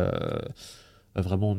vraiment 1.15 1.57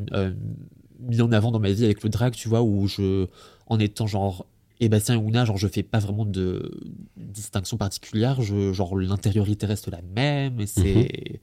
mis 0.98 1.20
en 1.20 1.32
avant 1.32 1.50
dans 1.50 1.60
ma 1.60 1.70
vie 1.70 1.84
avec 1.84 2.02
le 2.02 2.08
drag, 2.10 2.32
tu 2.34 2.48
vois, 2.48 2.62
où 2.62 2.86
je, 2.86 3.26
en 3.66 3.78
étant 3.78 4.06
genre 4.06 4.46
Bastien 4.88 5.14
et 5.14 5.18
Ouna, 5.18 5.44
genre 5.44 5.58
je 5.58 5.68
fais 5.68 5.84
pas 5.84 6.00
vraiment 6.00 6.24
de 6.24 6.80
distinction 7.16 7.76
particulière, 7.76 8.42
je, 8.42 8.72
genre 8.72 8.96
l'intériorité 8.96 9.66
reste 9.66 9.88
la 9.88 10.00
même 10.02 10.60
et 10.60 10.66
c'est 10.66 11.40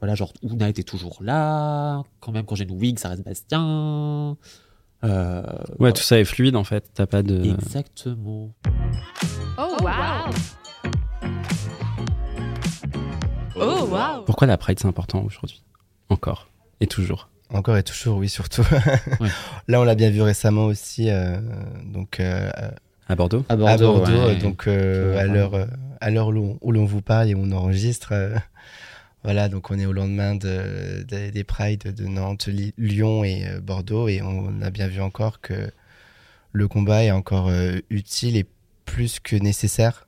voilà, 0.00 0.16
genre 0.16 0.32
Ouna 0.42 0.68
était 0.68 0.82
toujours 0.82 1.18
là, 1.22 2.02
quand 2.20 2.32
même 2.32 2.44
quand 2.46 2.56
j'ai 2.56 2.64
une 2.64 2.72
wig, 2.72 2.98
ça 2.98 3.10
reste 3.10 3.24
Bastien. 3.24 4.36
Euh, 5.04 5.40
Ouais, 5.42 5.76
voilà. 5.78 5.92
tout 5.94 6.02
ça 6.02 6.18
est 6.20 6.24
fluide 6.24 6.56
en 6.56 6.64
fait. 6.64 6.90
T'as 6.94 7.06
pas 7.06 7.22
de. 7.22 7.42
Exactement. 7.44 8.52
Oh 9.58 9.76
wow! 9.82 10.32
Oh 13.56 13.86
wow! 13.90 14.22
Pourquoi 14.26 14.46
la 14.46 14.56
Pride 14.56 14.78
c'est 14.78 14.88
important 14.88 15.22
aujourd'hui? 15.22 15.62
Encore 16.08 16.48
et 16.80 16.86
toujours. 16.86 17.28
Encore 17.52 17.76
et 17.76 17.82
toujours, 17.82 18.16
oui, 18.18 18.28
surtout. 18.28 18.62
Ouais. 19.20 19.28
Là, 19.68 19.80
on 19.80 19.84
l'a 19.84 19.94
bien 19.94 20.08
vu 20.10 20.22
récemment 20.22 20.66
aussi, 20.66 21.10
euh, 21.10 21.38
donc 21.84 22.20
euh, 22.20 22.48
À 23.08 23.16
Bordeaux? 23.16 23.44
À 23.48 23.54
à 23.54 23.56
Bordeaux, 23.56 24.00
ouais. 24.04 24.36
donc 24.36 24.66
euh, 24.66 25.18
à 25.18 25.24
l'heure 25.24 25.66
à 26.00 26.10
l'heure 26.10 26.28
où 26.28 26.32
l'on- 26.32 26.58
où 26.62 26.72
l'on 26.72 26.84
vous 26.86 27.02
parle 27.02 27.28
et 27.28 27.34
où 27.34 27.40
on 27.42 27.52
enregistre. 27.52 28.12
Voilà, 29.22 29.48
donc 29.48 29.70
on 29.70 29.78
est 29.78 29.86
au 29.86 29.92
lendemain 29.92 30.34
de, 30.34 31.04
de- 31.08 31.30
des 31.30 31.44
Prides 31.44 31.94
de 31.94 32.06
Nantes, 32.06 32.48
Lyon 32.78 33.22
et 33.24 33.46
euh, 33.46 33.60
Bordeaux, 33.60 34.08
et 34.08 34.22
on 34.22 34.60
a 34.62 34.70
bien 34.70 34.86
vu 34.88 35.00
encore 35.00 35.40
que 35.40 35.70
le 36.52 36.68
combat 36.68 37.04
est 37.04 37.10
encore 37.10 37.48
euh, 37.48 37.78
utile 37.90 38.36
et 38.36 38.46
plus 38.86 39.20
que 39.20 39.36
nécessaire. 39.36 40.06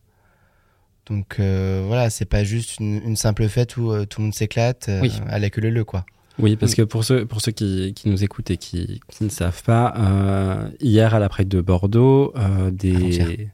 Donc 1.06 1.36
euh, 1.40 1.82
voilà, 1.86 2.10
c'est 2.10 2.24
pas 2.24 2.44
juste 2.44 2.78
une, 2.80 3.02
une 3.04 3.16
simple 3.16 3.48
fête 3.48 3.76
où 3.76 3.92
tout 4.06 4.20
le 4.20 4.24
monde 4.26 4.34
s'éclate 4.34 4.88
Oui. 5.02 5.12
à 5.28 5.38
la 5.38 5.50
queue 5.50 5.60
leu 5.62 5.84
quoi. 5.84 6.06
Oui, 6.38 6.56
parce 6.56 6.72
Oui. 6.72 6.76
que 6.78 6.82
pour 6.82 7.04
ceux, 7.04 7.26
pour 7.26 7.42
ceux 7.42 7.52
qui, 7.52 7.92
qui 7.94 8.08
nous 8.08 8.24
écoutent 8.24 8.50
et 8.50 8.56
qui, 8.56 9.00
qui 9.08 9.24
ne 9.24 9.28
savent 9.28 9.62
pas, 9.62 9.94
hier 10.80 11.14
à 11.14 11.18
la 11.18 11.28
Pride 11.28 11.48
de 11.48 11.60
Bordeaux, 11.60 12.32
des... 12.70 12.94
Avant-hier. 12.94 13.48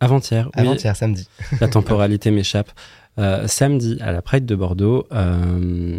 Avant-hier, 0.00 0.46
oui, 0.56 0.60
Avant-hier, 0.62 0.96
samedi. 0.96 1.28
la 1.60 1.68
temporalité 1.68 2.30
m'échappe. 2.32 2.72
Euh, 3.20 3.46
samedi, 3.46 3.98
à 4.00 4.12
la 4.12 4.22
Pride 4.22 4.46
de 4.46 4.54
Bordeaux, 4.54 5.06
euh, 5.12 5.98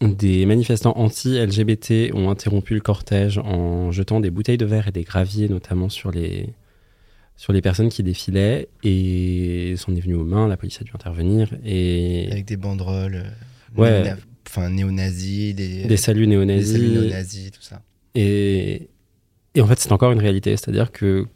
des 0.00 0.46
manifestants 0.46 0.92
anti-LGBT 0.96 2.12
ont 2.14 2.30
interrompu 2.30 2.74
le 2.74 2.80
cortège 2.80 3.38
en 3.38 3.90
jetant 3.90 4.20
des 4.20 4.30
bouteilles 4.30 4.58
de 4.58 4.66
verre 4.66 4.88
et 4.88 4.92
des 4.92 5.02
graviers, 5.04 5.48
notamment 5.48 5.88
sur 5.88 6.10
les, 6.10 6.50
sur 7.36 7.52
les 7.52 7.60
personnes 7.62 7.88
qui 7.88 8.02
défilaient, 8.02 8.68
et 8.82 9.74
s'en 9.76 9.94
est 9.94 10.00
venu 10.00 10.14
aux 10.14 10.24
mains, 10.24 10.48
la 10.48 10.56
police 10.56 10.80
a 10.80 10.84
dû 10.84 10.92
intervenir, 10.94 11.48
et 11.64 12.28
Avec 12.30 12.44
des 12.46 12.56
banderoles, 12.56 13.16
euh, 13.16 13.80
Ouais. 13.80 14.12
enfin 14.48 14.68
néo-nazis, 14.68 15.54
des, 15.54 15.84
des 15.84 15.96
saluts 15.96 16.22
des 16.22 16.26
néo-nazis. 16.28 16.72
saluts 16.72 16.88
néo-nazis, 16.90 17.50
tout 17.52 17.62
ça. 17.62 17.80
Et, 18.14 18.88
et 19.54 19.60
en 19.60 19.66
fait, 19.66 19.78
c'est 19.78 19.92
encore 19.92 20.12
une 20.12 20.18
réalité. 20.18 20.50
C'est-à-dire 20.56 20.90
que 20.92 21.26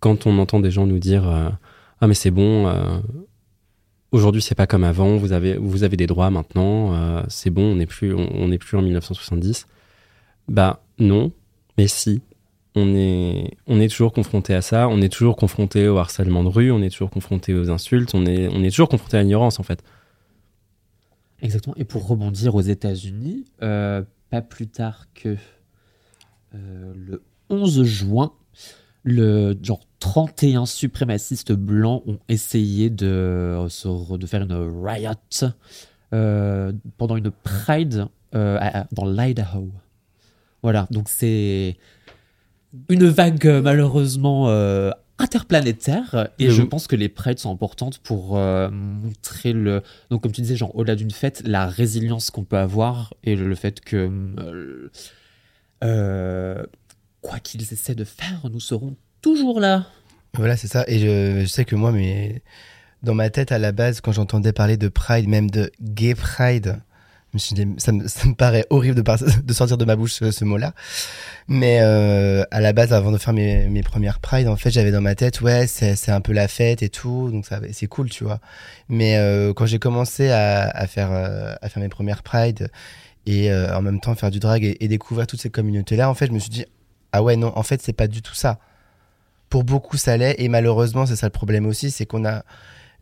quand 0.00 0.26
on 0.26 0.38
entend 0.38 0.60
des 0.60 0.70
gens 0.70 0.86
nous 0.86 0.98
dire 1.00 1.28
euh, 1.28 1.48
Ah, 2.00 2.06
mais 2.06 2.14
c'est 2.14 2.30
bon, 2.30 2.68
euh, 2.68 3.00
aujourd'hui, 4.14 4.40
c'est 4.40 4.54
pas 4.54 4.66
comme 4.66 4.84
avant, 4.84 5.16
vous 5.16 5.32
avez, 5.32 5.56
vous 5.56 5.82
avez 5.82 5.96
des 5.96 6.06
droits 6.06 6.30
maintenant, 6.30 6.94
euh, 6.94 7.22
c'est 7.28 7.50
bon, 7.50 7.72
on 7.72 7.76
n'est 7.76 7.86
plus, 7.86 8.14
on, 8.14 8.28
on 8.32 8.56
plus 8.56 8.78
en 8.78 8.82
1970. 8.82 9.66
Bah, 10.48 10.82
non, 10.98 11.32
mais 11.76 11.88
si. 11.88 12.22
On 12.76 12.92
est, 12.96 13.56
on 13.68 13.78
est 13.78 13.88
toujours 13.88 14.12
confronté 14.12 14.52
à 14.52 14.60
ça, 14.60 14.88
on 14.88 15.00
est 15.00 15.08
toujours 15.08 15.36
confronté 15.36 15.86
au 15.86 15.96
harcèlement 15.96 16.42
de 16.42 16.48
rue, 16.48 16.72
on 16.72 16.82
est 16.82 16.90
toujours 16.90 17.10
confronté 17.10 17.54
aux 17.54 17.70
insultes, 17.70 18.16
on 18.16 18.26
est, 18.26 18.48
on 18.48 18.64
est 18.64 18.70
toujours 18.70 18.88
confronté 18.88 19.16
à 19.16 19.22
l'ignorance, 19.22 19.60
en 19.60 19.62
fait. 19.62 19.84
Exactement. 21.40 21.76
Et 21.76 21.84
pour 21.84 22.08
rebondir 22.08 22.56
aux 22.56 22.60
États-Unis, 22.62 23.44
euh, 23.62 24.02
pas 24.30 24.42
plus 24.42 24.66
tard 24.66 25.06
que 25.14 25.36
euh, 26.54 26.92
le 26.96 27.22
11 27.48 27.84
juin, 27.84 28.32
le 29.04 29.56
genre 29.62 29.80
31 30.00 30.66
suprémacistes 30.66 31.52
blancs 31.52 32.02
ont 32.06 32.18
essayé 32.28 32.90
de, 32.90 33.56
de 34.18 34.26
faire 34.26 34.42
une 34.42 34.84
riot 34.84 35.10
euh, 36.12 36.72
pendant 36.98 37.16
une 37.16 37.30
pride 37.30 38.06
euh, 38.34 38.58
à- 38.60 38.86
dans 38.92 39.04
l'Idaho. 39.06 39.70
Voilà, 40.62 40.86
donc 40.90 41.08
c'est 41.08 41.76
une 42.88 43.06
vague 43.06 43.46
malheureusement 43.62 44.48
euh, 44.48 44.90
interplanétaire 45.18 46.28
et 46.38 46.46
je 46.50 46.62
pense 46.62 46.86
que 46.86 46.96
les 46.96 47.08
prides 47.08 47.38
sont 47.38 47.52
importantes 47.52 47.98
pour 47.98 48.36
montrer 48.36 49.52
le 49.52 49.82
donc 50.10 50.22
comme 50.22 50.32
tu 50.32 50.40
disais 50.40 50.56
genre 50.56 50.74
au-delà 50.74 50.96
d'une 50.96 51.10
fête 51.12 51.42
la 51.46 51.66
résilience 51.66 52.30
qu'on 52.32 52.42
peut 52.44 52.56
avoir 52.58 53.14
et 53.22 53.36
le, 53.36 53.46
le 53.48 53.54
fait 53.54 53.80
que 53.80 54.10
quoi 57.24 57.40
qu'ils 57.40 57.62
essaient 57.62 57.94
de 57.94 58.04
faire 58.04 58.40
nous 58.50 58.60
serons 58.60 58.94
toujours 59.22 59.58
là 59.58 59.86
Voilà, 60.34 60.56
c'est 60.56 60.68
ça. 60.68 60.84
Et 60.86 60.98
je, 60.98 61.46
sais 61.46 61.64
que 61.64 61.74
moi, 61.74 61.90
mais 61.90 62.42
dans 63.02 63.14
ma 63.14 63.30
tête, 63.30 63.50
à 63.50 63.58
la 63.58 63.72
base, 63.72 64.00
quand 64.00 64.12
j'entendais 64.12 64.52
parler 64.52 64.76
de 64.76 64.88
Pride, 64.88 65.28
même 65.28 65.50
de 65.50 65.72
Gay 65.80 66.14
Pride, 66.14 66.78
je 67.32 67.36
me 67.36 67.38
suis 67.38 67.54
dit, 67.54 67.66
ça, 67.78 67.90
me, 67.92 68.34
paraît 68.36 68.66
horrible 68.70 69.02
de, 69.02 69.52
sortir 69.52 69.78
de 69.78 69.84
ma 69.84 69.96
bouche 69.96 70.12
ce, 70.12 70.44
mot-là. 70.44 70.74
Mais 71.48 71.80
euh, 71.80 72.44
à 72.50 72.60
la 72.60 72.72
base, 72.74 72.92
avant 72.92 73.10
de 73.10 73.18
faire 73.18 73.32
mes, 73.32 73.82
premières 73.82 74.20
Pride, 74.20 74.46
en 74.46 74.56
fait, 74.56 74.70
j'avais 74.70 74.92
dans 74.92 75.00
ma 75.00 75.14
tête, 75.14 75.40
ouais, 75.40 75.66
c'est 75.66 76.10
un 76.10 76.20
peu 76.20 76.34
la 76.34 76.46
fête 76.46 76.82
et 76.82 76.90
tout, 76.90 77.30
donc 77.32 77.46
c'est 77.72 77.86
cool, 77.86 78.10
tu 78.10 78.24
vois. 78.24 78.40
Mais 78.90 79.16
euh, 79.16 79.54
quand 79.54 79.66
j'ai 79.66 79.78
commencé 79.78 80.28
à, 80.28 80.68
à 80.68 80.86
faire 80.86 81.10
euh, 81.10 81.54
à 81.62 81.68
faire 81.70 81.82
mes 81.82 81.88
premières 81.88 82.22
Pride 82.22 82.68
et 83.26 83.50
en 83.50 83.80
même 83.80 84.00
temps 84.00 84.14
faire 84.14 84.30
du 84.30 84.38
drag 84.38 84.62
et, 84.64 84.84
et 84.84 84.88
découvrir 84.88 85.26
toutes 85.26 85.40
ces 85.40 85.48
communautés-là, 85.48 86.10
en 86.10 86.14
fait, 86.14 86.26
je 86.26 86.32
me 86.32 86.38
suis 86.38 86.50
dit, 86.50 86.66
ah 87.16 87.22
ouais, 87.22 87.36
non, 87.36 87.52
en 87.56 87.62
fait, 87.62 87.80
c'est 87.80 87.92
pas 87.92 88.08
du 88.08 88.22
tout 88.22 88.34
ça 88.34 88.58
pour 89.50 89.62
beaucoup 89.62 89.96
ça 89.96 90.16
l'est 90.16 90.34
et 90.38 90.48
malheureusement 90.48 91.06
c'est 91.06 91.14
ça 91.14 91.26
le 91.28 91.30
problème 91.32 91.64
aussi 91.66 91.92
c'est 91.92 92.06
qu'on 92.06 92.24
a 92.24 92.42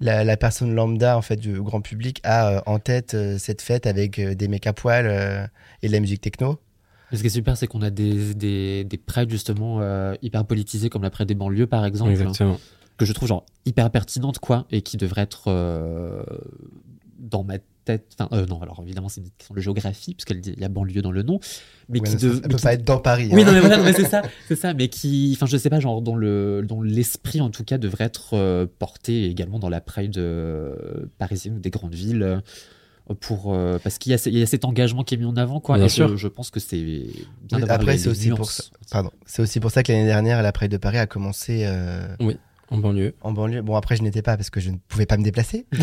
la, 0.00 0.22
la 0.22 0.36
personne 0.36 0.74
lambda 0.74 1.16
en 1.16 1.22
fait 1.22 1.36
du 1.36 1.62
grand 1.62 1.80
public 1.80 2.20
a 2.24 2.48
euh, 2.56 2.60
en 2.66 2.78
tête 2.78 3.14
euh, 3.14 3.38
cette 3.38 3.62
fête 3.62 3.86
avec 3.86 4.18
euh, 4.18 4.34
des 4.34 4.48
mecs 4.48 4.66
à 4.66 4.74
poil 4.74 5.06
euh, 5.06 5.46
et 5.82 5.86
de 5.86 5.92
la 5.92 6.00
musique 6.00 6.20
techno 6.20 6.58
ce 7.12 7.20
qui 7.20 7.28
est 7.28 7.30
super 7.30 7.56
c'est 7.56 7.66
qu'on 7.68 7.80
a 7.80 7.88
des, 7.90 8.34
des, 8.34 8.84
des 8.84 8.98
prides 8.98 9.30
justement 9.30 9.78
euh, 9.80 10.14
hyper 10.20 10.44
politisées 10.44 10.90
comme 10.90 11.02
la 11.04 11.10
pride 11.10 11.28
des 11.28 11.34
banlieues 11.34 11.68
par 11.68 11.86
exemple 11.86 12.10
Exactement. 12.10 12.58
que 12.98 13.06
je 13.06 13.12
trouve 13.14 13.28
genre 13.28 13.46
hyper 13.64 13.88
pertinente 13.90 14.38
quoi 14.38 14.66
et 14.70 14.82
qui 14.82 14.98
devrait 14.98 15.22
être 15.22 15.44
euh, 15.46 16.22
dans 17.18 17.44
ma 17.44 17.54
tête 17.84 18.14
enfin 18.18 18.28
euh, 18.36 18.46
non 18.46 18.60
alors 18.62 18.80
évidemment 18.84 19.08
c'est 19.08 19.20
une 19.20 19.30
question 19.30 19.54
de 19.54 19.60
géographie 19.60 20.14
puisqu'il 20.14 20.40
dit- 20.40 20.54
il 20.56 20.62
y 20.62 20.64
a 20.64 20.68
banlieue 20.68 21.02
dans 21.02 21.10
le 21.10 21.22
nom 21.22 21.40
mais 21.88 22.00
Ouais, 22.00 22.06
qui 22.06 22.12
ça- 22.12 22.18
dev- 22.18 22.34
ça 22.34 22.40
mais 22.42 22.48
peut 22.48 22.56
qui- 22.56 22.62
pas 22.62 22.72
être 22.74 22.84
dans 22.84 22.98
Paris 22.98 23.28
oui 23.32 23.42
hein. 23.42 23.46
non 23.46 23.52
mais 23.52 23.60
voilà 23.60 23.76
non, 23.78 23.84
mais 23.84 23.92
c'est 23.92 24.04
ça 24.08 24.22
c'est 24.48 24.56
ça 24.56 24.72
mais 24.74 24.88
qui 24.88 25.32
enfin 25.36 25.46
je 25.46 25.56
sais 25.56 25.70
pas 25.70 25.80
genre 25.80 26.00
dont 26.02 26.16
le 26.16 26.62
dont 26.66 26.80
l'esprit 26.82 27.40
en 27.40 27.50
tout 27.50 27.64
cas 27.64 27.78
devrait 27.78 28.04
être 28.04 28.34
euh, 28.34 28.66
porté 28.78 29.26
également 29.26 29.58
dans 29.58 29.68
la 29.68 29.80
pride 29.80 30.18
euh, 30.18 30.74
parisienne 31.18 31.56
ou 31.56 31.60
des 31.60 31.70
grandes 31.70 31.94
villes 31.94 32.40
pour 33.20 33.52
euh, 33.52 33.78
parce 33.82 33.98
qu'il 33.98 34.12
y 34.12 34.14
a, 34.14 34.18
ce- 34.18 34.28
il 34.30 34.38
y 34.38 34.42
a 34.42 34.46
cet 34.46 34.64
engagement 34.64 35.02
qui 35.02 35.14
est 35.14 35.18
mis 35.18 35.24
en 35.24 35.36
avant 35.36 35.58
quoi 35.60 35.76
Bien 35.76 35.86
et 35.86 35.88
sûr. 35.88 36.08
je, 36.08 36.16
je 36.16 36.28
pense 36.28 36.50
que 36.50 36.60
c'est 36.60 36.76
bien 36.80 37.02
Oui, 37.52 37.60
d'avoir 37.60 37.72
après 37.72 37.92
les- 37.92 37.98
c'est 37.98 38.04
les 38.06 38.10
aussi 38.12 38.28
pour 38.30 38.50
ça 38.50 38.62
pardon 38.90 39.10
c'est 39.26 39.42
aussi 39.42 39.58
pour 39.60 39.70
ça 39.72 39.82
que 39.82 39.90
l'année 39.92 40.06
dernière 40.06 40.40
la 40.42 40.52
Pride 40.52 40.70
de 40.70 40.76
Paris 40.76 40.98
a 40.98 41.06
commencé 41.06 41.64
euh, 41.66 42.06
En 42.72 42.78
banlieue. 42.78 43.14
en 43.20 43.32
banlieue 43.32 43.60
bon 43.62 43.76
après 43.76 43.96
je 43.96 44.02
n'étais 44.02 44.22
pas 44.22 44.36
parce 44.36 44.48
que 44.50 44.58
je 44.58 44.70
ne 44.70 44.76
pouvais 44.88 45.04
pas 45.06 45.16
me 45.18 45.22
déplacer 45.22 45.66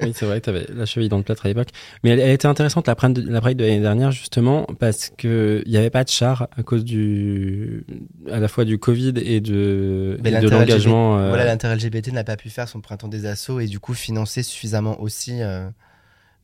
Oui, 0.00 0.12
c'est 0.14 0.24
vrai, 0.26 0.40
tu 0.40 0.50
avais 0.50 0.66
la 0.74 0.86
cheville 0.86 1.08
dans 1.08 1.18
le 1.18 1.22
plâtre 1.22 1.44
à 1.46 1.48
l'époque. 1.48 1.68
Mais 2.02 2.10
elle, 2.10 2.20
elle 2.20 2.30
était 2.30 2.46
intéressante, 2.46 2.86
la 2.86 2.94
Pride 2.94 3.12
de, 3.12 3.30
la 3.30 3.40
Pride 3.40 3.58
de 3.58 3.64
l'année 3.64 3.80
dernière, 3.80 4.10
justement, 4.10 4.64
parce 4.78 5.10
qu'il 5.10 5.62
n'y 5.66 5.76
avait 5.76 5.90
pas 5.90 6.04
de 6.04 6.08
char 6.08 6.48
à 6.56 6.62
cause 6.62 6.84
du, 6.84 7.84
à 8.30 8.40
la 8.40 8.48
fois 8.48 8.64
du 8.64 8.78
Covid 8.78 9.12
et 9.16 9.40
de, 9.40 10.18
et 10.24 10.30
de 10.40 10.48
l'engagement. 10.48 11.18
euh, 11.18 11.28
voilà 11.28 11.44
l'inter 11.44 11.68
LGBT 11.74 12.12
n'a 12.12 12.24
pas 12.24 12.36
pu 12.36 12.48
faire 12.50 12.68
son 12.68 12.80
printemps 12.80 13.08
des 13.08 13.26
assauts 13.26 13.60
et 13.60 13.66
du 13.66 13.78
coup 13.80 13.94
financer 13.94 14.42
suffisamment 14.42 15.00
aussi 15.00 15.42
euh, 15.42 15.68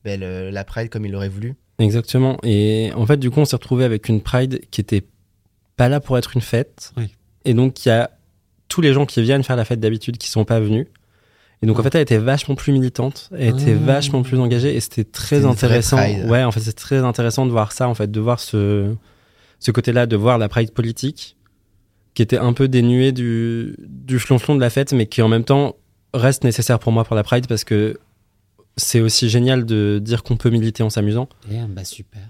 ben, 0.03 0.19
le- 0.19 0.49
la 0.51 0.63
Pride 0.63 0.89
comme 0.89 1.05
il 1.05 1.15
aurait 1.15 1.29
voulu 1.29 1.55
Exactement. 1.79 2.37
Et 2.43 2.91
en 2.95 3.05
fait, 3.05 3.17
du 3.17 3.29
coup, 3.31 3.41
on 3.41 3.45
s'est 3.45 3.55
retrouvé 3.57 3.83
avec 3.83 4.07
une 4.07 4.21
Pride 4.21 4.61
qui 4.71 4.79
était 4.79 5.03
pas 5.75 5.89
là 5.89 5.99
pour 5.99 6.17
être 6.17 6.35
une 6.35 6.41
fête. 6.41 6.93
Oui. 6.95 7.13
Et 7.43 7.53
donc, 7.53 7.85
il 7.85 7.89
y 7.89 7.91
a 7.91 8.11
tous 8.75 8.81
les 8.81 8.91
gens 8.91 9.05
qui 9.05 9.21
viennent 9.21 9.41
faire 9.43 9.55
la 9.55 9.63
fête 9.63 9.79
d'habitude 9.79 10.17
qui 10.17 10.27
sont 10.29 10.43
pas 10.43 10.59
venus. 10.59 10.85
Et 11.61 11.65
donc, 11.65 11.79
en 11.79 11.83
fait, 11.83 11.95
elle 11.95 12.01
était 12.01 12.17
vachement 12.17 12.55
plus 12.55 12.73
militante, 12.73 13.29
elle 13.31 13.57
était 13.57 13.71
Ah. 13.71 13.85
vachement 13.85 14.21
plus 14.21 14.37
engagée 14.37 14.75
et 14.75 14.81
c'était 14.81 15.05
très 15.05 15.45
intéressant. 15.45 15.95
Ouais, 16.27 16.43
en 16.43 16.51
fait, 16.51 16.59
c'est 16.59 16.73
très 16.73 16.97
intéressant 16.97 17.45
de 17.45 17.51
voir 17.51 17.71
ça, 17.71 17.87
en 17.87 17.93
fait, 17.95 18.11
de 18.11 18.19
voir 18.19 18.41
ce, 18.41 18.93
ce 19.59 19.71
côté-là, 19.71 20.07
de 20.07 20.17
voir 20.17 20.37
la 20.37 20.49
Pride 20.49 20.71
politique 20.71 21.37
qui 22.13 22.21
était 22.21 22.37
un 22.37 22.51
peu 22.51 22.67
dénuée 22.67 23.13
du, 23.13 23.77
du 23.79 24.19
flonflon 24.19 24.55
de 24.55 24.59
la 24.61 24.69
fête, 24.69 24.91
mais 24.91 25.05
qui 25.05 25.21
en 25.21 25.29
même 25.29 25.45
temps 25.45 25.77
reste 26.13 26.43
nécessaire 26.43 26.79
pour 26.79 26.91
moi 26.91 27.05
pour 27.05 27.15
la 27.15 27.23
Pride 27.23 27.47
parce 27.47 27.63
que 27.63 27.97
c'est 28.75 28.99
aussi 28.99 29.29
génial 29.29 29.65
de 29.65 29.99
dire 30.03 30.21
qu'on 30.23 30.35
peut 30.35 30.49
militer 30.49 30.83
en 30.83 30.89
s'amusant. 30.89 31.29
Eh, 31.49 31.55
bah 31.69 31.85
super 31.85 32.21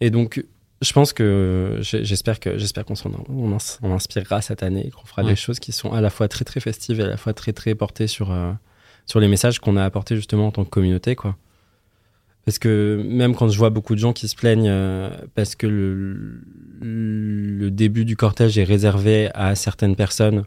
Et 0.00 0.08
donc, 0.08 0.42
je 0.80 0.92
pense 0.92 1.12
que 1.12 1.78
j'espère 1.82 2.40
que 2.40 2.56
j'espère 2.58 2.84
qu'on 2.84 2.94
s'en 2.94 3.10
on 3.28 3.56
on 3.82 3.92
inspirera 3.92 4.40
cette 4.40 4.62
année, 4.62 4.90
qu'on 4.90 5.04
fera 5.06 5.22
Ouais. 5.22 5.30
des 5.30 5.36
choses 5.36 5.58
qui 5.60 5.72
sont 5.72 5.92
à 5.92 6.00
la 6.00 6.08
fois 6.10 6.26
très 6.28 6.44
très 6.44 6.60
festives 6.60 7.00
et 7.00 7.04
à 7.04 7.08
la 7.08 7.16
fois 7.16 7.34
très 7.34 7.52
très 7.52 7.74
portées 7.74 8.06
sur 8.06 8.30
euh, 8.32 8.52
sur 9.06 9.20
les 9.20 9.28
messages 9.28 9.58
qu'on 9.58 9.76
a 9.76 9.84
apportés 9.84 10.16
justement 10.16 10.46
en 10.46 10.50
tant 10.52 10.64
que 10.64 10.70
communauté, 10.70 11.16
quoi. 11.16 11.36
Parce 12.46 12.58
que 12.58 13.02
même 13.06 13.34
quand 13.36 13.48
je 13.50 13.58
vois 13.58 13.68
beaucoup 13.70 13.94
de 13.94 14.00
gens 14.00 14.12
qui 14.14 14.26
se 14.26 14.34
plaignent 14.34 14.68
euh, 14.70 15.10
parce 15.34 15.54
que 15.54 15.66
le, 15.66 16.40
le 16.80 17.70
début 17.70 18.04
du 18.06 18.16
cortège 18.16 18.56
est 18.56 18.64
réservé 18.64 19.28
à 19.34 19.54
certaines 19.54 19.94
personnes, 19.96 20.44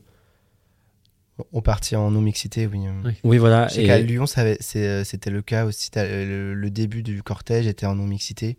on 1.51 1.61
partit 1.61 1.95
en 1.95 2.09
non-mixité 2.11 2.67
oui 2.67 2.79
Oui. 3.05 3.11
oui 3.23 3.37
voilà, 3.37 3.67
Je 3.67 3.75
sais 3.75 3.83
et- 3.83 3.87
qu'à 3.87 3.99
Lyon, 3.99 4.25
euh, 4.37 5.03
c'était 5.03 5.29
le 5.29 5.41
cas 5.43 5.65
aussi. 5.65 5.89
Le 5.95 6.67
début 6.69 7.03
du 7.03 7.21
cortège 7.23 7.67
était 7.67 7.85
en 7.85 7.95
non-mixité. 7.95 8.57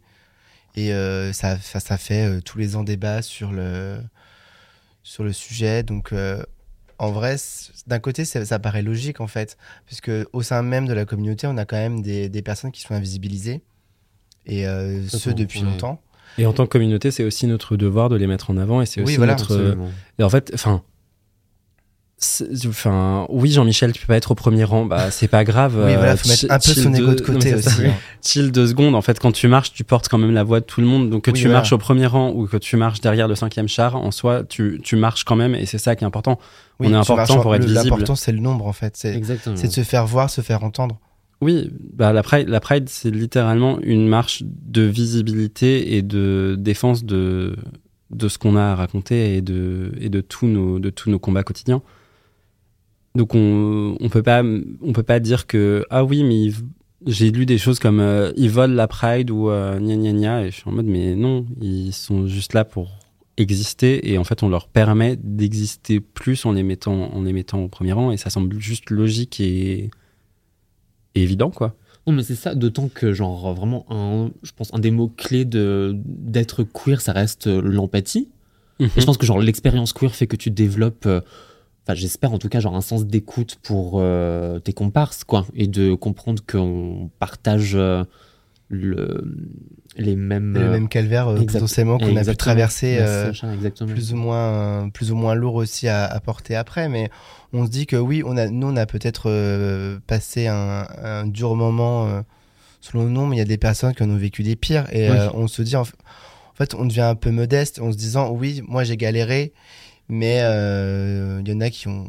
Et 0.77 0.93
euh, 0.93 1.33
ça, 1.33 1.57
ça, 1.59 1.81
ça 1.81 1.97
fait 1.97 2.27
euh, 2.27 2.41
tous 2.41 2.59
les 2.59 2.75
ans 2.77 2.83
débat 2.83 3.23
sur 3.23 3.53
le, 3.53 3.99
sur 5.03 5.23
le 5.25 5.33
sujet. 5.33 5.83
Donc, 5.83 6.13
euh, 6.13 6.43
en 6.99 7.13
vrai, 7.13 7.37
d'un 7.87 7.99
côté, 8.01 8.25
ça, 8.25 8.45
ça 8.45 8.59
paraît 8.59 8.83
logique, 8.83 9.21
en 9.21 9.27
fait. 9.27 9.57
Puisque 9.87 10.11
au 10.33 10.43
sein 10.43 10.63
même 10.63 10.87
de 10.87 10.93
la 10.93 11.05
communauté, 11.05 11.47
on 11.47 11.57
a 11.57 11.65
quand 11.65 11.77
même 11.77 12.03
des, 12.03 12.29
des 12.29 12.43
personnes 12.43 12.73
qui 12.73 12.81
sont 12.81 12.95
invisibilisées. 12.95 13.63
et 14.47 14.67
euh, 14.67 15.07
ce 15.09 15.31
depuis 15.31 15.61
ouais. 15.61 15.67
longtemps. 15.67 16.01
Et 16.39 16.47
en 16.47 16.53
tant 16.53 16.65
que 16.65 16.71
communauté, 16.71 17.11
c'est 17.13 17.23
aussi 17.23 17.47
notre 17.47 17.77
devoir 17.77 18.09
de 18.09 18.17
les 18.17 18.27
mettre 18.27 18.51
en 18.51 18.57
avant 18.57 18.83
et 18.83 18.87
c'est 18.87 19.01
Oui, 19.01 19.05
aussi 19.05 19.17
voilà, 19.17 19.35
notre. 19.35 19.55
Absolument. 19.55 19.91
Et 20.19 20.23
en 20.25 20.31
fait, 20.31 20.51
enfin. 20.55 20.83
Enfin, 22.67 23.27
oui, 23.29 23.51
Jean-Michel, 23.51 23.93
tu 23.93 24.01
peux 24.01 24.07
pas 24.07 24.17
être 24.17 24.31
au 24.31 24.35
premier 24.35 24.65
rang, 24.65 24.85
bah 24.85 25.11
c'est 25.11 25.29
pas 25.29 25.45
grave. 25.45 25.75
Oui, 25.77 25.95
voilà, 25.95 26.13
euh, 26.13 26.17
faut 26.17 26.29
mettre 26.29 26.47
un 26.51 26.59
peu 26.59 26.81
son 26.81 26.95
ego 26.95 27.15
de 27.15 27.21
côté 27.21 27.55
aussi. 27.55 27.87
hein. 27.87 27.93
Chill 28.23 28.51
deux 28.53 28.67
secondes. 28.67 28.95
En 28.95 29.03
fait, 29.03 29.19
quand 29.19 29.33
tu 29.33 29.49
marches, 29.49 29.73
tu 29.73 29.85
portes 29.85 30.09
quand 30.09 30.19
même 30.19 30.33
la 30.33 30.43
voix 30.45 30.61
de 30.61 30.65
tout 30.65 30.81
le 30.81 30.87
monde. 30.87 31.11
Donc 31.11 31.25
que 31.25 31.31
Oui, 31.31 31.39
tu 31.39 31.45
voilà. 31.45 31.59
marches 31.61 31.73
au 31.73 31.79
premier 31.79 32.07
rang 32.07 32.31
ou 32.35 32.47
que 32.47 32.57
tu 32.57 32.77
marches 32.77 33.01
derrière 33.01 33.29
le 33.29 33.35
cinquième 33.35 33.69
char, 33.69 33.97
en 33.97 34.11
soi, 34.11 34.45
tu, 34.45 34.81
tu 34.83 34.97
marches 34.97 35.25
quand 35.25 35.37
même 35.37 35.55
et 35.55 35.67
c'est 35.67 35.79
ça 35.79 35.97
qui 35.97 36.05
est 36.05 36.07
important. 36.07 36.39
Oui, 36.81 36.89
On 36.89 36.93
est 36.93 36.97
important 36.97 37.41
pour 37.41 37.55
être 37.55 37.63
le- 37.63 37.67
visible. 37.69 37.91
L'important, 37.91 38.17
c'est 38.17 38.33
le 38.33 38.41
nombre, 38.41 38.67
en 38.67 38.73
fait. 38.73 38.97
C'est 38.97 39.19
de 39.21 39.69
se 39.73 39.81
faire 39.83 40.07
voir, 40.07 40.31
se 40.31 40.41
faire 40.41 40.65
entendre. 40.65 40.99
Oui, 41.41 41.71
bah 41.93 42.13
la 42.13 42.23
Pride, 42.23 42.49
la 42.49 42.61
Pride 42.61 42.89
c'est 42.89 43.11
littéralement 43.11 43.79
une 43.83 44.09
marche 44.09 44.43
de 44.47 44.83
visibilité 44.83 45.97
et 45.97 46.03
de 46.03 46.57
défense 46.59 47.05
de, 47.05 47.57
de 48.11 48.29
ce 48.29 48.39
qu'on 48.39 48.57
a 48.57 48.63
à 48.63 48.75
raconter 48.75 49.37
et 49.37 49.43
de, 49.43 49.93
et 50.01 50.09
de, 50.09 50.21
tous 50.21 50.47
nos, 50.47 50.79
de 50.79 50.91
tous 50.91 51.11
nos 51.11 51.19
combats 51.19 51.43
quotidiens. 51.43 51.83
Donc 53.17 53.35
on 53.35 53.97
on 54.01 54.09
peut 54.09 54.23
pas 54.23 54.43
on 54.43 54.93
peut 54.93 55.03
pas 55.03 55.21
dire 55.21 55.47
que 55.47 55.85
ah 55.91 56.05
oui 56.05 56.25
mais 56.25 56.51
j'ai 57.07 57.31
lu 57.31 57.47
des 57.47 57.59
choses 57.59 57.79
comme 57.79 58.01
euh, 58.01 58.33
ils 58.37 58.51
volent 58.51 58.75
la 58.75 58.89
Pride 58.89 59.31
ou 59.31 59.51
euh, 59.51 59.79
gna 59.79 59.97
gna 59.97 60.13
gna 60.13 60.45
et 60.45 60.51
je 60.51 60.57
suis 60.57 60.69
en 60.69 60.73
mode 60.73 60.87
mais 60.87 61.15
non 61.15 61.47
ils 61.61 61.93
sont 61.93 62.27
juste 62.27 62.55
là 62.55 62.65
pour 62.65 62.91
exister 63.37 64.11
et 64.11 64.19
en 64.19 64.25
fait 64.25 64.43
on 64.43 64.49
leur 64.49 64.69
permet 64.69 65.17
d'exister 65.17 66.01
plus 66.01 66.45
en 66.45 66.53
les 66.53 66.63
mettant 66.63 67.13
en 67.13 67.23
les 67.23 67.33
mettant 67.33 67.63
au 67.63 67.69
premier 67.69 67.93
rang 67.93 68.11
et 68.11 68.17
ça 68.17 68.31
semble 68.31 68.59
juste 68.59 68.91
logique 68.91 69.41
et, 69.41 69.91
et 71.15 71.23
évident 71.23 71.51
quoi. 71.51 71.77
Non, 72.07 72.13
mais 72.13 72.23
c'est 72.23 72.35
ça, 72.35 72.55
d'autant 72.55 72.89
que, 72.89 73.13
genre, 73.15 73.55
vraiment, 73.55 73.87
un, 73.89 74.31
je 74.43 74.53
pense, 74.55 74.73
un 74.75 74.79
des 74.79 74.91
mots-clés 74.91 75.47
de, 75.47 75.97
d'être 76.05 76.63
queer, 76.63 77.01
ça 77.01 77.13
reste 77.13 77.47
euh, 77.47 77.63
l'empathie. 77.63 78.29
Et 78.79 78.89
je 78.99 79.07
pense 79.07 79.17
que, 79.17 79.25
genre, 79.25 79.39
l'expérience 79.39 79.95
queer 79.95 80.15
fait 80.15 80.27
que 80.27 80.37
tu 80.37 80.51
développes, 80.51 81.07
euh, 81.07 81.23
enfin, 81.87 81.95
j'espère 81.95 82.33
en 82.33 82.39
tout 82.39 82.49
cas, 82.49 82.61
genre, 82.61 82.75
un 82.77 82.81
sens 82.81 83.07
d'écoute 83.07 83.59
pour 83.63 83.95
euh, 84.01 84.59
tes 84.59 84.73
comparses, 84.73 85.25
quoi. 85.25 85.47
Et 85.55 85.67
de 85.67 85.95
comprendre 85.95 86.43
qu'on 86.51 87.11
partage 87.19 87.73
euh, 87.75 88.05
le, 88.69 89.23
les 89.97 90.17
mêmes. 90.17 90.55
le 90.55 90.71
même 90.71 90.89
calvaire 90.89 91.29
euh, 91.29 91.37
exact- 91.37 91.53
potentiellement 91.61 91.99
qu'on 91.99 92.17
a 92.17 92.25
pu 92.25 92.37
traverser 92.37 92.97
Merci, 92.99 93.47
exactement. 93.55 93.93
plus 93.93 94.13
ou 94.13 94.17
moins 94.17 94.89
plus 94.91 95.13
ou 95.13 95.17
moins 95.17 95.35
lourd 95.35 95.55
aussi 95.57 95.87
à, 95.87 96.07
à 96.07 96.19
porter 96.21 96.57
après 96.57 96.89
mais 96.89 97.11
on 97.53 97.67
se 97.67 97.71
dit 97.71 97.87
que 97.87 97.95
oui 97.97 98.23
on 98.25 98.37
a 98.39 98.49
nous 98.49 98.67
on 98.69 98.77
a 98.77 98.87
peut-être 98.87 99.99
passé 100.07 100.47
un, 100.49 100.87
un 101.03 101.27
dur 101.27 101.55
moment 101.55 102.23
selon 102.81 103.05
nous 103.05 103.27
mais 103.27 103.37
il 103.37 103.39
y 103.39 103.43
a 103.43 103.47
des 103.47 103.59
personnes 103.59 103.95
qui 103.95 104.03
en 104.03 104.11
ont 104.11 104.17
vécu 104.17 104.43
des 104.43 104.57
pires 104.57 104.87
et 104.93 105.11
Oui. 105.11 105.17
on 105.35 105.47
se 105.47 105.63
dit 105.63 105.77
en, 105.77 105.83
en 105.83 106.55
fait 106.57 106.75
on 106.75 106.87
devient 106.87 107.03
un 107.03 107.15
peu 107.15 107.31
modeste 107.31 107.81
en 107.81 107.93
se 107.93 107.97
disant 107.99 108.31
oui 108.31 108.63
moi 108.67 108.83
j'ai 108.83 108.97
galéré 108.97 109.53
mais 110.09 110.41
euh, 110.43 111.41
il 111.45 111.51
y 111.51 111.55
en 111.57 111.61
a 111.61 111.71
qui 111.71 111.89
ont 111.89 112.07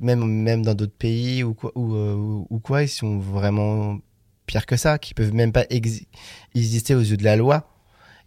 même 0.00 0.24
même 0.24 0.62
dans 0.64 0.74
d'autres 0.74 0.96
pays 0.96 1.42
ou 1.42 1.54
quoi 1.54 1.72
ou, 1.74 1.94
euh, 1.94 2.14
ou- 2.14 2.46
ou 2.50 2.58
quoi 2.58 2.82
ils 2.82 2.88
sont 2.88 3.18
vraiment 3.18 3.98
pires 4.46 4.66
que 4.66 4.76
ça 4.76 4.98
qui 4.98 5.14
peuvent 5.14 5.34
même 5.34 5.52
pas 5.52 5.64
exi- 5.64 6.06
exister 6.54 6.94
aux 6.94 7.00
yeux 7.00 7.16
de 7.16 7.24
la 7.24 7.36
loi 7.36 7.68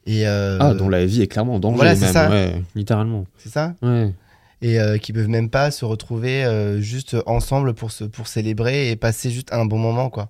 et 0.06 0.28
euh, 0.28 0.58
Ah, 0.62 0.74
dont 0.74 0.88
la 0.90 1.06
vie 1.06 1.22
est 1.22 1.28
clairement 1.28 1.56
en 1.56 1.60
danger, 1.60 1.76
Voilà, 1.78 1.96
c'est 1.96 2.02
même, 2.06 2.14
ça. 2.14 2.30
ouais, 2.30 2.64
littéralement. 2.76 3.26
c'est 3.38 3.50
ça 3.50 3.76
Ouais. 3.82 4.14
et 4.62 4.80
euh, 4.80 4.98
qui 4.98 5.14
peuvent 5.14 5.28
même 5.30 5.50
pas 5.50 5.72
se 5.72 5.84
retrouver 5.86 6.44
euh, 6.46 6.80
juste 6.80 7.16
ensemble 7.26 7.74
pour 7.74 7.92
se 7.92 8.04
pour 8.04 8.28
célébrer 8.28 8.90
et 8.92 8.96
passer 8.96 9.30
juste 9.32 9.52
un 9.54 9.66
bon 9.66 9.78
moment 9.80 10.10
quoi 10.10 10.30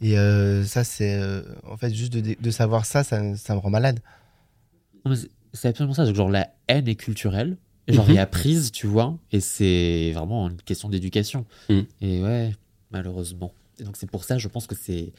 et 0.00 0.14
ça 0.64 0.84
c'est 0.84 1.18
en 1.68 1.76
fait 1.76 1.92
juste 1.92 2.12
de, 2.12 2.36
de 2.40 2.50
savoir 2.50 2.84
ça, 2.86 3.02
ça 3.02 3.34
ça 3.36 3.54
me 3.54 3.58
rend 3.58 3.70
malade 3.70 3.98
c'est 5.52 5.68
absolument 5.68 5.94
ça. 5.94 6.12
Genre, 6.12 6.28
la 6.30 6.48
haine 6.68 6.86
est 6.88 6.94
culturelle. 6.94 7.56
Genre, 7.88 8.06
Mhm. 8.08 8.16
est 8.16 8.18
apprise, 8.18 8.70
tu 8.70 8.86
vois. 8.86 9.16
Et 9.32 9.40
c'est 9.40 10.12
vraiment 10.14 10.48
une 10.48 10.56
question 10.62 10.88
d'éducation. 10.88 11.46
Mhm. 11.70 11.86
Et 12.02 12.22
ouais, 12.22 12.54
malheureusement. 12.90 13.52
Et 13.78 13.84
donc, 13.84 13.96
c'est 13.96 14.10
pour 14.10 14.24
ça, 14.24 14.38
je 14.38 14.48
pense 14.48 14.66
que 14.66 14.74
c'est. 14.74 15.12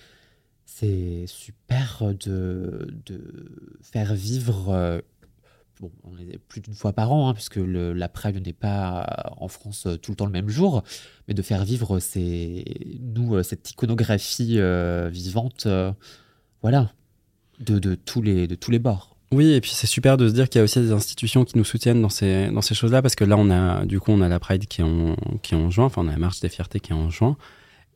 C'est 0.65 1.25
super 1.27 2.03
de, 2.19 2.88
de 3.08 3.21
faire 3.82 4.13
vivre. 4.13 4.69
euh, 4.69 5.01
bon, 5.82 5.91
on 6.03 6.15
est 6.19 6.38
plus 6.38 6.62
d'une 6.62 6.75
fois 6.75 6.93
par 6.93 7.12
an, 7.12 7.27
hein, 7.29 7.34
puisque 7.34 7.55
le, 7.55 7.91
la 7.93 8.08
Pride 8.08 8.45
n'est 8.45 8.53
pas 8.53 9.34
en 9.38 9.47
France 9.47 9.88
euh, 9.88 9.95
tout 9.97 10.12
le 10.12 10.15
temps 10.17 10.25
le 10.27 10.32
même 10.32 10.47
jour, 10.49 10.84
mais 11.27 11.34
de 11.34 11.41
faire 11.41 11.65
vivre 11.65 11.99
ces, 11.99 12.99
nous, 13.01 13.36
euh, 13.36 13.43
cette 13.43 13.71
iconographie 13.71 14.60
euh, 14.60 15.10
vivante, 15.12 15.65
euh, 15.65 15.91
voilà, 16.62 16.91
de, 17.60 17.79
de, 17.79 17.95
tous 17.95 18.21
les, 18.21 18.47
de 18.47 18.55
tous 18.55 18.69
les 18.71 18.79
bords. 18.79 19.15
Oui, 19.31 19.53
et 19.53 19.61
puis 19.61 19.71
c'est 19.71 19.87
super 19.87 20.17
de 20.17 20.27
se 20.27 20.33
dire 20.33 20.49
qu'il 20.49 20.57
y 20.57 20.61
a 20.61 20.63
aussi 20.63 20.79
des 20.79 20.91
institutions 20.91 21.45
qui 21.45 21.55
nous 21.57 21.63
soutiennent 21.63 22.01
dans 22.01 22.09
ces, 22.09 22.47
dans 22.47 22.61
ces 22.61 22.73
choses-là, 22.73 23.03
parce 23.03 23.15
que 23.15 23.23
là, 23.23 23.37
on 23.37 23.51
a, 23.51 23.85
du 23.85 23.99
coup, 23.99 24.11
on 24.11 24.21
a 24.21 24.27
la 24.27 24.39
Pride 24.39 24.65
qui 24.65 24.81
est 24.81 24.83
en, 24.83 25.15
qui 25.43 25.53
est 25.53 25.57
en 25.57 25.69
juin, 25.69 25.85
enfin, 25.85 26.01
on 26.03 26.07
a 26.07 26.11
la 26.11 26.17
Marche 26.17 26.39
des 26.39 26.49
Fiertés 26.49 26.79
qui 26.79 26.91
est 26.91 26.95
en 26.95 27.09
juin. 27.09 27.37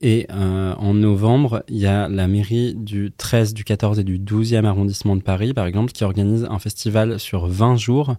Et 0.01 0.27
euh, 0.31 0.75
en 0.75 0.93
novembre, 0.93 1.63
il 1.69 1.77
y 1.77 1.87
a 1.87 2.07
la 2.07 2.27
mairie 2.27 2.75
du 2.75 3.11
13, 3.17 3.53
du 3.53 3.63
14 3.63 3.99
et 3.99 4.03
du 4.03 4.19
12e 4.19 4.65
arrondissement 4.65 5.15
de 5.15 5.23
Paris, 5.23 5.53
par 5.53 5.65
exemple, 5.65 5.91
qui 5.91 6.03
organise 6.03 6.45
un 6.49 6.59
festival 6.59 7.19
sur 7.19 7.47
20 7.47 7.77
jours, 7.77 8.15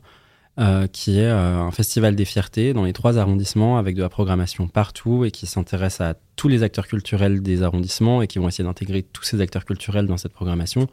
euh, 0.58 0.86
qui 0.88 1.18
est 1.18 1.26
euh, 1.26 1.58
un 1.60 1.70
festival 1.72 2.16
des 2.16 2.24
fiertés 2.24 2.72
dans 2.72 2.84
les 2.84 2.92
trois 2.92 3.18
arrondissements, 3.18 3.76
avec 3.78 3.94
de 3.96 4.02
la 4.02 4.08
programmation 4.08 4.66
partout, 4.66 5.24
et 5.24 5.30
qui 5.30 5.46
s'intéresse 5.46 6.00
à 6.00 6.14
tous 6.36 6.48
les 6.48 6.62
acteurs 6.64 6.88
culturels 6.88 7.42
des 7.42 7.62
arrondissements, 7.62 8.22
et 8.22 8.26
qui 8.26 8.38
vont 8.38 8.48
essayer 8.48 8.64
d'intégrer 8.64 9.02
tous 9.02 9.22
ces 9.22 9.40
acteurs 9.40 9.64
culturels 9.64 10.06
dans 10.06 10.16
cette 10.16 10.32
programmation. 10.32 10.88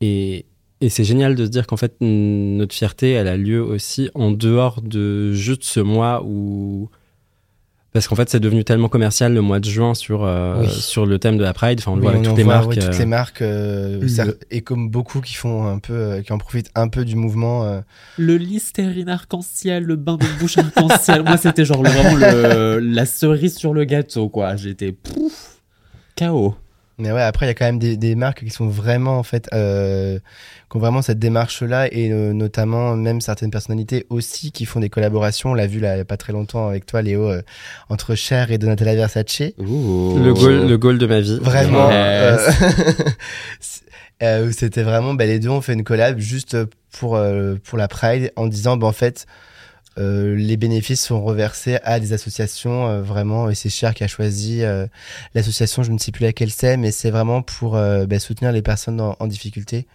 Et, 0.00 0.46
et 0.82 0.88
c'est 0.90 1.04
génial 1.04 1.34
de 1.34 1.44
se 1.46 1.50
dire 1.50 1.66
qu'en 1.66 1.76
fait, 1.78 1.94
notre 2.00 2.74
fierté, 2.74 3.12
elle 3.12 3.28
a 3.28 3.36
lieu 3.38 3.62
aussi 3.62 4.10
en 4.14 4.30
dehors 4.32 4.82
de 4.82 5.32
juste 5.32 5.62
ce 5.64 5.80
mois 5.80 6.22
où. 6.26 6.90
Parce 7.92 8.08
qu'en 8.08 8.16
fait, 8.16 8.30
c'est 8.30 8.40
devenu 8.40 8.64
tellement 8.64 8.88
commercial 8.88 9.34
le 9.34 9.42
mois 9.42 9.60
de 9.60 9.66
juin 9.66 9.92
sur, 9.94 10.24
euh, 10.24 10.62
Oui. 10.62 10.70
sur 10.70 11.04
le 11.04 11.18
thème 11.18 11.36
de 11.36 11.42
la 11.42 11.52
Pride. 11.52 11.78
Enfin, 11.78 11.90
on 11.92 11.96
le 11.96 12.00
Oui, 12.00 12.04
voit 12.06 12.12
avec 12.12 12.22
toutes 12.24 12.32
en 12.32 12.36
les 12.36 12.42
voit, 12.42 12.54
marques. 12.54 12.68
ouais, 12.70 12.76
toutes 12.76 12.94
euh, 12.94 12.98
les 12.98 13.04
marques 13.06 13.42
euh, 13.42 14.00
Le- 14.00 14.08
ça- 14.08 14.24
et 14.50 14.62
comme 14.62 14.88
beaucoup 14.88 15.20
qui 15.20 15.34
font 15.34 15.66
un 15.66 15.78
peu 15.78 15.92
euh, 15.92 16.22
qui 16.22 16.32
en 16.32 16.38
profitent 16.38 16.70
un 16.74 16.88
peu 16.88 17.04
du 17.04 17.16
mouvement 17.16 17.64
euh, 17.66 17.80
Le 18.16 18.36
Listerine 18.36 19.10
arc-en-ciel, 19.10 19.84
le 19.84 19.96
bain 19.96 20.16
de 20.16 20.24
bouche 20.40 20.56
arc-en-ciel. 20.56 21.22
Moi, 21.22 21.36
c'était 21.36 21.66
genre 21.66 21.82
le- 21.82 21.90
vraiment 21.90 22.16
le- 22.16 22.78
la 22.78 23.04
cerise 23.04 23.56
sur 23.58 23.74
le 23.74 23.84
gâteau, 23.84 24.30
quoi. 24.30 24.56
J'étais 24.56 24.92
pouf, 24.92 25.60
KO. 26.18 26.54
Mais 27.02 27.10
ouais, 27.10 27.20
après, 27.20 27.46
il 27.46 27.48
y 27.48 27.50
a 27.50 27.54
quand 27.54 27.64
même 27.64 27.80
des, 27.80 27.96
des 27.96 28.14
marques 28.14 28.44
qui 28.44 28.50
sont 28.50 28.68
vraiment, 28.68 29.18
en 29.18 29.24
fait, 29.24 29.48
euh, 29.52 30.20
qui 30.70 30.76
ont 30.76 30.78
vraiment 30.80 31.02
cette 31.02 31.18
démarche-là, 31.18 31.88
et 31.92 32.12
euh, 32.12 32.32
notamment 32.32 32.94
même 32.94 33.20
certaines 33.20 33.50
personnalités 33.50 34.06
aussi 34.08 34.52
qui 34.52 34.66
font 34.66 34.78
des 34.78 34.88
collaborations. 34.88 35.50
On 35.50 35.54
l'a 35.54 35.66
vu 35.66 35.80
là, 35.80 35.96
il 35.96 35.98
y 35.98 36.00
a 36.00 36.04
pas 36.04 36.16
très 36.16 36.32
longtemps 36.32 36.68
avec 36.68 36.86
toi, 36.86 37.02
Léo, 37.02 37.28
euh, 37.28 37.42
entre 37.88 38.14
Cher 38.14 38.52
et 38.52 38.58
Donatella 38.58 38.94
Versace. 38.94 39.42
Le 39.58 40.32
goal, 40.32 40.68
le 40.68 40.78
goal 40.78 40.98
de 40.98 41.06
ma 41.06 41.18
vie. 41.18 41.40
Vraiment. 41.42 41.90
Yes. 41.90 43.82
C'était 44.52 44.84
vraiment, 44.84 45.14
bah, 45.14 45.26
les 45.26 45.40
deux 45.40 45.48
ont 45.48 45.60
fait 45.60 45.72
une 45.72 45.82
collab 45.82 46.20
juste 46.20 46.56
pour, 46.92 47.16
euh, 47.16 47.56
pour 47.64 47.78
la 47.78 47.88
Pride 47.88 48.30
en 48.36 48.46
disant, 48.46 48.76
bah, 48.76 48.86
en 48.86 48.92
fait, 48.92 49.26
euh, 49.98 50.34
les 50.34 50.56
bénéfices 50.56 51.04
sont 51.04 51.22
reversés 51.22 51.78
à 51.84 52.00
des 52.00 52.14
associations 52.14 52.88
euh, 52.88 53.02
vraiment 53.02 53.50
et 53.50 53.54
c'est 53.54 53.68
Cher 53.68 53.92
qui 53.92 54.02
a 54.04 54.08
choisi 54.08 54.62
euh, 54.62 54.86
l'association 55.34 55.82
je 55.82 55.92
ne 55.92 55.98
sais 55.98 56.12
plus 56.12 56.22
laquelle 56.24 56.50
c'est 56.50 56.78
mais 56.78 56.90
c'est 56.90 57.10
vraiment 57.10 57.42
pour 57.42 57.72
bah, 57.72 58.18
soutenir 58.18 58.52
les 58.52 58.62
personnes 58.62 59.00
en, 59.00 59.16
en 59.18 59.26
difficulté 59.26 59.86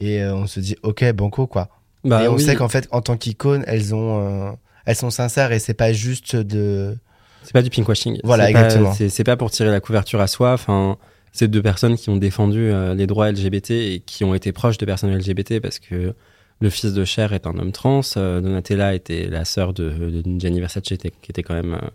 et 0.00 0.22
on 0.24 0.46
se 0.46 0.60
dit 0.60 0.76
ok 0.82 1.10
banco 1.12 1.46
quoi 1.46 1.68
Bah 2.04 2.24
et 2.24 2.28
on 2.28 2.34
oui. 2.34 2.44
sait 2.44 2.54
qu'en 2.54 2.68
fait 2.68 2.86
en 2.90 3.00
tant 3.00 3.16
qu'icône 3.16 3.64
elles 3.66 3.94
ont 3.94 4.56
elles 4.84 4.96
sont 4.96 5.10
sincères 5.10 5.52
et 5.52 5.58
c'est 5.58 5.72
pas 5.74 5.92
juste 5.94 6.36
de 6.36 6.96
C'est 7.44 7.52
pas 7.52 7.62
du 7.62 7.70
pinkwashing. 7.70 8.20
Voilà, 8.24 8.50
exactement. 8.50 8.92
C'est 8.92 9.24
pas 9.24 9.36
pour 9.38 9.50
tirer 9.50 9.70
la 9.70 9.80
couverture 9.80 10.20
à 10.20 10.26
soi. 10.26 10.52
Enfin, 10.52 10.98
c'est 11.32 11.48
deux 11.48 11.62
personnes 11.62 11.96
qui 11.96 12.10
ont 12.10 12.16
défendu 12.16 12.70
les 12.94 13.06
droits 13.06 13.30
LGBT 13.32 13.70
et 13.70 14.02
qui 14.04 14.24
ont 14.24 14.34
été 14.34 14.52
proches 14.52 14.76
de 14.76 14.84
personnes 14.84 15.14
LGBT 15.16 15.60
parce 15.60 15.78
que 15.78 16.14
le 16.60 16.70
fils 16.70 16.92
de 16.94 17.04
Cher 17.04 17.32
est 17.32 17.46
un 17.46 17.58
homme 17.58 17.72
trans. 17.72 18.00
euh, 18.16 18.40
Donatella 18.40 18.94
était 18.94 19.28
la 19.28 19.44
sœur 19.44 19.72
de, 19.74 19.90
de 19.90 20.22
Gianni 20.40 20.60
Versace, 20.60 20.82
qui 20.84 20.94
était- 20.94 21.42
quand 21.42 21.54
même 21.54 21.74
euh, 21.74 21.88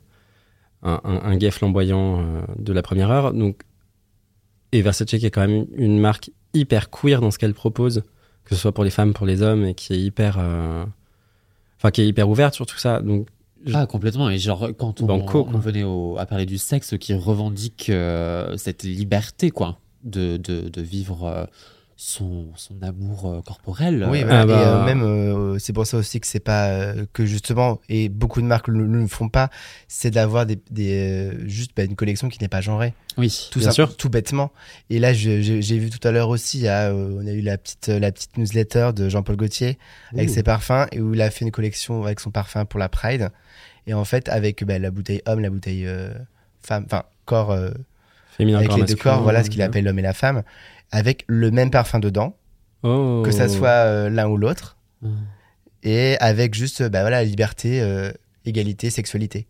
un, 0.84 1.02
un, 1.04 1.22
un 1.32 1.38
gay 1.38 1.52
flamboyant 1.52 2.20
euh, 2.22 2.42
de 2.58 2.74
la 2.74 2.82
première 2.82 3.10
heure. 3.12 3.34
Donc, 3.34 3.62
et 4.72 4.82
Versace 4.82 5.08
qui 5.08 5.26
est 5.26 5.32
quand 5.32 5.48
même 5.48 5.66
une, 5.76 6.00
marque 6.00 6.30
hyper 6.54 6.90
queer 6.90 7.22
dans 7.22 7.32
ce 7.32 7.40
qu'elle 7.40 7.54
propose, 7.54 8.04
que 8.44 8.56
ce 8.56 8.62
soit 8.62 8.72
pour 8.74 8.84
les 8.84 8.90
femmes, 8.90 9.14
pour 9.14 9.26
les 9.26 9.42
hommes, 9.42 9.66
et 9.66 9.74
qui 9.74 9.94
est 9.94 10.00
hyper, 10.00 10.38
euh, 10.40 10.86
enfin, 11.78 11.92
qui 11.92 12.02
est 12.02 12.08
hyper 12.08 12.30
ouverte 12.30 12.54
sur 12.54 12.66
tout 12.66 12.78
ça. 12.78 13.02
Donc, 13.02 13.28
Ah, 13.74 13.86
complètement. 13.88 14.30
Et 14.30 14.38
genre, 14.38 14.70
quand 14.78 15.02
on, 15.02 15.06
Banco, 15.06 15.48
on 15.54 15.58
venait 15.58 15.84
au- 15.84 16.18
à 16.18 16.26
parler 16.26 16.46
du 16.46 16.58
sexe, 16.58 16.96
qui 17.00 17.14
revendique 17.14 17.90
euh, 17.90 18.56
cette 18.58 18.84
liberté, 18.84 19.52
quoi, 19.52 19.80
de, 20.04 20.38
de, 20.38 20.70
de 20.70 20.82
vivre 20.82 21.26
euh, 21.26 21.46
son, 22.02 22.48
son 22.56 22.82
amour 22.82 23.26
euh, 23.26 23.42
corporel. 23.42 24.08
Oui, 24.10 24.22
euh, 24.22 24.26
voilà. 24.26 24.42
Ah 24.42 24.46
bah. 24.46 24.54
et 24.54 24.66
euh, 24.66 24.86
même 24.86 25.04
euh, 25.04 25.60
c'est 25.60 25.74
pour 25.74 25.86
ça 25.86 25.98
aussi 25.98 26.22
que 26.22 26.28
c'est 26.28 26.40
pas 26.40 26.68
euh, 26.70 27.06
que 27.12 27.26
justement 27.26 27.82
et 27.90 28.08
beaucoup 28.08 28.42
de 28.42 28.46
marques 28.46 28.70
ne 28.70 28.82
le, 28.82 29.08
font 29.08 29.28
pas, 29.28 29.50
c'est 29.90 30.10
d'avoir 30.10 30.46
des, 30.46 30.58
des 30.72 30.94
euh, 31.34 31.48
juste 31.50 31.72
bah, 31.76 31.84
une 31.84 31.98
collection 31.98 32.30
qui 32.30 32.40
n'est 32.42 32.48
pas 32.48 32.62
genrée, 32.62 32.94
oui. 33.18 33.50
tout 33.52 33.60
Bien 33.60 33.68
ça, 33.68 33.74
sûr. 33.74 33.98
tout 33.98 34.10
bêtement. 34.10 34.54
Et 34.90 34.98
là, 35.00 35.12
j'ai 35.12 35.60
vu 35.60 35.90
tout 35.90 36.08
à 36.08 36.12
l'heure 36.12 36.30
aussi, 36.30 36.68
euh, 36.68 37.20
on 37.22 37.28
a 37.28 37.32
eu 37.32 37.42
la 37.42 37.58
petite 37.58 37.90
la 37.90 38.14
petite 38.14 38.38
newsletter 38.38 38.92
de 38.96 39.10
Jean-Paul 39.10 39.36
Gaultier 39.36 39.78
avec 40.14 40.30
ses 40.30 40.42
parfums 40.42 40.88
et 40.94 41.02
où 41.02 41.14
il 41.14 41.22
a 41.22 41.30
fait 41.30 41.44
une 41.44 41.52
collection 41.52 42.06
avec 42.06 42.22
son 42.22 42.32
parfum 42.32 42.64
pour 42.64 42.80
la 42.80 42.88
Pride. 42.88 43.30
Et 43.88 43.94
en 43.94 44.06
fait, 44.06 44.30
avec 44.30 44.64
bah, 44.64 44.80
la 44.80 44.90
bouteille 44.92 45.22
homme, 45.26 45.42
la 45.42 45.50
bouteille 45.50 45.86
euh, 45.86 46.14
femme, 46.62 46.84
enfin 46.86 47.04
corps 47.26 47.52
euh, 47.52 47.72
Féminin, 48.38 48.60
avec 48.60 48.70
corps 48.70 48.78
les 48.78 48.86
deux 48.86 48.96
corps, 48.96 49.22
voilà 49.22 49.44
ce 49.44 49.50
qu'il 49.50 49.62
euh, 49.62 49.66
appelle 49.66 49.84
l'homme 49.84 50.00
et 50.00 50.04
la 50.04 50.14
femme, 50.14 50.44
avec 50.92 51.24
le 51.28 51.52
même 51.52 51.72
parfum 51.72 52.00
dedans, 52.00 52.36
Oh. 52.84 53.22
que 53.26 53.32
ça 53.32 53.50
soit 53.50 53.68
euh, 53.70 54.10
l'un 54.10 54.28
ou 54.28 54.38
l'autre, 54.38 54.78
Mm. 55.02 55.10
et 55.84 56.18
avec 56.20 56.54
juste 56.54 56.82
bah 56.90 57.02
voilà 57.02 57.24
liberté, 57.24 57.82
euh, 57.82 58.12
égalité, 58.46 58.90
sexualité. 58.90 59.48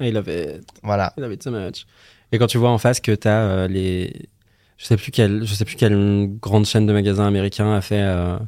I 0.00 0.10
love 0.12 0.28
it. 0.28 0.62
Voilà. 0.82 1.12
I 1.16 1.20
love 1.20 1.32
it 1.32 1.42
so 1.42 1.50
much. 1.50 1.86
Et 2.32 2.38
quand 2.38 2.46
tu 2.46 2.58
vois 2.58 2.70
en 2.70 2.78
face 2.78 3.00
que 3.00 3.12
t'as 3.12 3.42
euh, 3.42 3.68
les, 3.68 4.28
je 4.78 4.86
sais 4.86 4.96
plus 4.96 5.10
quelle, 5.10 5.44
je 5.44 5.52
sais 5.54 5.64
plus 5.64 5.76
quelle 5.76 6.28
grande 6.40 6.64
chaîne 6.64 6.86
de 6.86 6.92
magasins 6.92 7.26
américains 7.26 7.74
a 7.74 7.80
fait 7.80 8.00
euh, 8.02 8.38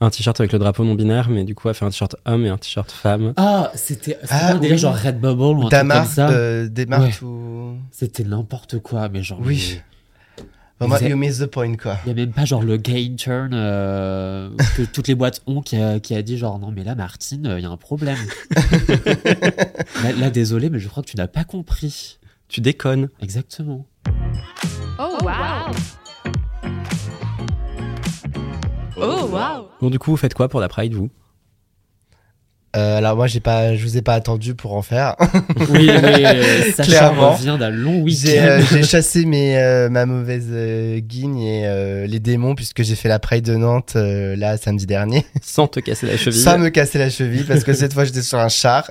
un 0.00 0.10
t-shirt 0.10 0.38
avec 0.40 0.52
le 0.52 0.58
drapeau 0.58 0.84
non 0.84 0.94
binaire, 0.94 1.28
mais 1.30 1.44
du 1.44 1.54
coup 1.54 1.68
a 1.68 1.74
fait 1.74 1.84
un 1.84 1.90
t-shirt 1.90 2.16
homme 2.24 2.44
et 2.44 2.48
un 2.48 2.58
t-shirt 2.58 2.90
femme. 2.90 3.34
Ah, 3.36 3.70
c'était 3.74 4.18
Ah, 4.30 4.52
un 4.52 4.54
délire 4.56 4.72
oui. 4.76 4.78
genre 4.78 4.94
Redbubble 4.96 5.42
ou 5.58 5.66
un 5.66 5.68
truc 5.68 5.88
comme 5.90 6.04
ça. 6.06 6.30
euh, 6.30 6.68
Desmar 6.68 7.02
Ouais. 7.02 7.22
ou. 7.22 7.76
C'était 7.90 8.24
n'importe 8.24 8.78
quoi, 8.80 9.08
mais 9.10 9.22
genre. 9.22 9.38
Oui. 9.42 9.74
mais- 9.76 9.82
Vraiment, 10.78 10.98
you 10.98 11.16
miss 11.16 11.38
the 11.38 11.46
point 11.46 11.74
quoi. 11.76 11.96
Il 12.04 12.08
y 12.08 12.10
a 12.10 12.14
même 12.14 12.32
pas 12.32 12.44
genre 12.44 12.62
le 12.62 12.76
gay 12.76 13.02
intern 13.10 13.52
euh, 13.54 14.50
que 14.76 14.82
toutes 14.82 15.08
les 15.08 15.14
boîtes 15.14 15.40
ont 15.46 15.62
qui 15.62 15.76
a, 15.76 16.00
qui 16.00 16.14
a 16.14 16.20
dit 16.20 16.36
genre 16.36 16.58
non 16.58 16.70
mais 16.70 16.84
là 16.84 16.94
Martine 16.94 17.54
il 17.56 17.62
y 17.62 17.66
a 17.66 17.70
un 17.70 17.78
problème. 17.78 18.18
là, 20.02 20.12
là, 20.18 20.30
désolé 20.30 20.68
mais 20.68 20.78
je 20.78 20.88
crois 20.88 21.02
que 21.02 21.08
tu 21.08 21.16
n'as 21.16 21.28
pas 21.28 21.44
compris. 21.44 22.18
Tu 22.48 22.60
déconnes. 22.60 23.08
Exactement. 23.20 23.86
Oh 24.98 25.16
wow. 25.22 25.72
Oh 28.98 29.28
wow. 29.30 29.68
Bon 29.80 29.88
du 29.90 29.98
coup 29.98 30.10
vous 30.10 30.16
faites 30.16 30.34
quoi 30.34 30.48
pour 30.48 30.60
la 30.60 30.68
Pride 30.68 30.92
vous? 30.94 31.10
Euh, 32.76 32.98
alors 32.98 33.16
moi 33.16 33.26
j'ai 33.26 33.40
pas, 33.40 33.74
je 33.74 33.82
vous 33.82 33.96
ai 33.96 34.02
pas 34.02 34.14
attendu 34.14 34.54
pour 34.54 34.74
en 34.74 34.82
faire. 34.82 35.16
Oui, 35.70 35.88
euh, 35.90 36.62
Sacha 36.76 36.82
Clairement. 36.84 37.32
revient 37.32 37.56
d'un 37.58 37.70
long 37.70 38.04
J'ai 38.06 38.32
week-end. 38.32 38.44
euh, 38.46 38.60
j'ai 38.70 38.82
chassé 38.84 39.24
mes, 39.24 39.56
euh, 39.58 39.88
ma 39.88 40.04
mauvaise 40.06 40.46
euh, 40.50 40.98
guigne 41.00 41.38
et 41.40 41.66
euh, 41.66 42.06
les 42.06 42.20
démons 42.20 42.54
puisque 42.54 42.82
j'ai 42.82 42.94
fait 42.94 43.08
la 43.08 43.18
Pride 43.18 43.44
de 43.44 43.56
Nantes 43.56 43.94
euh, 43.96 44.36
là 44.36 44.56
samedi 44.58 44.86
dernier. 44.86 45.24
Sans 45.42 45.66
te 45.68 45.80
casser 45.80 46.06
la 46.06 46.16
cheville. 46.16 46.38
Sans 46.40 46.58
me 46.58 46.68
casser 46.68 46.98
la 46.98 47.08
cheville 47.10 47.44
parce 47.44 47.64
que 47.64 47.72
cette 47.72 47.94
fois 47.94 48.04
j'étais 48.04 48.22
sur 48.22 48.38
un 48.38 48.48
char 48.48 48.90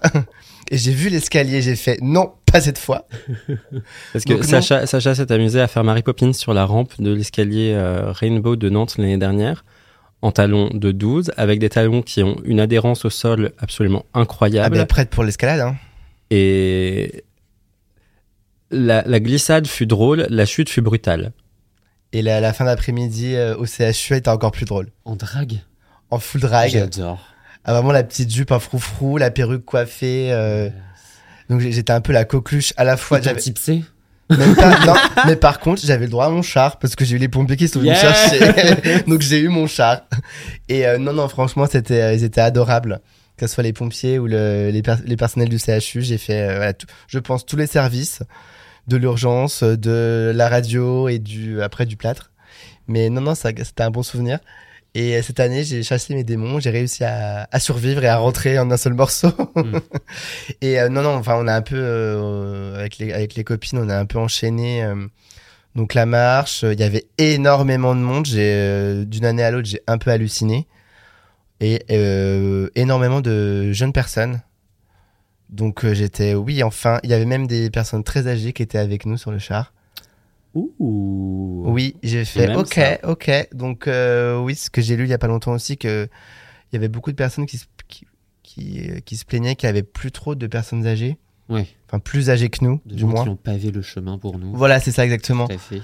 et 0.72 0.78
j'ai 0.78 0.92
vu 0.92 1.10
l'escalier, 1.10 1.62
j'ai 1.62 1.76
fait 1.76 2.00
non, 2.02 2.32
pas 2.52 2.60
cette 2.62 2.80
fois. 2.80 3.08
Parce 4.14 4.26
que 4.26 4.34
Donc. 4.34 4.44
Sacha, 4.46 4.88
Sacha 4.88 5.14
s'est 5.14 5.32
amusé 5.32 5.62
à 5.62 5.68
faire 5.68 5.84
Mary 5.84 6.02
Poppins 6.02 6.34
sur 6.34 6.54
la 6.54 6.66
rampe 6.66 6.94
de 7.00 7.14
l'escalier 7.14 7.74
euh, 7.76 8.12
Rainbow 8.12 8.56
de 8.56 8.70
Nantes 8.70 8.96
l'année 8.98 9.18
dernière 9.18 9.64
en 10.26 10.32
talons 10.32 10.70
de 10.74 10.92
12 10.92 11.32
avec 11.38 11.60
des 11.60 11.70
talons 11.70 12.02
qui 12.02 12.24
ont 12.24 12.38
une 12.46 12.60
adhérence 12.60 13.06
au 13.06 13.10
sol 13.10 13.52
absolument 13.60 14.06
Ah 14.14 14.20
incroyable. 14.22 14.76
ben 14.78 14.86
prête 14.86 15.10
pour 15.12 15.24
l'escalade 15.24 15.60
hein. 15.62 15.76
Et 16.32 17.24
la, 18.72 19.04
la 19.06 19.20
glissade 19.20 19.68
fut 19.68 19.86
drôle, 19.86 20.26
la 20.30 20.46
chute 20.46 20.70
fut 20.70 20.82
brutale. 20.82 21.32
Et 22.14 22.22
la, 22.22 22.40
la 22.42 22.54
fin 22.54 22.66
d'après-midi 22.66 23.36
euh, 23.36 23.56
au 23.58 23.66
CHU 23.66 24.16
était 24.16 24.30
encore 24.30 24.52
plus 24.52 24.66
drôle. 24.66 24.88
En 25.06 25.16
drague? 25.16 25.60
En 26.10 26.18
full 26.20 26.42
drag. 26.42 26.70
J'adore. 26.72 27.20
Ah, 27.64 27.74
vraiment 27.74 27.92
la 27.92 28.04
petite 28.04 28.32
jupe, 28.34 28.52
un 28.52 28.60
froufrou, 28.60 29.18
la 29.18 29.32
perruque 29.32 29.66
coiffée. 29.66 30.32
euh, 30.32 30.70
Donc 31.50 31.60
j'étais 31.62 31.92
un 31.94 32.02
peu 32.02 32.14
la 32.14 32.26
coqueluche 32.26 32.74
à 32.78 32.84
la 32.84 32.98
fois. 32.98 33.22
J'avais 33.22 33.40
tipsé. 33.40 33.84
Même 34.30 34.56
pas, 34.56 34.86
non, 34.86 34.94
mais 35.28 35.36
par 35.36 35.60
contre 35.60 35.82
j'avais 35.86 36.06
le 36.06 36.12
droit 36.12 36.26
à 36.26 36.30
mon 36.30 36.42
char 36.42 36.80
parce 36.80 36.96
que 36.96 37.06
j'ai 37.06 37.16
eu 37.16 37.20
les 37.20 37.28
pompiers 37.28 37.58
qui 37.58 37.68
sont 37.68 37.80
venus 37.80 37.96
Yeah. 38.02 38.10
me 38.10 38.16
chercher. 38.16 39.04
Donc 39.08 39.22
j'ai 39.22 39.40
eu 39.40 39.50
mon 39.50 39.68
char. 39.68 40.02
Et 40.70 40.88
euh, 40.88 40.98
non 40.98 41.14
non 41.14 41.28
franchement 41.28 41.68
c'était 41.72 42.02
euh, 42.02 42.14
ils 42.14 42.24
étaient 42.24 42.42
adorables. 42.42 43.02
Que 43.38 43.48
ce 43.48 43.54
soit 43.54 43.64
les 43.64 43.74
pompiers 43.74 44.18
ou 44.18 44.28
le- 44.28 44.70
les, 44.72 44.82
per- 44.82 44.96
les 45.06 45.18
personnels 45.18 45.50
du 45.50 45.60
CHU, 45.60 46.02
j'ai 46.02 46.18
fait 46.18 46.42
euh, 46.42 46.56
voilà, 46.56 46.74
tout- 46.74 46.88
je 47.08 47.20
pense 47.20 47.46
tous 47.46 47.58
les 47.58 47.68
services 47.68 48.24
de 48.88 48.96
l'urgence, 48.98 49.62
de 49.64 50.32
la 50.34 50.48
radio 50.48 51.10
et 51.10 51.20
du 51.20 51.62
après 51.62 51.86
du 51.86 51.98
plâtre. 51.98 52.32
Mais 52.88 53.10
non 53.10 53.22
non 53.22 53.36
c'était 53.36 53.84
un 53.84 53.92
bon 53.92 54.04
souvenir. 54.04 54.40
Et 54.96 55.18
euh, 55.18 55.22
cette 55.22 55.42
année, 55.42 55.64
j'ai 55.66 55.84
chassé 55.84 56.16
mes 56.16 56.24
démons, 56.24 56.60
j'ai 56.60 56.70
réussi 56.70 57.04
à, 57.04 57.48
à 57.52 57.60
survivre 57.60 58.04
et 58.04 58.08
à 58.08 58.18
rentrer 58.18 58.58
en 58.58 58.72
un 58.72 58.78
seul 58.78 58.94
morceau. 58.94 59.28
Mm. 59.56 59.78
et 60.62 60.80
euh, 60.80 60.90
non, 60.90 61.04
non, 61.04 61.16
enfin, 61.16 61.36
on 61.38 61.48
a 61.48 61.54
un 61.54 61.62
peu, 61.62 61.76
euh, 61.78 62.80
avec, 62.80 62.98
les, 62.98 63.12
avec 63.12 63.36
les 63.36 63.44
copines, 63.44 63.78
on 63.78 63.90
a 63.90 63.98
un 64.00 64.06
peu 64.06 64.18
enchaîné. 64.18 64.84
euh, 64.84 65.06
donc 65.76 65.94
la 65.94 66.06
marche, 66.06 66.64
euh, 66.64 66.74
il 66.74 66.80
y 66.80 66.84
avait 66.84 67.06
énormément 67.18 67.94
de 67.94 68.00
monde. 68.00 68.26
J'ai 68.26 68.54
euh, 68.56 69.04
d'une 69.06 69.26
année 69.26 69.44
à 69.44 69.52
l'autre, 69.52 69.68
j'ai 69.68 69.82
un 69.88 69.98
peu 69.98 70.10
halluciné. 70.12 70.68
Et 71.60 71.84
euh, 71.92 72.70
énormément 72.76 73.20
de 73.22 73.74
jeunes 73.74 73.94
personnes. 73.94 74.42
Donc 75.50 75.86
j'étais, 75.94 76.34
oui, 76.34 76.64
enfin, 76.64 77.00
il 77.04 77.10
y 77.10 77.14
avait 77.14 77.26
même 77.26 77.48
des 77.48 77.70
personnes 77.70 78.04
très 78.04 78.28
âgées 78.28 78.54
qui 78.54 78.64
étaient 78.64 78.78
avec 78.78 79.06
nous 79.06 79.18
sur 79.18 79.32
le 79.32 79.40
char. 79.40 79.74
Ouh. 80.56 81.64
Oui, 81.68 81.96
j'ai 82.02 82.26
fait 82.26 82.56
OK, 82.56 82.74
ça. 82.74 82.98
OK. 83.04 83.30
Donc 83.54 83.88
euh, 83.88 84.40
oui, 84.40 84.56
ce 84.56 84.70
que 84.70 84.82
j'ai 84.82 84.96
lu 84.96 85.04
il 85.04 85.10
y 85.10 85.14
a 85.14 85.18
pas 85.18 85.28
longtemps 85.28 85.52
aussi 85.54 85.78
que 85.78 86.08
il 86.72 86.76
y 86.76 86.78
avait 86.78 86.88
beaucoup 86.88 87.12
de 87.12 87.16
personnes 87.16 87.46
qui 87.46 87.58
se, 87.58 87.66
qui, 87.88 88.06
qui, 88.44 88.90
euh, 88.90 89.00
qui 89.06 89.18
se 89.18 89.26
plaignaient 89.26 89.56
qu'il 89.56 89.68
y 89.68 89.70
avait 89.70 89.84
plus 89.84 90.12
trop 90.12 90.34
de 90.36 90.48
personnes 90.48 90.86
âgées, 90.88 91.18
Ouais. 91.50 91.68
enfin 91.88 92.00
plus 92.00 92.30
âgées 92.30 92.50
que 92.50 92.64
nous, 92.64 92.82
De 92.86 92.96
du 92.96 93.02
gens 93.02 93.08
moins. 93.08 93.24
qui 93.24 93.30
ont 93.30 93.36
pavé 93.36 93.72
le 93.72 93.82
chemin 93.82 94.18
pour 94.18 94.40
nous. 94.40 94.54
Voilà, 94.56 94.80
c'est 94.80 94.92
ça 94.92 95.04
exactement. 95.04 95.48
Tout 95.48 95.56
à 95.56 95.58
fait. 95.60 95.82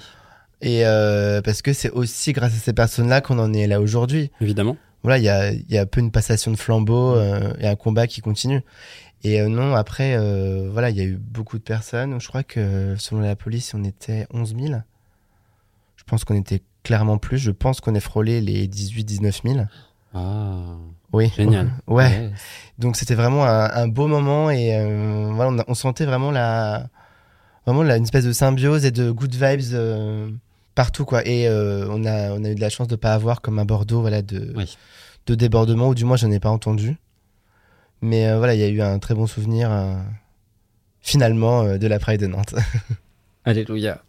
Et 0.61 0.85
euh, 0.85 1.41
parce 1.41 1.61
que 1.61 1.73
c'est 1.73 1.89
aussi 1.91 2.33
grâce 2.33 2.53
à 2.53 2.57
ces 2.57 2.73
personnes-là 2.73 3.21
qu'on 3.21 3.39
en 3.39 3.51
est 3.53 3.67
là 3.67 3.81
aujourd'hui. 3.81 4.31
Évidemment. 4.41 4.77
Voilà, 5.03 5.17
il 5.17 5.23
y 5.23 5.29
a, 5.29 5.51
y 5.53 5.77
a 5.77 5.81
un 5.81 5.85
peu 5.87 5.99
une 5.99 6.11
passation 6.11 6.51
de 6.51 6.55
flambeau 6.57 7.15
euh, 7.15 7.53
et 7.59 7.67
un 7.67 7.75
combat 7.75 8.05
qui 8.05 8.21
continue. 8.21 8.61
Et 9.23 9.39
euh, 9.41 9.47
non, 9.49 9.75
après, 9.75 10.15
euh, 10.17 10.69
voilà, 10.71 10.89
il 10.89 10.97
y 10.97 11.01
a 11.01 11.03
eu 11.03 11.15
beaucoup 11.17 11.57
de 11.57 11.63
personnes. 11.63 12.19
Je 12.19 12.27
crois 12.27 12.43
que 12.43 12.95
selon 12.97 13.21
la 13.21 13.35
police, 13.35 13.73
on 13.75 13.83
était 13.83 14.25
11 14.33 14.55
000. 14.59 14.81
Je 15.95 16.03
pense 16.05 16.23
qu'on 16.25 16.35
était 16.35 16.61
clairement 16.83 17.17
plus. 17.17 17.37
Je 17.37 17.51
pense 17.51 17.81
qu'on 17.81 17.93
est 17.93 17.99
frôlé 17.99 18.41
les 18.41 18.67
18-19 18.67 19.53
000. 19.53 19.65
Ah. 20.13 20.55
Oui. 21.13 21.31
Génial. 21.35 21.71
Ouais. 21.87 22.31
Donc 22.79 22.95
c'était 22.95 23.15
vraiment 23.15 23.45
un, 23.45 23.69
un 23.69 23.87
beau 23.87 24.07
moment 24.07 24.49
et 24.49 24.75
euh, 24.75 25.29
voilà, 25.33 25.51
on, 25.51 25.59
a- 25.59 25.65
on 25.67 25.73
sentait 25.75 26.05
vraiment 26.05 26.31
la, 26.31 26.87
vraiment 27.65 27.83
la, 27.83 27.97
une 27.97 28.03
espèce 28.03 28.25
de 28.25 28.31
symbiose 28.31 28.85
et 28.85 28.91
de 28.91 29.11
good 29.11 29.35
vibes 29.35 30.33
partout 30.73 31.05
quoi. 31.05 31.27
Et 31.27 31.47
on 31.49 32.05
a, 32.05 32.31
on 32.31 32.43
a 32.43 32.49
eu 32.49 32.55
de 32.55 32.61
la 32.61 32.69
chance 32.69 32.87
de 32.87 32.95
pas 32.95 33.13
avoir 33.13 33.41
comme 33.41 33.59
à 33.59 33.65
Bordeaux 33.65 34.01
voilà 34.01 34.21
de, 34.21 34.53
Oui. 34.55 34.77
de 35.27 35.35
débordement 35.35 35.89
ou 35.89 35.95
du 35.95 36.05
moins 36.05 36.17
j'en 36.17 36.31
ai 36.31 36.39
pas 36.39 36.49
entendu. 36.49 36.97
Mais 38.01 38.27
euh, 38.27 38.37
voilà, 38.37 38.55
il 38.55 38.59
y 38.59 38.63
a 38.63 38.67
eu 38.69 38.81
un 38.81 38.97
très 38.99 39.13
bon 39.13 39.27
souvenir 39.27 39.71
euh, 39.71 39.95
finalement 41.01 41.61
euh, 41.63 41.77
de 41.77 41.87
la 41.87 41.99
Pride 41.99 42.21
de 42.21 42.27
Nantes. 42.27 42.55
Alléluia. 43.45 44.03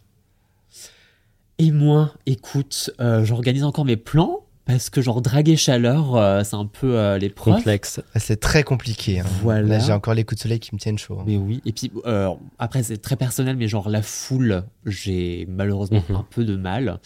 Et 1.59 1.71
moi, 1.71 2.13
écoute, 2.25 2.91
euh, 2.99 3.23
j'organise 3.23 3.63
encore 3.63 3.85
mes 3.85 3.97
plans 3.97 4.39
parce 4.65 4.89
que 4.89 5.01
genre 5.01 5.21
draguer 5.21 5.55
chaleur, 5.57 6.15
euh, 6.15 6.41
c'est 6.43 6.55
un 6.55 6.65
peu 6.65 6.97
euh, 6.97 7.17
l'épreuve. 7.17 7.55
Complexe. 7.57 8.01
C'est 8.15 8.39
très 8.39 8.63
compliqué. 8.63 9.19
hein. 9.19 9.25
Voilà. 9.41 9.67
Là, 9.67 9.79
j'ai 9.79 9.91
encore 9.93 10.13
les 10.13 10.23
coups 10.23 10.37
de 10.39 10.43
soleil 10.43 10.59
qui 10.59 10.73
me 10.73 10.79
tiennent 10.79 10.97
chaud. 10.97 11.19
hein. 11.19 11.23
Mais 11.27 11.37
oui, 11.37 11.61
et 11.65 11.73
puis 11.73 11.91
euh, 12.05 12.29
après 12.59 12.81
c'est 12.81 12.97
très 12.97 13.15
personnel, 13.17 13.57
mais 13.57 13.67
genre 13.67 13.89
la 13.89 14.01
foule, 14.01 14.63
j'ai 14.85 15.45
malheureusement 15.49 16.03
Mhm. 16.09 16.15
un 16.15 16.25
peu 16.29 16.43
de 16.45 16.55
mal. 16.55 16.99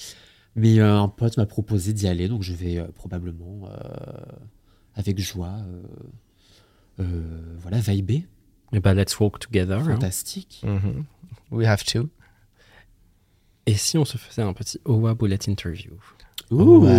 Mais 0.55 0.79
euh, 0.79 0.97
un 0.99 1.07
pote 1.07 1.37
m'a 1.37 1.45
proposé 1.45 1.93
d'y 1.93 2.07
aller, 2.07 2.27
donc 2.27 2.41
je 2.43 2.53
vais 2.53 2.77
euh, 2.79 2.85
probablement 2.95 3.67
euh, 3.69 3.77
avec 4.95 5.19
joie, 5.19 5.55
voilà, 6.97 7.79
vibrer. 7.79 8.25
Et 8.73 8.79
bah, 8.79 8.93
let's 8.93 9.19
walk 9.19 9.39
together. 9.39 9.79
hein. 9.79 9.83
Fantastique. 9.93 10.61
Mhm. 10.65 11.05
We 11.51 11.65
have 11.67 11.83
to. 11.85 12.09
Et 13.65 13.75
si 13.75 13.97
on 13.97 14.05
se 14.05 14.17
faisait 14.17 14.41
un 14.41 14.53
petit 14.53 14.79
Owa 14.85 15.13
Bullet 15.13 15.39
Interview? 15.47 15.91
Ouh, 16.51 16.85
wow. 16.85 16.89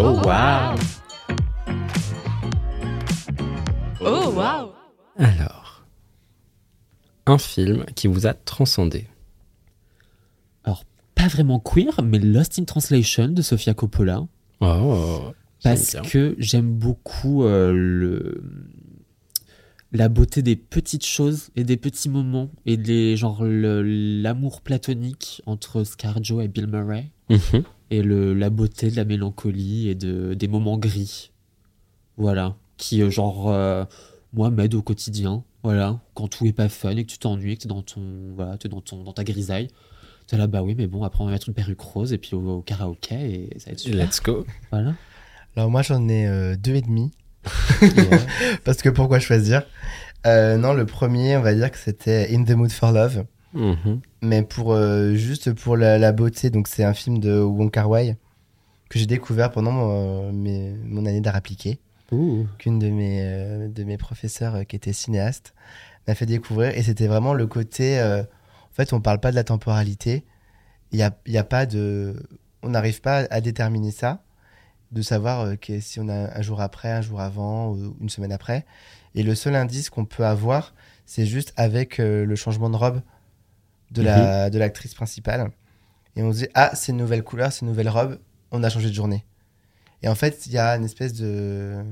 oh, 0.00 0.20
wow. 0.24 0.78
Oh 4.00 4.30
wow. 4.32 4.72
Alors, 5.18 5.84
un 7.26 7.38
film 7.38 7.84
qui 7.96 8.06
vous 8.06 8.26
a 8.26 8.34
transcendé. 8.34 9.06
Alors 10.64 10.84
pas 11.14 11.26
vraiment 11.28 11.58
queer, 11.58 12.00
mais 12.02 12.18
Lost 12.18 12.58
in 12.58 12.64
Translation 12.64 13.28
de 13.28 13.42
Sofia 13.42 13.74
Coppola. 13.74 14.26
Oh, 14.60 15.32
parce 15.62 15.92
bien. 15.92 16.02
que 16.02 16.34
j'aime 16.38 16.70
beaucoup 16.78 17.44
euh, 17.44 17.72
le 17.72 18.42
la 19.92 20.08
beauté 20.08 20.42
des 20.42 20.56
petites 20.56 21.06
choses 21.06 21.48
et 21.56 21.64
des 21.64 21.76
petits 21.78 22.08
moments 22.10 22.50
et 22.66 22.76
des 22.76 23.16
genre 23.16 23.42
le- 23.44 23.82
l'amour 23.82 24.60
platonique 24.60 25.42
entre 25.46 25.84
Scarjo 25.84 26.40
et 26.40 26.48
Bill 26.48 26.66
Murray. 26.66 27.10
Mhm. 27.30 27.62
et 27.90 28.02
le, 28.02 28.32
la 28.34 28.48
beauté 28.50 28.90
de 28.90 28.96
la 28.96 29.04
mélancolie 29.04 29.88
et 29.88 29.94
de, 29.94 30.34
des 30.34 30.48
moments 30.48 30.76
gris. 30.78 31.30
Voilà. 32.16 32.56
Qui, 32.76 33.02
euh, 33.02 33.10
genre, 33.10 33.50
euh, 33.50 33.84
moi, 34.32 34.50
m'aide 34.50 34.74
au 34.74 34.82
quotidien. 34.82 35.42
Voilà. 35.62 36.00
Quand 36.14 36.28
tout 36.28 36.46
est 36.46 36.52
pas 36.52 36.68
fun 36.68 36.96
et 36.96 37.04
que 37.04 37.10
tu 37.10 37.18
t'ennuies, 37.18 37.56
que 37.56 37.62
t'es 37.62 37.68
dans, 37.68 37.82
ton, 37.82 38.00
voilà, 38.34 38.56
t'es 38.58 38.68
dans, 38.68 38.80
ton, 38.80 39.04
dans 39.04 39.12
ta 39.12 39.24
grisaille. 39.24 39.68
T'es 40.26 40.36
là, 40.36 40.46
bah 40.46 40.62
oui, 40.62 40.74
mais 40.76 40.86
bon, 40.86 41.02
après, 41.02 41.22
on 41.22 41.26
va 41.26 41.32
mettre 41.32 41.48
une 41.48 41.54
perruque 41.54 41.80
rose 41.80 42.12
et 42.12 42.18
puis 42.18 42.34
au, 42.34 42.40
au 42.58 42.62
karaoké 42.62 43.50
et 43.54 43.58
ça 43.58 43.66
va 43.66 43.72
être 43.72 43.80
super. 43.80 44.06
Let's 44.06 44.22
go. 44.22 44.46
Voilà. 44.70 44.94
Alors 45.56 45.70
moi 45.70 45.82
j'en 45.82 46.06
ai 46.08 46.26
euh, 46.28 46.56
deux 46.56 46.74
et 46.76 46.82
demi. 46.82 47.10
Parce 48.64 48.78
que 48.82 48.88
pourquoi 48.88 49.18
choisir? 49.18 49.62
Euh, 50.26 50.56
Non, 50.56 50.72
le 50.74 50.86
premier, 50.86 51.36
on 51.36 51.42
va 51.42 51.54
dire 51.54 51.70
que 51.70 51.78
c'était 51.78 52.34
In 52.34 52.44
the 52.44 52.50
Mood 52.50 52.72
for 52.72 52.92
Love. 52.92 53.24
Mhm. 53.54 54.00
Mais 54.22 54.42
pour 54.42 54.72
euh, 54.74 55.14
juste 55.14 55.52
pour 55.54 55.76
la, 55.76 55.96
la 55.98 56.12
beauté, 56.12 56.50
donc 56.50 56.68
c'est 56.68 56.84
un 56.84 56.92
film 56.94 57.18
de 57.18 57.40
Wong 57.40 57.70
Kar 57.70 57.88
Wai 57.88 58.16
que 58.90 58.98
j'ai 58.98 59.06
découvert 59.06 59.50
pendant 59.50 59.72
mon, 59.72 60.32
mes- 60.32 60.74
mon 60.84 61.06
année 61.06 61.20
d'art 61.20 61.36
appliqué. 61.36 61.78
Qu'une 62.58 62.78
de 62.78 62.88
mes 62.88 63.20
euh, 63.22 63.68
de 63.68 63.84
mes 63.84 63.96
professeurs 63.98 64.54
euh, 64.54 64.62
qui 64.64 64.76
était 64.76 64.92
cinéaste 64.94 65.52
m'a 66.06 66.14
fait 66.14 66.24
découvrir 66.26 66.76
et 66.76 66.82
c'était 66.82 67.06
vraiment 67.06 67.34
le 67.34 67.46
côté. 67.46 67.98
euh, 68.00 68.22
en 68.22 68.74
fait, 68.74 68.92
on 68.92 69.00
parle 69.00 69.20
pas 69.20 69.30
de 69.30 69.36
la 69.36 69.44
temporalité. 69.44 70.24
Il 70.92 70.98
y 70.98 71.02
a 71.02 71.14
y 71.26 71.36
a 71.38 71.44
pas 71.44 71.66
de, 71.66 72.14
on 72.62 72.70
n'arrive 72.70 73.00
pas 73.02 73.26
à 73.30 73.40
déterminer 73.42 73.90
ça, 73.90 74.22
de 74.92 75.02
savoir 75.02 75.40
euh, 75.42 75.54
si 75.80 76.00
on 76.00 76.08
a 76.08 76.36
un 76.38 76.42
jour 76.42 76.60
après, 76.60 76.90
un 76.90 77.02
jour 77.02 77.20
avant, 77.20 77.72
ou 77.72 77.96
une 78.00 78.08
semaine 78.08 78.32
après. 78.32 78.64
Et 79.14 79.22
le 79.22 79.34
seul 79.34 79.54
indice 79.54 79.90
qu'on 79.90 80.04
peut 80.04 80.24
avoir, 80.24 80.74
c'est 81.06 81.26
juste 81.26 81.52
avec 81.56 81.98
euh, 82.00 82.24
le 82.24 82.36
changement 82.36 82.70
de 82.70 82.76
robe 82.76 83.00
de 83.90 84.02
la 84.02 84.50
de 84.50 84.58
l'actrice 84.58 84.94
principale. 84.94 85.50
Et 86.16 86.22
on 86.22 86.32
se 86.32 86.38
dit 86.38 86.48
ah 86.54 86.70
c'est 86.74 86.92
une 86.92 86.98
nouvelle 86.98 87.22
couleur, 87.22 87.52
c'est 87.52 87.60
une 87.62 87.68
nouvelle 87.68 87.88
robe, 87.88 88.18
on 88.50 88.62
a 88.62 88.68
changé 88.70 88.88
de 88.88 88.94
journée. 88.94 89.24
Et 90.02 90.08
en 90.08 90.14
fait, 90.14 90.46
il 90.46 90.52
y 90.52 90.58
a 90.58 90.76
une 90.76 90.84
espèce 90.84 91.12
de 91.14 91.82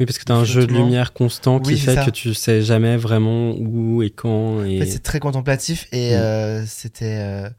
Oui, 0.00 0.06
parce 0.06 0.18
que 0.18 0.24
t'as 0.24 0.34
un 0.34 0.44
jeu 0.44 0.66
de 0.66 0.72
lumière 0.72 1.12
constant 1.12 1.60
qui 1.60 1.72
Oui, 1.72 1.78
fait 1.78 1.94
ça. 1.96 2.04
que 2.04 2.10
tu 2.10 2.34
sais 2.34 2.62
jamais 2.62 2.96
vraiment 2.96 3.52
où 3.58 4.02
et 4.02 4.10
quand. 4.10 4.58
En 4.60 4.64
Et... 4.64 4.78
fait, 4.78 4.86
c'est 4.86 5.02
très 5.02 5.20
contemplatif 5.20 5.86
et 5.92 6.12
Mm. 6.12 6.18
euh, 6.18 6.66
c'était 6.66 7.18
euh, 7.18 7.50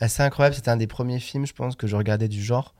assez 0.00 0.22
incroyable. 0.22 0.54
C'était 0.54 0.70
un 0.70 0.76
des 0.76 0.86
premiers 0.86 1.18
films, 1.20 1.46
je 1.46 1.52
pense, 1.52 1.76
que 1.76 1.86
je 1.86 1.96
regardais 1.96 2.28
du 2.28 2.42
genre. 2.42 2.74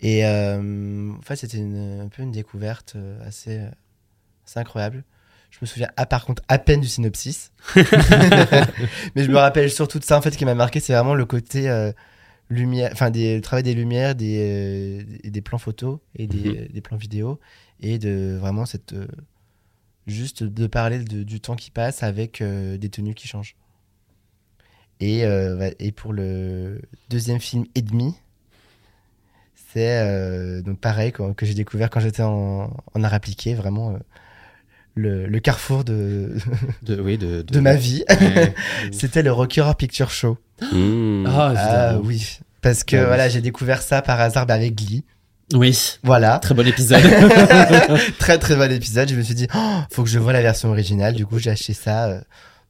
Et 0.00 0.24
euh, 0.24 1.10
en 1.12 1.20
fait, 1.22 1.36
c'était 1.36 1.58
un 1.60 2.08
peu 2.08 2.22
une 2.22 2.32
découverte 2.32 2.94
euh, 2.96 3.18
assez, 3.26 3.58
euh, 3.58 3.68
assez 4.46 4.60
incroyable. 4.60 5.04
Je 5.50 5.58
me 5.62 5.66
souviens, 5.66 5.88
ah, 5.96 6.06
par 6.06 6.24
contre, 6.24 6.42
à 6.48 6.58
peine 6.58 6.80
du 6.80 6.88
synopsis. 6.88 7.52
Mais 7.76 9.24
je 9.24 9.30
me 9.30 9.36
rappelle 9.38 9.70
surtout 9.70 9.98
de 9.98 10.04
ça, 10.04 10.16
en 10.18 10.22
fait, 10.22 10.36
qui 10.36 10.44
m'a 10.44 10.54
marqué, 10.54 10.80
c'est 10.80 10.92
vraiment 10.92 11.14
le 11.14 11.24
côté 11.24 11.68
euh, 11.70 11.90
lumière, 12.50 12.90
enfin, 12.92 13.10
le 13.10 13.40
travail 13.40 13.62
des 13.64 13.74
lumières, 13.74 14.14
des, 14.14 15.04
euh, 15.04 15.30
des- 15.30 15.40
plans 15.42 15.58
photos 15.58 15.98
et 16.16 16.26
des, 16.26 16.68
des 16.68 16.80
plans 16.80 16.96
vidéo, 16.98 17.40
et 17.80 17.98
de 17.98 18.36
vraiment 18.40 18.66
cette. 18.66 18.92
euh, 18.92 19.06
juste 20.06 20.42
de 20.44 20.66
parler 20.66 21.00
de- 21.00 21.22
du 21.22 21.40
temps 21.40 21.56
qui 21.56 21.70
passe 21.70 22.02
avec 22.02 22.40
euh, 22.40 22.78
des 22.78 22.88
tenues 22.88 23.14
qui 23.14 23.28
changent. 23.28 23.56
Et, 25.00 25.24
euh, 25.24 25.70
et 25.78 25.92
pour 25.92 26.12
le 26.12 26.80
deuxième 27.10 27.40
film 27.40 27.64
et 27.74 27.82
demi, 27.82 28.14
c'est 29.72 30.00
euh, 30.02 30.62
donc 30.62 30.78
pareil 30.80 31.12
que 31.12 31.44
j'ai 31.46 31.54
découvert 31.54 31.90
quand 31.90 32.00
j'étais 32.00 32.22
en, 32.22 32.70
en 32.94 33.04
art 33.04 33.14
appliqué, 33.14 33.54
vraiment 33.54 33.90
euh, 33.90 33.98
le, 34.94 35.26
le 35.26 35.40
carrefour 35.40 35.84
de, 35.84 36.32
De, 36.82 37.00
oui, 37.00 37.18
de, 37.18 37.42
de 37.42 37.60
ma 37.60 37.74
vie. 37.74 38.04
Ouais. 38.08 38.54
C'était 38.92 39.22
le 39.22 39.30
Rocky 39.32 39.60
Horror 39.60 39.76
Picture 39.76 40.10
Show. 40.10 40.38
Mmh. 40.72 41.24
Ah, 41.28 41.52
Ah 41.56 41.98
oui, 42.02 42.38
parce 42.62 42.82
que 42.84 42.96
Ah 42.96 43.00
oui. 43.00 43.06
voilà, 43.06 43.28
j'ai 43.28 43.40
découvert 43.40 43.82
ça 43.82 44.02
par 44.02 44.20
hasard 44.20 44.46
bah, 44.46 44.54
avec 44.54 44.74
Glee. 44.74 45.04
Oui, 45.54 45.98
Voilà. 46.02 46.38
très 46.40 46.54
bon 46.54 46.66
épisode. 46.66 47.00
très 48.18 48.38
très 48.38 48.54
bon 48.56 48.70
épisode. 48.70 49.08
Je 49.08 49.14
me 49.14 49.22
suis 49.22 49.34
dit, 49.34 49.46
oh, 49.54 49.78
faut 49.90 50.02
que 50.02 50.10
je 50.10 50.18
vois 50.18 50.32
la 50.34 50.42
version 50.42 50.68
originale. 50.68 51.14
Du 51.14 51.24
coup, 51.24 51.38
j'ai 51.38 51.50
acheté 51.50 51.72
ça 51.72 52.06
euh, 52.08 52.20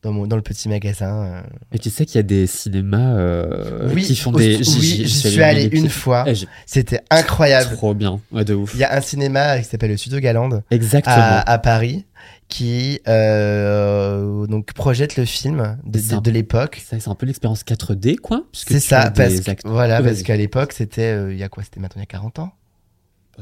dans, 0.03 0.13
mon, 0.13 0.27
dans 0.27 0.37
le 0.37 0.43
petit 0.43 0.69
magasin. 0.69 1.25
euh. 1.25 1.41
Et 1.73 1.79
tu 1.79 1.91
sais 1.91 2.07
qu'il 2.07 2.17
y 2.17 2.19
a 2.21 2.23
des 2.23 2.47
cinémas 2.47 3.17
euh, 3.17 3.91
Oui, 3.93 4.03
qui 4.05 4.15
font 4.17 4.33
des. 4.33 4.57
oui, 4.57 4.65
j'y- 4.65 5.09
suis 5.09 5.43
allé 5.43 5.65
une 5.73 5.89
fois. 5.89 6.25
Eh, 6.27 6.35
C'était 6.67 7.01
incroyable. 7.11 7.75
Trop 7.77 7.95
bien, 7.95 8.21
ouais, 8.33 8.45
de 8.45 8.55
ouf. 8.55 8.73
Il 8.75 8.81
y 8.81 8.85
a 8.85 8.97
un 8.97 9.01
cinéma 9.01 9.59
qui 9.59 9.65
s'appelle 9.65 9.91
le 9.91 9.97
Studio 9.97 10.21
Galande 10.21 10.63
Exactement. 10.71 11.17
à, 11.17 11.51
à 11.51 11.59
Paris 11.59 12.05
qui 12.49 13.01
euh, 13.09 14.47
donc 14.47 14.73
projette 14.73 15.17
le 15.17 15.25
film 15.25 15.77
de, 15.85 15.99
de, 16.01 16.21
de 16.21 16.31
l'époque. 16.31 16.81
C'est 16.85 17.07
un 17.09 17.15
peu 17.15 17.27
l'expérience 17.27 17.63
4D, 17.63 18.17
quoi. 18.17 18.45
C'est 18.53 18.81
ça, 18.81 19.11
parce, 19.11 19.41
que- 19.41 19.53
voilà, 19.69 20.03
parce 20.03 20.23
qu'à 20.23 20.37
l'époque, 20.37 20.73
c'était, 20.73 21.13
euh, 21.15 21.33
il 21.33 21.39
y 21.39 21.43
a 21.43 21.49
quoi? 21.49 21.63
C'était 21.63 21.81
maintenant 21.81 22.01
il 22.01 22.03
y 22.03 22.05
a 22.05 22.07
40 22.07 22.39
ans? 22.39 22.53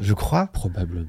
Je 0.01 0.13
crois. 0.13 0.49
Probablement. 0.49 1.09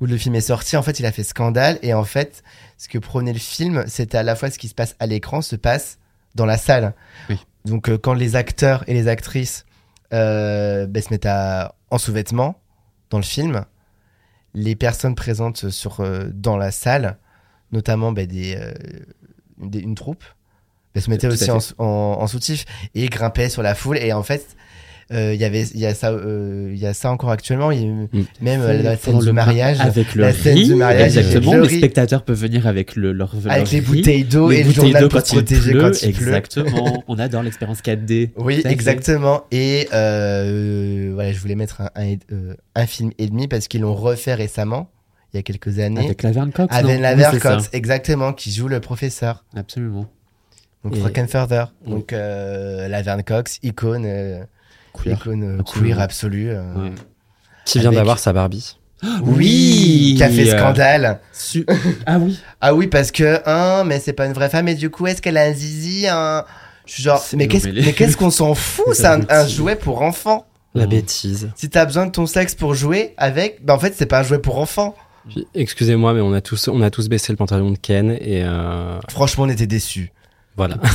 Où 0.00 0.06
le 0.06 0.16
film 0.16 0.34
est 0.34 0.40
sorti, 0.40 0.76
en 0.76 0.82
fait, 0.82 1.00
il 1.00 1.06
a 1.06 1.12
fait 1.12 1.22
scandale. 1.24 1.78
Et 1.82 1.94
en 1.94 2.04
fait, 2.04 2.42
ce 2.78 2.88
que 2.88 2.98
prenait 2.98 3.32
le 3.32 3.38
film, 3.38 3.84
c'était 3.86 4.18
à 4.18 4.22
la 4.22 4.36
fois 4.36 4.50
ce 4.50 4.58
qui 4.58 4.68
se 4.68 4.74
passe 4.74 4.94
à 4.98 5.06
l'écran 5.06 5.40
se 5.42 5.56
passe 5.56 5.98
dans 6.34 6.46
la 6.46 6.58
salle. 6.58 6.94
Oui. 7.30 7.38
Donc, 7.64 7.88
euh, 7.88 7.96
quand 7.98 8.14
les 8.14 8.36
acteurs 8.36 8.84
et 8.88 8.94
les 8.94 9.08
actrices 9.08 9.64
euh, 10.12 10.86
ben, 10.86 11.02
se 11.02 11.08
mettent 11.10 11.26
à, 11.26 11.74
en 11.90 11.98
sous-vêtements 11.98 12.60
dans 13.10 13.18
le 13.18 13.24
film, 13.24 13.64
les 14.54 14.76
personnes 14.76 15.14
présentes 15.14 15.70
sur, 15.70 16.00
euh, 16.00 16.28
dans 16.32 16.56
la 16.56 16.70
salle, 16.70 17.18
notamment 17.72 18.12
ben, 18.12 18.26
des, 18.26 18.56
des- 19.58 19.80
une 19.80 19.94
troupe, 19.94 20.24
ben, 20.94 21.00
se 21.00 21.10
mettaient 21.10 21.26
aussi 21.26 21.50
en, 21.50 21.58
en 21.84 22.26
soutif 22.26 22.64
et 22.94 23.06
grimpaient 23.08 23.48
sur 23.48 23.62
la 23.62 23.74
foule. 23.74 23.98
Et 23.98 24.12
en 24.12 24.22
fait, 24.22 24.56
euh, 25.12 25.32
il 25.34 25.40
y 25.40 25.44
avait 25.44 25.62
il 25.62 25.78
y 25.78 25.86
a 25.86 25.94
ça 25.94 26.10
euh, 26.10 26.70
il 26.72 26.78
y 26.80 26.86
a 26.86 26.92
ça 26.92 27.12
encore 27.12 27.30
actuellement 27.30 27.70
il 27.70 27.80
y 27.80 27.84
a 27.84 27.86
eu- 27.86 28.08
même 28.40 28.60
euh, 28.60 28.82
la 28.82 28.96
scène 28.96 29.20
du 29.20 29.30
mariage 29.30 29.78
Avec 29.80 30.16
le 30.16 30.22
la 30.22 30.32
scène 30.32 30.54
riz, 30.58 30.64
du 30.66 30.74
mariage 30.74 31.16
exactement. 31.16 31.54
le 31.54 31.62
Les 31.62 31.68
riz, 31.68 31.78
spectateurs 31.78 32.24
peuvent 32.24 32.40
venir 32.40 32.66
avec 32.66 32.96
le, 32.96 33.12
leur, 33.12 33.32
leur 33.44 33.52
avec 33.52 33.70
les 33.70 33.78
riz, 33.78 33.84
bouteilles 33.86 34.24
d'eau 34.24 34.50
et 34.50 34.64
le 34.64 34.64
bouteilles 34.64 34.90
journal 34.92 35.08
pour 35.08 35.20
se 35.24 35.32
protéger 35.34 35.70
pleut. 35.70 35.80
quand 35.80 36.02
il 36.02 36.12
pleut 36.12 36.26
Exactement. 36.34 37.04
On 37.08 37.18
adore 37.20 37.44
l'expérience 37.44 37.82
4D. 37.82 38.30
oui 38.36 38.62
exactement 38.64 39.44
et 39.52 39.88
euh, 39.94 41.10
voilà 41.14 41.32
je 41.32 41.38
voulais 41.38 41.54
mettre 41.54 41.82
un, 41.82 41.90
un, 41.94 42.14
euh, 42.32 42.54
un 42.74 42.86
film 42.86 43.12
et 43.18 43.28
demi 43.28 43.46
parce 43.48 43.68
qu'ils 43.68 43.82
l'ont 43.82 43.94
refait 43.94 44.34
récemment 44.34 44.90
il 45.32 45.36
y 45.36 45.40
a 45.40 45.42
quelques 45.42 45.78
années 45.78 46.04
Avec 46.04 46.22
Laverne 46.22 46.50
Cox. 46.50 46.74
avec 46.74 46.96
non 46.96 47.02
la 47.02 47.14
Oui, 47.14 47.22
c'est 47.32 47.38
Cox 47.40 47.64
ça. 47.64 47.70
exactement 47.72 48.32
qui 48.32 48.50
joue 48.50 48.68
le 48.68 48.80
professeur 48.80 49.44
Absolument. 49.54 50.06
donc 50.84 50.94
Oui. 50.94 51.00
donc 51.86 52.12
euh, 52.12 52.88
Laverne 52.88 53.22
Cox 53.22 53.58
icône 53.62 54.04
euh, 54.06 54.40
Queer. 55.02 55.16
icône 55.16 55.58
Absolument. 55.60 55.86
queer 55.94 56.00
absolue 56.00 56.50
euh. 56.50 56.62
Ouais. 56.74 56.92
Qui 57.64 57.78
vient 57.80 57.88
Avec- 57.88 57.98
d'avoir 57.98 58.18
sa 58.18 58.32
Barbie. 58.32 58.78
oui 59.22 60.14
qui 60.16 60.22
a 60.22 60.28
fait 60.30 60.52
euh, 60.52 60.58
scandale 60.58 61.20
Su- 61.32 61.66
Ah 62.06 62.18
oui. 62.18 62.38
Ah 62.60 62.74
oui, 62.74 62.86
parce 62.86 63.10
que, 63.10 63.40
hein, 63.46 63.84
mais 63.84 64.00
c'est 64.00 64.12
pas 64.14 64.26
une 64.26 64.32
vraie 64.32 64.48
femme, 64.48 64.68
et 64.68 64.74
du 64.74 64.88
coup, 64.90 65.06
est-ce 65.06 65.20
qu'elle 65.20 65.36
a 65.36 65.42
un 65.42 65.52
zizi 65.52 66.06
un... 66.08 66.44
Je 66.86 66.92
suis 66.94 67.02
genre, 67.02 67.22
mais 67.36 67.48
qu'est-ce 67.48 67.68
mais 67.68 67.92
qu'est-ce 67.92 68.16
qu'on 68.16 68.30
s'en 68.30 68.54
fout 68.54 68.94
C'est 68.94 69.06
un, 69.06 69.46
jouet 69.48 69.74
pour 69.76 70.02
enfants. 70.02 70.46
La 70.74 70.86
bêtise. 70.86 71.50
Si 71.56 71.68
t'as 71.68 71.84
besoin 71.84 72.06
de 72.06 72.12
ton 72.12 72.26
sexe 72.26 72.54
pour 72.54 72.74
jouer 72.74 73.12
avec, 73.16 73.64
bah 73.64 73.74
en 73.74 73.78
fait, 73.78 73.94
c'est 73.96 74.06
pas 74.06 74.20
un 74.20 74.22
jouet 74.22 74.38
pour 74.38 74.58
enfants. 74.60 74.94
Excusez-moi, 75.54 76.14
mais 76.14 76.20
on 76.20 76.32
a 76.32 76.40
tous, 76.40 76.68
on 76.68 76.80
a 76.82 76.90
tous 76.90 77.08
baissé 77.08 77.32
le 77.32 77.36
pantalon 77.36 77.72
de 77.72 77.78
Ken 77.78 78.12
et 78.12 78.44
euh, 78.44 78.98
Franchement, 79.10 79.44
on 79.44 79.48
était 79.48 79.66
déçus. 79.66 80.12
voilà. 80.56 80.76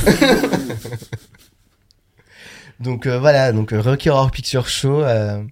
Donc 2.82 3.06
euh, 3.06 3.20
voilà, 3.20 3.52
donc 3.52 3.74
euh, 3.74 3.82
Rocky 3.82 4.10
Horror 4.10 4.32
Picture 4.32 4.68
Show, 4.68 5.02
euh, 5.04 5.44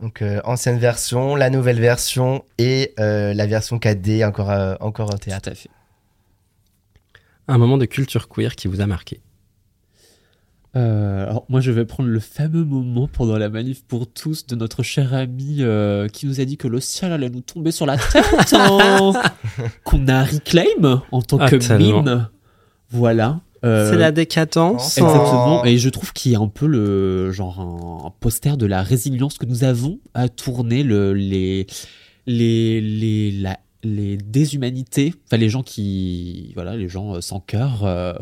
donc 0.00 0.22
euh, 0.22 0.40
ancienne 0.44 0.78
version, 0.78 1.36
la 1.36 1.50
nouvelle 1.50 1.78
version 1.80 2.44
et 2.58 2.94
euh, 2.98 3.34
la 3.34 3.46
version 3.46 3.76
4D 3.78 4.24
encore, 4.26 4.50
euh, 4.50 4.74
encore 4.80 5.12
au 5.12 5.18
théâtre. 5.18 5.44
Tout 5.44 5.50
à 5.50 5.54
fait. 5.54 5.70
Un 7.48 7.58
moment 7.58 7.76
de 7.78 7.84
culture 7.84 8.28
queer 8.28 8.54
qui 8.56 8.68
vous 8.68 8.80
a 8.80 8.86
marqué. 8.86 9.20
Euh, 10.76 11.24
alors 11.24 11.44
moi 11.48 11.60
je 11.60 11.72
vais 11.72 11.84
prendre 11.84 12.08
le 12.08 12.20
fameux 12.20 12.64
moment 12.64 13.08
pendant 13.08 13.36
la 13.36 13.48
manif 13.48 13.82
pour 13.84 14.06
tous 14.06 14.46
de 14.46 14.54
notre 14.54 14.84
cher 14.84 15.12
ami 15.14 15.56
euh, 15.60 16.06
qui 16.06 16.26
nous 16.28 16.40
a 16.40 16.44
dit 16.44 16.56
que 16.56 16.68
le 16.68 16.78
ciel 16.78 17.10
allait 17.12 17.28
nous 17.28 17.40
tomber 17.40 17.72
sur 17.72 17.86
la 17.86 17.98
tête 17.98 18.24
qu'on 19.84 20.06
a 20.08 20.24
reclaim 20.24 21.02
en 21.10 21.22
tant 21.22 21.38
Ah, 21.40 21.50
que 21.50 21.56
tellement. 21.56 22.02
mime 22.04 22.28
voilà 22.88 23.40
Euh, 23.64 23.90
C'est 23.90 23.98
la 23.98 24.10
décadence. 24.12 24.96
Exactement. 24.98 25.64
Et 25.64 25.76
je 25.78 25.88
trouve 25.90 26.12
qu'il 26.12 26.32
y 26.32 26.34
a 26.34 26.40
un 26.40 26.48
peu 26.48 26.66
le 26.66 27.30
genre 27.32 27.60
un, 27.60 28.06
un 28.06 28.10
poster 28.20 28.56
de 28.56 28.66
la 28.66 28.82
résilience 28.82 29.36
que 29.38 29.46
nous 29.46 29.64
avons 29.64 29.98
à 30.14 30.28
tourner 30.28 30.82
le, 30.82 31.12
les 31.12 31.66
les 32.26 32.80
les 32.80 33.30
la- 33.32 33.58
les 33.82 34.18
déshumanités, 34.18 35.14
enfin 35.26 35.38
les 35.38 35.48
gens 35.48 35.62
qui 35.62 36.52
voilà 36.54 36.76
les 36.76 36.88
gens 36.88 37.14
euh, 37.14 37.20
sans 37.22 37.40
cœur. 37.40 37.84
euh, 37.84 38.12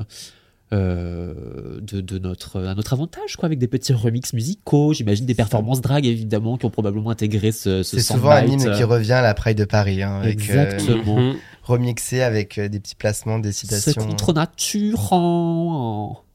euh, 0.72 1.80
de, 1.80 2.00
de 2.02 2.18
notre 2.18 2.62
à 2.62 2.74
notre 2.74 2.92
avantage 2.92 3.36
quoi 3.36 3.46
avec 3.46 3.58
des 3.58 3.68
petits 3.68 3.94
remixes 3.94 4.34
musicaux 4.34 4.92
j'imagine 4.92 5.24
des 5.24 5.34
performances 5.34 5.80
drag 5.80 6.04
évidemment 6.04 6.58
qui 6.58 6.66
ont 6.66 6.70
probablement 6.70 7.08
intégré 7.10 7.52
ce, 7.52 7.82
ce 7.82 7.96
C'est 7.96 8.02
souvent 8.14 8.30
un 8.32 8.44
hymne 8.44 8.74
qui 8.76 8.84
revient 8.84 9.12
à 9.14 9.22
la 9.22 9.32
Pride 9.34 9.56
de 9.56 9.64
Paris, 9.64 10.02
hein, 10.02 10.18
avec, 10.22 10.38
euh, 10.50 10.64
exactement 10.64 11.18
Mhm. 11.20 11.36
remixé 11.62 12.20
avec 12.22 12.58
euh, 12.58 12.68
des 12.68 12.80
petits 12.80 12.94
placements, 12.96 13.38
des 13.38 13.52
c'est 13.52 13.66
citations. 13.66 14.06
contre 14.06 14.32
nature 14.34 14.98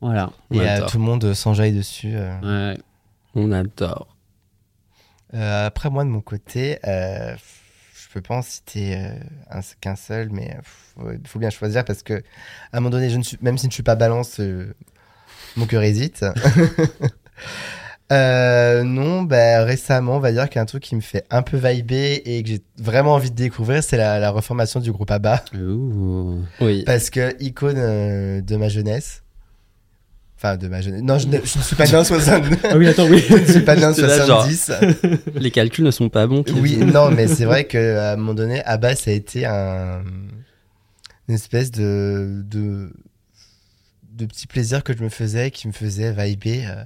voilà 0.02 0.32
Et 0.52 0.60
euh, 0.60 0.86
tout 0.88 0.98
le 0.98 1.04
monde 1.04 1.34
s'enjaille 1.34 1.74
dessus. 1.74 2.14
euh. 2.16 2.72
ouais 2.74 2.78
On 3.36 3.52
adore. 3.52 4.08
Euh, 5.36 5.68
après, 5.68 5.90
moi, 5.90 6.04
de 6.04 6.10
mon 6.10 6.22
côté, 6.22 6.78
euh, 6.88 7.34
je 8.04 8.14
peux 8.14 8.22
pas 8.22 8.36
en 8.36 8.42
citer 8.42 8.96
euh, 8.98 9.10
un- 9.50 9.62
qu'un 9.82 9.96
seul, 9.96 10.30
mais 10.32 10.56
il 11.00 11.28
faut 11.28 11.40
bien 11.40 11.50
choisir 11.50 11.86
parce 11.86 12.04
que, 12.04 12.14
à 12.14 12.78
un 12.78 12.80
moment 12.80 12.90
donné, 12.92 13.10
je 13.10 13.18
ne 13.18 13.24
suis, 13.24 13.38
même 13.42 13.58
si 13.58 13.64
je 13.64 13.68
ne 13.70 13.74
suis 13.74 13.84
pas 13.84 13.96
balance, 13.96 14.40
euh, 14.40 14.74
mon 15.56 15.66
cœur 15.66 15.84
hésite. 15.84 16.26
Euh, 18.12 18.84
non, 18.84 19.24
bah, 19.24 19.64
récemment, 19.64 20.18
on 20.18 20.20
va 20.20 20.32
dire 20.32 20.48
qu'un 20.50 20.66
truc 20.66 20.84
qui 20.84 20.96
me 20.96 21.02
fait 21.02 21.26
un 21.32 21.42
peu 21.42 21.58
vibrer 21.58 22.22
et 22.26 22.44
que 22.44 22.50
j'ai 22.50 22.62
vraiment 22.78 23.14
envie 23.14 23.32
de 23.32 23.36
découvrir, 23.36 23.82
c'est 23.84 23.98
la, 23.98 24.20
la 24.20 24.30
reformation 24.30 24.80
du 24.80 24.92
groupe 24.92 25.10
ABBA. 25.10 25.44
Oui. 26.62 26.84
Parce 26.86 27.10
que, 27.10 27.36
icône 27.42 27.78
euh, 27.80 28.42
de 28.42 28.56
ma 28.56 28.70
jeunesse. 28.70 29.23
Enfin, 30.44 30.58
de 30.58 30.68
ma 30.68 30.82
jeunesse. 30.82 31.02
Non, 31.04 31.18
je 31.18 31.28
ne, 31.28 31.38
je 31.38 31.58
ne 31.58 31.64
suis 31.64 31.76
pas 31.78 31.86
né 31.86 31.96
en 31.96 32.04
70. 32.04 32.58
Ah 32.66 32.78
oui, 32.78 32.88
attends, 32.90 33.08
oui. 33.08 33.24
je 33.30 33.36
ne 33.38 33.46
suis 33.46 33.62
pas 33.62 33.78
né 33.78 33.86
en 33.86 33.94
C'est 33.94 34.02
là, 34.02 34.26
genre. 34.26 34.46
70. 34.46 34.72
Les 35.36 35.52
calculs 35.52 35.86
ne 35.86 35.92
sont 35.92 36.10
pas 36.10 36.28
bons. 36.28 36.44
Kevin. 36.44 36.62
Oui, 36.62 36.78
non, 36.78 37.12
mais 37.12 37.28
c'est 37.28 37.46
vrai 37.46 37.64
qu'à 37.64 38.12
un 38.12 38.16
moment 38.18 38.34
donné, 38.34 38.62
Abba, 38.66 38.94
ça 38.96 39.12
a 39.12 39.14
été 39.14 39.46
un, 39.46 40.04
une 41.30 41.36
espèce 41.36 41.72
de, 41.72 42.42
de, 42.46 42.92
de 44.12 44.26
petit 44.26 44.46
plaisir 44.48 44.84
que 44.84 44.92
je 44.96 45.02
me 45.02 45.08
faisais, 45.08 45.50
qui 45.50 45.66
me 45.70 45.74
faisait 45.74 46.12
vibrer 46.12 46.66
euh, 46.68 46.84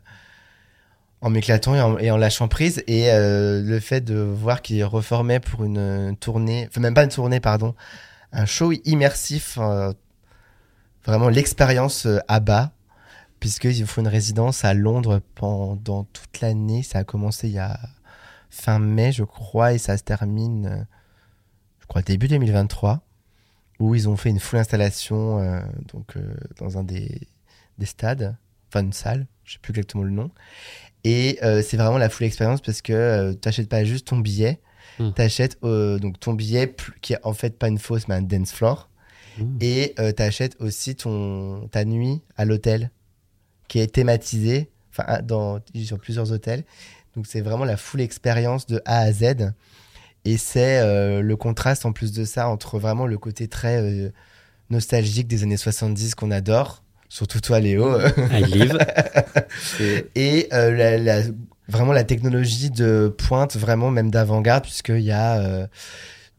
en 1.21 1.31
m'éclatant 1.31 1.73
et 1.73 1.81
en, 1.81 1.97
et 1.97 2.11
en 2.11 2.17
lâchant 2.17 2.47
prise. 2.47 2.83
Et 2.85 3.09
euh, 3.09 3.63
le 3.63 3.79
fait 3.79 4.01
de 4.01 4.15
voir 4.15 4.61
qu'ils 4.61 4.85
reformaient 4.85 5.39
pour 5.39 5.63
une 5.63 6.15
tournée, 6.19 6.67
enfin 6.69 6.79
même 6.81 6.93
pas 6.93 7.05
une 7.05 7.09
tournée, 7.09 7.39
pardon, 7.39 7.73
un 8.31 8.45
show 8.45 8.71
immersif, 8.85 9.57
euh, 9.59 9.93
vraiment 11.05 11.29
l'expérience 11.29 12.05
euh, 12.05 12.19
Abba, 12.27 12.71
puisqu'ils 13.39 13.85
font 13.85 14.01
une 14.01 14.07
résidence 14.07 14.65
à 14.65 14.73
Londres 14.73 15.21
pendant 15.35 16.03
toute 16.05 16.41
l'année. 16.41 16.83
Ça 16.83 16.99
a 16.99 17.03
commencé 17.03 17.47
il 17.47 17.53
y 17.53 17.59
a 17.59 17.79
fin 18.49 18.79
mai, 18.79 19.11
je 19.11 19.23
crois, 19.23 19.73
et 19.73 19.77
ça 19.77 19.97
se 19.97 20.03
termine, 20.03 20.65
euh, 20.65 20.83
je 21.79 21.85
crois, 21.87 22.01
début 22.01 22.27
2023, 22.27 23.01
où 23.79 23.95
ils 23.95 24.09
ont 24.09 24.17
fait 24.17 24.29
une 24.29 24.39
full 24.39 24.59
installation 24.59 25.39
euh, 25.39 25.61
donc, 25.93 26.17
euh, 26.17 26.35
dans 26.57 26.77
un 26.77 26.83
des, 26.83 27.27
des 27.77 27.85
stades, 27.85 28.35
enfin 28.69 28.83
une 28.83 28.93
salle, 28.93 29.27
je 29.43 29.53
sais 29.53 29.59
plus 29.59 29.71
exactement 29.71 30.03
le 30.03 30.11
nom. 30.11 30.31
Et 31.03 31.39
euh, 31.43 31.61
c'est 31.61 31.77
vraiment 31.77 31.97
la 31.97 32.09
full 32.09 32.25
expérience 32.25 32.61
parce 32.61 32.81
que 32.81 33.33
tu 33.33 33.47
n'achètes 33.47 33.69
pas 33.69 33.83
juste 33.83 34.07
ton 34.07 34.17
billet, 34.17 34.59
Hmm. 34.99 35.11
tu 35.15 35.21
achètes 35.21 35.61
donc 35.61 36.19
ton 36.19 36.33
billet 36.33 36.73
qui 37.01 37.13
est 37.13 37.19
en 37.21 37.33
fait 37.33 37.59
pas 37.59 37.67
une 37.67 37.77
fausse 37.77 38.07
mais 38.07 38.15
un 38.15 38.21
dance 38.23 38.51
floor. 38.51 38.89
Hmm. 39.37 39.57
Et 39.61 39.93
tu 39.95 40.23
achètes 40.23 40.55
aussi 40.59 40.95
ton, 40.95 41.67
ta 41.67 41.85
nuit 41.85 42.23
à 42.35 42.45
l'hôtel 42.45 42.89
qui 43.67 43.79
est 43.79 43.87
thématisée 43.93 44.69
enfin, 44.91 45.19
dans, 45.23 45.59
sur 45.83 45.99
plusieurs 45.99 46.31
hôtels. 46.31 46.63
Donc 47.15 47.25
c'est 47.27 47.41
vraiment 47.41 47.65
la 47.65 47.77
full 47.77 48.01
expérience 48.01 48.65
de 48.67 48.81
A 48.85 48.99
à 48.99 49.11
Z. 49.11 49.51
Et 50.25 50.37
c'est 50.37 50.79
euh, 50.79 51.21
le 51.21 51.35
contraste 51.35 51.85
en 51.85 51.91
plus 51.93 52.11
de 52.11 52.25
ça 52.25 52.47
entre 52.49 52.79
vraiment 52.79 53.05
le 53.07 53.17
côté 53.17 53.47
très 53.47 53.81
euh, 53.81 54.09
nostalgique 54.69 55.27
des 55.27 55.43
années 55.43 55.57
70 55.57 56.15
qu'on 56.15 56.31
adore, 56.31 56.83
surtout 57.09 57.39
toi 57.39 57.59
Léo. 57.59 57.97
I 58.31 58.43
live. 58.43 58.77
et 60.15 60.47
euh, 60.53 60.71
la, 60.75 60.97
la- 60.97 61.27
vraiment 61.69 61.93
la 61.93 62.03
technologie 62.03 62.69
de 62.69 63.13
pointe, 63.17 63.55
vraiment 63.55 63.89
même 63.91 64.11
d'avant-garde, 64.11 64.63
puisqu'il 64.63 64.99
y 65.01 65.11
a... 65.11 65.67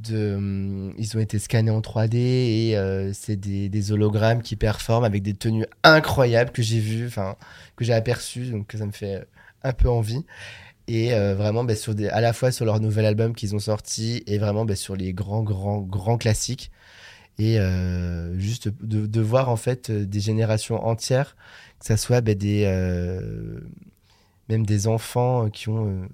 euh, 0.07 0.11
de, 0.11 0.35
hum, 0.37 0.95
ils 0.99 1.17
ont 1.17 1.21
été 1.21 1.39
scannés 1.39 1.71
en 1.71 1.81
3D 1.81 2.17
et 2.17 2.77
euh, 2.77 3.13
c'est 3.13 3.37
des, 3.37 3.69
des 3.69 3.93
hologrammes 3.93 4.43
qui 4.43 4.57
performent 4.57 5.05
avec 5.05 5.23
des 5.23 5.35
tenues 5.35 5.67
incroyables 5.85 6.51
que 6.53 6.63
j'ai 6.63 6.81
vues, 6.81 7.07
enfin 7.07 7.37
que 7.77 7.85
j'ai 7.85 7.93
aperçues, 7.95 8.47
donc 8.51 8.73
ça 8.77 8.87
me 8.87 8.93
fait 8.93 9.27
un 9.63 9.73
peu 9.73 9.89
envie. 9.89 10.25
Et 10.89 11.13
euh, 11.13 11.35
vraiment, 11.35 11.65
bah, 11.65 11.77
sur 11.77 11.95
des, 11.95 12.09
à 12.09 12.21
la 12.21 12.33
fois 12.33 12.51
sur 12.51 12.65
leur 12.65 12.81
nouvel 12.81 13.05
album 13.05 13.35
qu'ils 13.35 13.55
ont 13.55 13.59
sorti 13.59 14.23
et 14.27 14.39
vraiment 14.39 14.65
bah, 14.65 14.75
sur 14.77 14.97
les 14.97 15.13
grands, 15.13 15.43
grands, 15.43 15.81
grands 15.81 16.17
classiques. 16.19 16.71
Et 17.39 17.61
euh, 17.61 18.37
juste 18.39 18.69
de, 18.83 19.07
de 19.07 19.21
voir 19.21 19.49
en 19.49 19.57
fait 19.57 19.91
euh, 19.91 20.05
des 20.07 20.21
générations 20.21 20.85
entières, 20.85 21.37
que 21.79 21.87
ça 21.87 21.97
soit 21.97 22.21
bah, 22.23 22.35
des, 22.35 22.65
euh, 22.67 23.61
même 24.49 24.67
des 24.67 24.89
enfants 24.89 25.51
qui 25.51 25.69
ont 25.69 26.09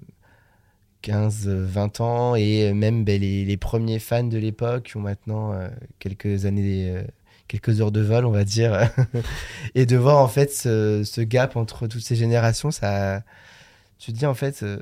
euh, 1.09 1.13
15, 1.13 1.47
euh, 1.47 1.65
20 1.65 2.01
ans 2.01 2.35
et 2.35 2.73
même 2.73 3.03
bah, 3.05 3.17
les, 3.17 3.45
les 3.45 3.57
premiers 3.57 3.99
fans 3.99 4.23
de 4.23 4.37
l'époque 4.37 4.83
qui 4.83 4.97
ont 4.97 5.01
maintenant 5.01 5.53
euh, 5.53 5.67
quelques 5.99 6.45
années, 6.45 6.89
euh, 6.89 7.03
quelques 7.47 7.81
heures 7.81 7.91
de 7.91 8.01
vol, 8.01 8.25
on 8.25 8.31
va 8.31 8.43
dire. 8.43 8.89
et 9.75 9.85
de 9.85 9.97
voir 9.97 10.17
en 10.17 10.27
fait 10.27 10.53
ce, 10.53 11.03
ce 11.03 11.21
gap 11.21 11.55
entre 11.55 11.87
toutes 11.87 12.03
ces 12.03 12.15
générations, 12.15 12.71
ça, 12.71 13.23
tu 13.97 14.11
te 14.13 14.17
dis 14.17 14.25
en 14.25 14.33
fait, 14.33 14.63
euh, 14.63 14.79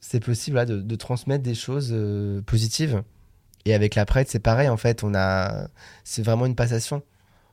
c'est 0.00 0.20
possible 0.20 0.56
là, 0.56 0.66
de, 0.66 0.80
de 0.80 0.96
transmettre 0.96 1.42
des 1.42 1.54
choses 1.54 1.90
euh, 1.92 2.40
positives. 2.42 3.02
Et 3.64 3.74
avec 3.74 3.96
la 3.96 4.06
prête, 4.06 4.28
c'est 4.30 4.38
pareil 4.38 4.68
en 4.68 4.76
fait, 4.76 5.02
on 5.02 5.14
a, 5.14 5.68
c'est 6.04 6.22
vraiment 6.22 6.46
une 6.46 6.54
passation. 6.54 7.02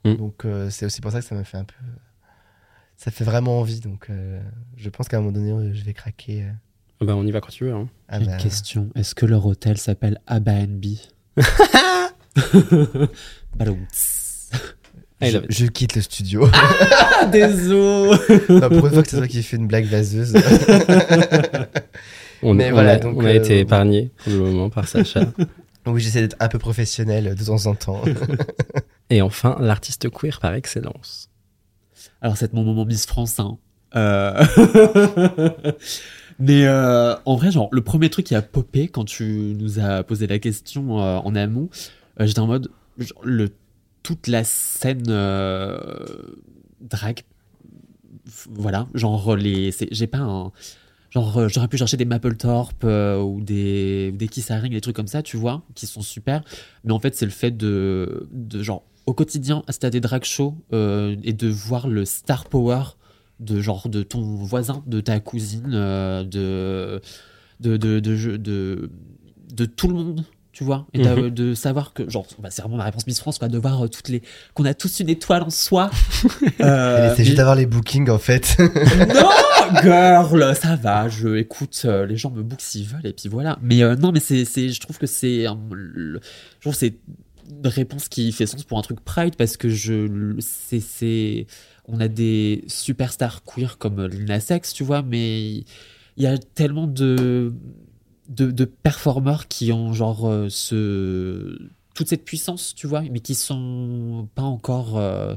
Mm. 0.06 0.16
Donc 0.16 0.46
euh, 0.46 0.70
c'est 0.70 0.86
aussi 0.86 1.02
pour 1.02 1.12
ça 1.12 1.20
que 1.20 1.26
ça 1.26 1.36
me 1.36 1.44
fait 1.44 1.58
un 1.58 1.64
peu, 1.64 1.76
ça 2.98 3.12
fait 3.12 3.24
vraiment 3.24 3.60
envie. 3.60 3.80
Donc 3.80 4.10
euh, 4.10 4.42
je 4.78 4.90
pense 4.90 5.08
qu'à 5.08 5.18
un 5.18 5.22
moment 5.22 5.32
donné, 5.32 5.52
euh, 5.52 5.74
je 5.74 5.84
vais 5.84 5.94
craquer. 5.94 6.46
Euh. 7.04 7.08
Bah, 7.08 7.16
on 7.16 7.26
y 7.26 7.32
va 7.32 7.42
quand 7.42 7.50
tu 7.52 7.66
veux. 7.66 7.74
Hein. 7.74 7.88
Ah 8.08 8.20
bah, 8.20 8.26
une 8.34 8.38
question. 8.38 8.90
Est-ce 8.96 9.16
que 9.16 9.26
leur 9.26 9.46
hôtel 9.46 9.78
s'appelle 9.78 10.20
Airbnb 10.28 10.84
Baloum. 13.56 13.86
Ah, 15.22 15.30
je, 15.30 15.38
je 15.48 15.66
quitte 15.68 15.96
le 15.96 16.02
studio. 16.02 16.50
Ah, 16.52 17.26
désolé 17.32 18.18
Non, 18.50 18.68
pour 18.68 18.88
une 18.88 18.94
fois 18.94 19.04
que 19.04 19.10
c'est 19.10 19.16
toi 19.16 19.28
qui 19.28 19.42
fais 19.42 19.56
une 19.56 19.68
blague 19.68 19.86
vaseuse. 19.86 20.34
On, 22.42 22.54
Mais 22.54 22.72
on 22.72 22.74
voilà, 22.74 22.94
a, 22.94 23.00
donc, 23.00 23.16
on 23.16 23.24
a 23.24 23.30
euh, 23.30 23.36
été 23.36 23.60
épargné 23.60 24.12
pour 24.18 24.34
le 24.34 24.40
moment 24.40 24.70
par 24.70 24.86
Sacha. 24.86 25.22
oui, 25.86 26.02
j'essaie 26.02 26.20
d'être 26.20 26.36
un 26.42 26.50
peu 26.50 26.60
professionnel 26.60 27.36
de 27.36 27.46
temps 27.46 27.68
en 27.68 27.76
temps. 27.76 28.02
Et 29.10 29.22
enfin, 29.22 29.56
l'artiste 29.62 30.10
queer 30.10 30.42
par 30.42 30.54
excellence. 30.56 31.30
Alors, 32.22 32.36
c'est 32.36 32.52
mon 32.52 32.64
moment 32.64 32.84
Miss 32.84 33.06
France. 33.06 33.40
Hein. 33.40 33.58
Euh, 33.96 34.44
Mais 36.40 36.66
euh, 36.66 37.16
en 37.26 37.36
vrai, 37.36 37.52
genre, 37.52 37.70
le 37.72 37.82
premier 37.82 38.10
truc 38.10 38.26
qui 38.26 38.36
a 38.36 38.42
popé 38.42 38.88
quand 38.88 39.06
tu 39.06 39.56
nous 39.58 39.80
as 39.80 40.04
posé 40.04 40.28
la 40.28 40.40
question 40.40 41.02
euh, 41.02 41.18
en 41.18 41.36
amont, 41.36 41.70
euh, 42.20 42.26
j'étais 42.26 42.40
en 42.40 42.48
mode, 42.48 42.70
le, 43.24 43.50
toute 44.04 44.28
la 44.28 44.44
scène 44.44 45.04
drag, 46.82 47.22
voilà, 48.50 48.88
genre, 48.94 49.36
les, 49.36 49.74
j'ai 49.92 50.08
pas. 50.08 50.52
Genre, 51.12 51.48
j'aurais 51.48 51.68
pu 51.68 51.78
chercher 51.78 51.98
des 51.98 52.06
Mapplethorpe 52.06 52.84
ou 52.84 53.40
des, 53.42 54.12
des 54.12 54.28
Kiss 54.28 54.50
Haring, 54.50 54.74
des 54.74 54.82
trucs 54.82 54.96
comme 54.96 55.08
ça, 55.08 55.22
tu 55.22 55.38
vois, 55.38 55.62
qui 55.76 55.86
sont 55.86 56.02
super. 56.02 56.44
Mais 56.84 56.92
en 56.92 57.00
fait, 57.00 57.16
c'est 57.16 57.26
le 57.26 57.32
fait 57.32 57.56
de, 57.56 58.28
de 58.32 58.64
genre, 58.64 58.84
au 59.06 59.14
quotidien, 59.14 59.64
assister 59.68 59.88
à 59.88 59.90
des 59.92 60.02
drag 60.02 60.24
shows 60.24 60.56
et 60.72 61.34
de 61.34 61.48
voir 61.48 61.88
le 61.88 62.06
star 62.06 62.46
power 62.46 62.84
de 63.44 63.62
genre 63.62 63.90
de 63.90 64.04
ton 64.04 64.22
voisin, 64.22 64.84
de 64.88 65.02
ta 65.02 65.20
cousine, 65.20 65.72
euh, 65.74 66.24
de, 66.24 67.02
de, 67.60 67.78
de, 67.78 68.00
de, 68.00 68.90
de, 69.54 69.66
tout 69.66 69.88
le 69.88 69.94
monde, 69.94 70.26
tu 70.52 70.64
vois, 70.64 70.86
et 70.94 71.00
Mhm. 71.00 71.30
de 71.30 71.54
savoir 71.54 71.94
que, 71.94 72.10
genre, 72.10 72.26
bah, 72.40 72.50
c'est 72.52 72.62
vraiment 72.62 72.78
la 72.78 72.84
réponse 72.86 73.08
Miss 73.08 73.20
France, 73.20 73.40
quoi, 73.40 73.48
de 73.48 73.58
voir 73.58 73.84
euh, 73.84 73.88
toutes 73.88 74.10
les, 74.10 74.22
qu'on 74.54 74.66
a 74.66 74.74
tous 74.74 75.00
une 75.00 75.10
étoile 75.10 75.44
en 75.44 75.50
soi. 75.50 75.90
Euh, 76.62 77.14
c'est 77.16 77.24
juste 77.24 77.34
et- 77.34 77.38
d'avoir 77.38 77.56
les 77.56 77.66
bookings 77.66 78.10
en 78.10 78.18
fait. 78.20 78.56
non, 78.60 79.30
girl, 79.82 80.56
ça 80.56 80.76
va. 80.76 81.10
Je 81.10 81.36
écoute, 81.36 81.82
euh, 81.86 82.06
les 82.06 82.16
gens 82.18 82.32
me 82.32 82.42
bookent 82.44 82.62
s'ils 82.62 82.86
veulent 82.88 83.06
et 83.06 83.14
puis 83.14 83.28
voilà. 83.30 83.58
Mais 83.62 83.82
euh, 83.84 83.96
non, 83.96 84.12
mais 84.12 84.20
c'est, 84.20 84.46
je 84.46 84.80
trouve 84.80 84.98
que 84.98 85.08
c'est, 85.08 85.44
je 85.46 86.18
trouve 86.62 86.74
que 86.74 86.80
c'est 86.80 86.96
une 87.50 87.68
réponse 87.68 88.08
qui 88.08 88.32
fait 88.32 88.46
sens 88.46 88.64
pour 88.64 88.78
un 88.78 88.82
truc 88.82 89.02
Pride 89.04 89.36
parce 89.36 89.58
que 89.58 89.68
je, 89.70 90.36
c'est, 90.40 90.80
c'est, 90.80 91.48
on 91.86 92.00
a 92.00 92.08
des 92.08 92.64
superstars 92.68 93.44
queer 93.44 93.78
comme 93.78 94.06
Lil 94.06 94.26
Nas 94.26 94.48
X, 94.50 94.74
tu 94.74 94.84
vois, 94.84 95.02
mais 95.02 95.64
il 96.18 96.24
y 96.24 96.28
a 96.28 96.38
tellement 96.38 96.88
de, 96.88 97.54
de, 98.30 98.66
performeurs 98.66 99.48
qui 99.48 99.72
ont 99.72 99.94
genre 99.94 100.28
euh, 100.28 100.48
ce, 100.50 101.58
toute 101.94 102.08
cette 102.08 102.26
puissance, 102.26 102.74
tu 102.76 102.88
vois, 102.88 103.02
mais 103.02 103.20
qui 103.20 103.36
sont 103.36 104.30
pas 104.36 104.44
encore. 104.44 104.98
euh, 104.98 105.36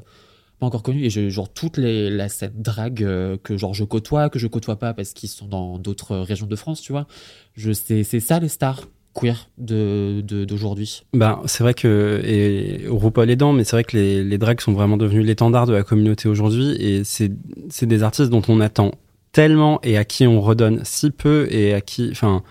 pas 0.59 0.67
encore 0.67 0.83
connus 0.83 1.05
et 1.05 1.11
je, 1.11 1.29
genre 1.29 1.53
toute 1.53 1.77
les, 1.77 2.09
la 2.09 2.29
scène 2.29 2.55
drag 2.57 3.03
euh, 3.03 3.37
que 3.37 3.57
genre 3.59 3.75
je 3.75 3.85
côtoie 3.85 4.31
que 4.31 4.39
je 4.39 4.47
côtoie 4.47 4.79
pas 4.79 4.95
parce 4.95 5.13
qu'ils 5.13 5.29
sont 5.29 5.47
dans 5.47 5.79
d'autres 5.79 6.17
régions 6.17 6.47
de 6.47 6.57
France 6.57 6.81
tu 6.81 6.93
vois 6.93 7.07
je 7.55 7.73
c'est 7.73 8.05
ça 8.21 8.39
les 8.41 8.49
stars 8.49 8.89
queer 9.21 9.49
de 9.59 10.21
de- 10.23 10.45
d'aujourd'hui 10.45 11.05
Ben, 11.15 11.41
c'est 11.47 11.63
vrai 11.63 11.75
que, 11.75 12.21
et 12.25 12.85
RuPaul 12.89 13.31
aidant, 13.31 13.53
mais 13.53 13.65
c'est 13.65 13.77
vrai 13.77 13.85
que 13.85 13.97
les, 13.97 14.23
les 14.25 14.39
drags 14.39 14.61
sont 14.61 14.73
vraiment 14.73 14.97
devenus 14.97 15.25
l'étendard 15.25 15.67
de 15.67 15.73
la 15.73 15.83
communauté 15.83 16.29
aujourd'hui 16.29 16.73
et 16.81 17.05
c'est, 17.05 17.33
c'est 17.71 17.87
des 17.87 18.03
artistes 18.03 18.31
dont 18.31 18.43
on 18.49 18.61
attend 18.61 18.91
tellement 19.33 19.81
et 19.83 19.97
à 19.99 20.05
qui 20.05 20.27
on 20.27 20.41
redonne 20.41 20.81
si 20.85 21.11
peu 21.11 21.47
et 21.51 21.75
à 21.75 21.81
qui, 21.81 22.09
enfin, 22.13 22.43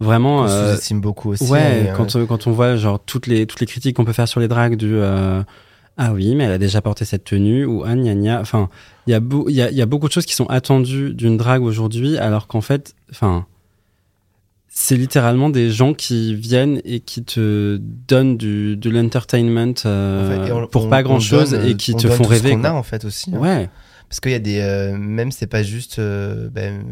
vraiment. 0.00 0.42
On 0.42 0.46
euh, 0.46 0.68
sous-estime 0.72 1.00
beaucoup 1.00 1.30
aussi. 1.30 1.50
ouais, 1.50 1.84
et, 1.84 1.88
euh, 1.90 1.92
quand, 1.92 2.14
euh, 2.16 2.26
quand 2.26 2.46
on 2.46 2.52
voit 2.52 2.76
genre 2.76 3.00
toutes 3.04 3.26
les, 3.26 3.46
toutes 3.46 3.60
les 3.60 3.66
critiques 3.66 3.96
qu'on 3.96 4.04
peut 4.04 4.12
faire 4.12 4.28
sur 4.28 4.40
les 4.40 4.48
drags 4.48 4.76
du. 4.76 4.94
euh, 4.94 5.42
ah 5.96 6.12
oui, 6.12 6.34
mais 6.34 6.44
elle 6.44 6.52
a 6.52 6.58
déjà 6.58 6.80
porté 6.80 7.04
cette 7.04 7.24
tenue 7.24 7.64
ou 7.64 7.84
ah 7.84 7.94
gna 7.94 8.14
gna. 8.14 8.40
Enfin, 8.40 8.68
il 9.06 9.12
y 9.12 9.14
a 9.14 9.20
y 9.48 9.60
a, 9.62 9.70
il 9.70 9.76
y 9.76 9.82
a 9.82 9.86
beaucoup 9.86 10.08
de 10.08 10.12
choses 10.12 10.26
qui 10.26 10.34
sont 10.34 10.46
attendues 10.46 11.14
d'une 11.14 11.36
drague 11.36 11.62
aujourd'hui, 11.62 12.16
alors 12.18 12.46
qu'en 12.48 12.60
fait, 12.60 12.94
enfin, 13.12 13.46
c'est 14.76 14.96
littéralement 14.96 15.50
des 15.50 15.70
gens 15.70 15.94
qui 15.94 16.34
viennent 16.34 16.80
et 16.84 16.98
qui 17.00 17.22
te 17.22 17.78
donnent 17.80 18.36
du, 18.36 18.76
de 18.76 18.90
l'entertainment 18.90 19.72
euh, 19.86 20.40
En 20.40 20.44
fait, 20.44 20.48
et 20.48 20.52
on- 20.52 20.66
pour 20.66 20.86
on- 20.86 20.88
pas 20.90 21.02
grand 21.04 21.20
chose 21.20 21.52
donne, 21.52 21.64
et 21.66 21.76
qui 21.76 21.94
te 21.94 22.08
font 22.08 22.24
tout 22.24 22.24
ce 22.24 22.42
rêver. 22.42 22.50
qu'on 22.50 22.64
a 22.64 22.72
en 22.72 22.82
fait 22.82 23.04
aussi. 23.04 23.30
hein. 23.34 23.38
Ouais. 23.38 23.70
Parce 24.08 24.20
qu'il 24.20 24.32
y 24.32 24.34
a 24.34 24.38
des. 24.40 24.58
euh, 24.60 24.96
même 24.96 25.30
c'est 25.32 25.46
pas 25.46 25.62
juste. 25.62 25.98
euh, 25.98 26.48
ben, 26.50 26.82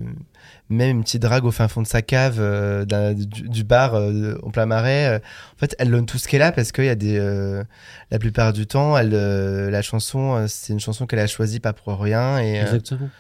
même 0.71 0.99
une 0.99 1.03
petite 1.05 1.21
drague 1.23 1.45
au 1.45 1.51
fin 1.51 1.69
fond 1.69 1.83
de 1.83 1.87
sa 1.87 2.01
cave, 2.03 2.37
euh, 2.39 2.85
du, 3.15 3.43
du 3.49 3.63
bar 3.65 3.95
euh, 3.95 4.37
au 4.43 4.49
plein 4.51 4.65
marais. 4.65 5.07
euh, 5.07 5.19
en 5.19 5.59
fait, 5.59 5.75
elle 5.79 5.91
donne 5.91 6.07
tout 6.07 6.17
ce 6.19 6.27
qu'elle 6.29 6.41
a 6.41 6.51
parce 6.53 6.73
qu'il 6.73 6.85
y 6.85 6.89
a 6.89 6.95
des. 6.95 7.19
euh, 7.19 7.63
la 8.11 8.19
plupart 8.19 8.53
du 8.53 8.67
temps, 8.67 8.97
elle, 8.97 9.11
euh, 9.13 9.71
la 9.71 9.83
chanson, 9.83 10.35
euh, 10.37 10.47
c'est 10.49 10.73
une 10.73 10.81
chanson 10.81 11.07
qu'elle 11.07 11.19
a 11.19 11.27
choisie 11.27 11.61
pas 11.61 11.73
pour 11.75 12.01
rien. 12.01 12.39
Et 12.39 12.59
euh, 12.59 12.63
Exactement. 12.63 13.11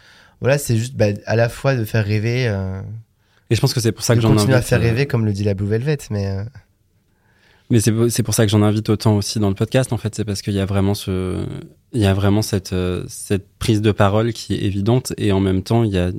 voilà, 0.40 0.56
c'est 0.56 0.76
juste 0.76 0.94
bah, 0.96 1.06
à 1.26 1.36
la 1.36 1.48
fois 1.50 1.74
de 1.74 1.84
faire 1.84 2.04
rêver. 2.06 2.46
Et 3.52 3.54
je 3.54 3.60
pense 3.60 3.74
que 3.74 3.80
c'est 3.80 3.92
pour 3.92 4.02
ça 4.02 4.14
que 4.14 4.20
j'en 4.22 4.30
continuer 4.32 4.54
à 4.54 4.56
invite. 4.56 4.68
faire 4.68 4.78
euh, 4.80 4.82
rêver, 4.82 5.06
comme 5.06 5.26
le 5.26 5.32
dit 5.32 5.44
la 5.44 5.52
Blue 5.54 5.66
Velvet. 5.66 5.98
Mais. 6.10 6.26
euh, 6.26 6.44
Mais 7.70 7.80
c'est 7.80 7.92
c'est 8.08 8.22
pour 8.22 8.32
ça 8.34 8.46
que 8.46 8.50
j'en 8.50 8.62
invite 8.62 8.88
autant 8.88 9.16
aussi 9.16 9.38
dans 9.38 9.48
le 9.50 9.54
podcast. 9.54 9.92
En 9.92 9.98
fait, 9.98 10.14
c'est 10.14 10.24
parce 10.24 10.40
qu'il 10.40 10.54
y 10.54 10.60
a 10.60 10.64
vraiment 10.64 10.94
ce, 10.94 11.44
il 11.92 12.00
y 12.00 12.06
a 12.06 12.14
vraiment 12.14 12.40
cette 12.42 12.72
euh, 12.72 13.04
cette 13.08 13.46
prise 13.58 13.82
de 13.82 13.92
parole 13.92 14.32
qui 14.32 14.54
est 14.54 14.62
évidente 14.62 15.12
et 15.18 15.32
en 15.32 15.40
même 15.40 15.62
temps 15.62 15.84
il 15.84 15.90
y 15.90 15.98
a 15.98 16.10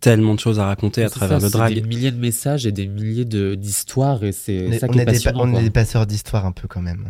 tellement 0.00 0.34
de 0.34 0.40
choses 0.40 0.60
à 0.60 0.66
raconter 0.66 1.02
à 1.02 1.10
travers 1.10 1.40
ça, 1.40 1.46
le 1.46 1.50
drag. 1.50 1.74
Des 1.74 1.80
milliers 1.82 2.10
de 2.12 2.18
messages 2.20 2.66
et 2.66 2.72
des 2.72 2.86
milliers 2.86 3.24
de- 3.24 3.54
d'histoires 3.54 4.22
et 4.22 4.32
c'est 4.32 4.66
on 4.68 4.72
est, 4.72 4.78
ça 4.78 4.86
on 4.88 4.92
qui 4.92 4.98
est 4.98 5.02
est 5.02 5.06
des, 5.06 5.66
est 5.66 5.70
passeurs 5.70 6.06
d'histoire 6.06 6.44
un 6.46 6.52
peu 6.52 6.68
quand 6.68 6.82
même. 6.82 7.08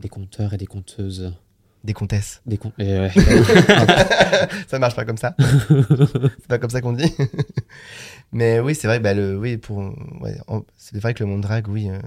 Des 0.00 0.08
conteurs 0.08 0.54
et 0.54 0.56
des 0.56 0.66
conteuses. 0.66 1.32
Des 1.82 1.94
comtesses. 1.94 2.42
Des 2.44 2.58
et 2.78 2.98
ouais. 3.00 3.10
ça 4.68 4.78
marche 4.78 4.94
pas 4.94 5.04
comme 5.06 5.16
ça. 5.16 5.34
c'est 5.68 6.46
pas 6.48 6.58
comme 6.58 6.68
ça 6.70 6.80
qu'on 6.82 6.92
dit. 6.92 7.10
Mais 8.32 8.60
oui, 8.60 8.74
c'est 8.74 8.86
vrai 8.86 8.98
que 8.98 9.02
bah, 9.02 9.14
le, 9.14 9.38
oui, 9.38 9.56
pour, 9.56 9.78
ouais, 10.20 10.36
c'est 10.76 10.98
vrai 11.00 11.14
que 11.14 11.24
le 11.24 11.30
monde 11.30 11.40
drag, 11.40 11.68
oui, 11.68 11.88
euh, 11.88 11.98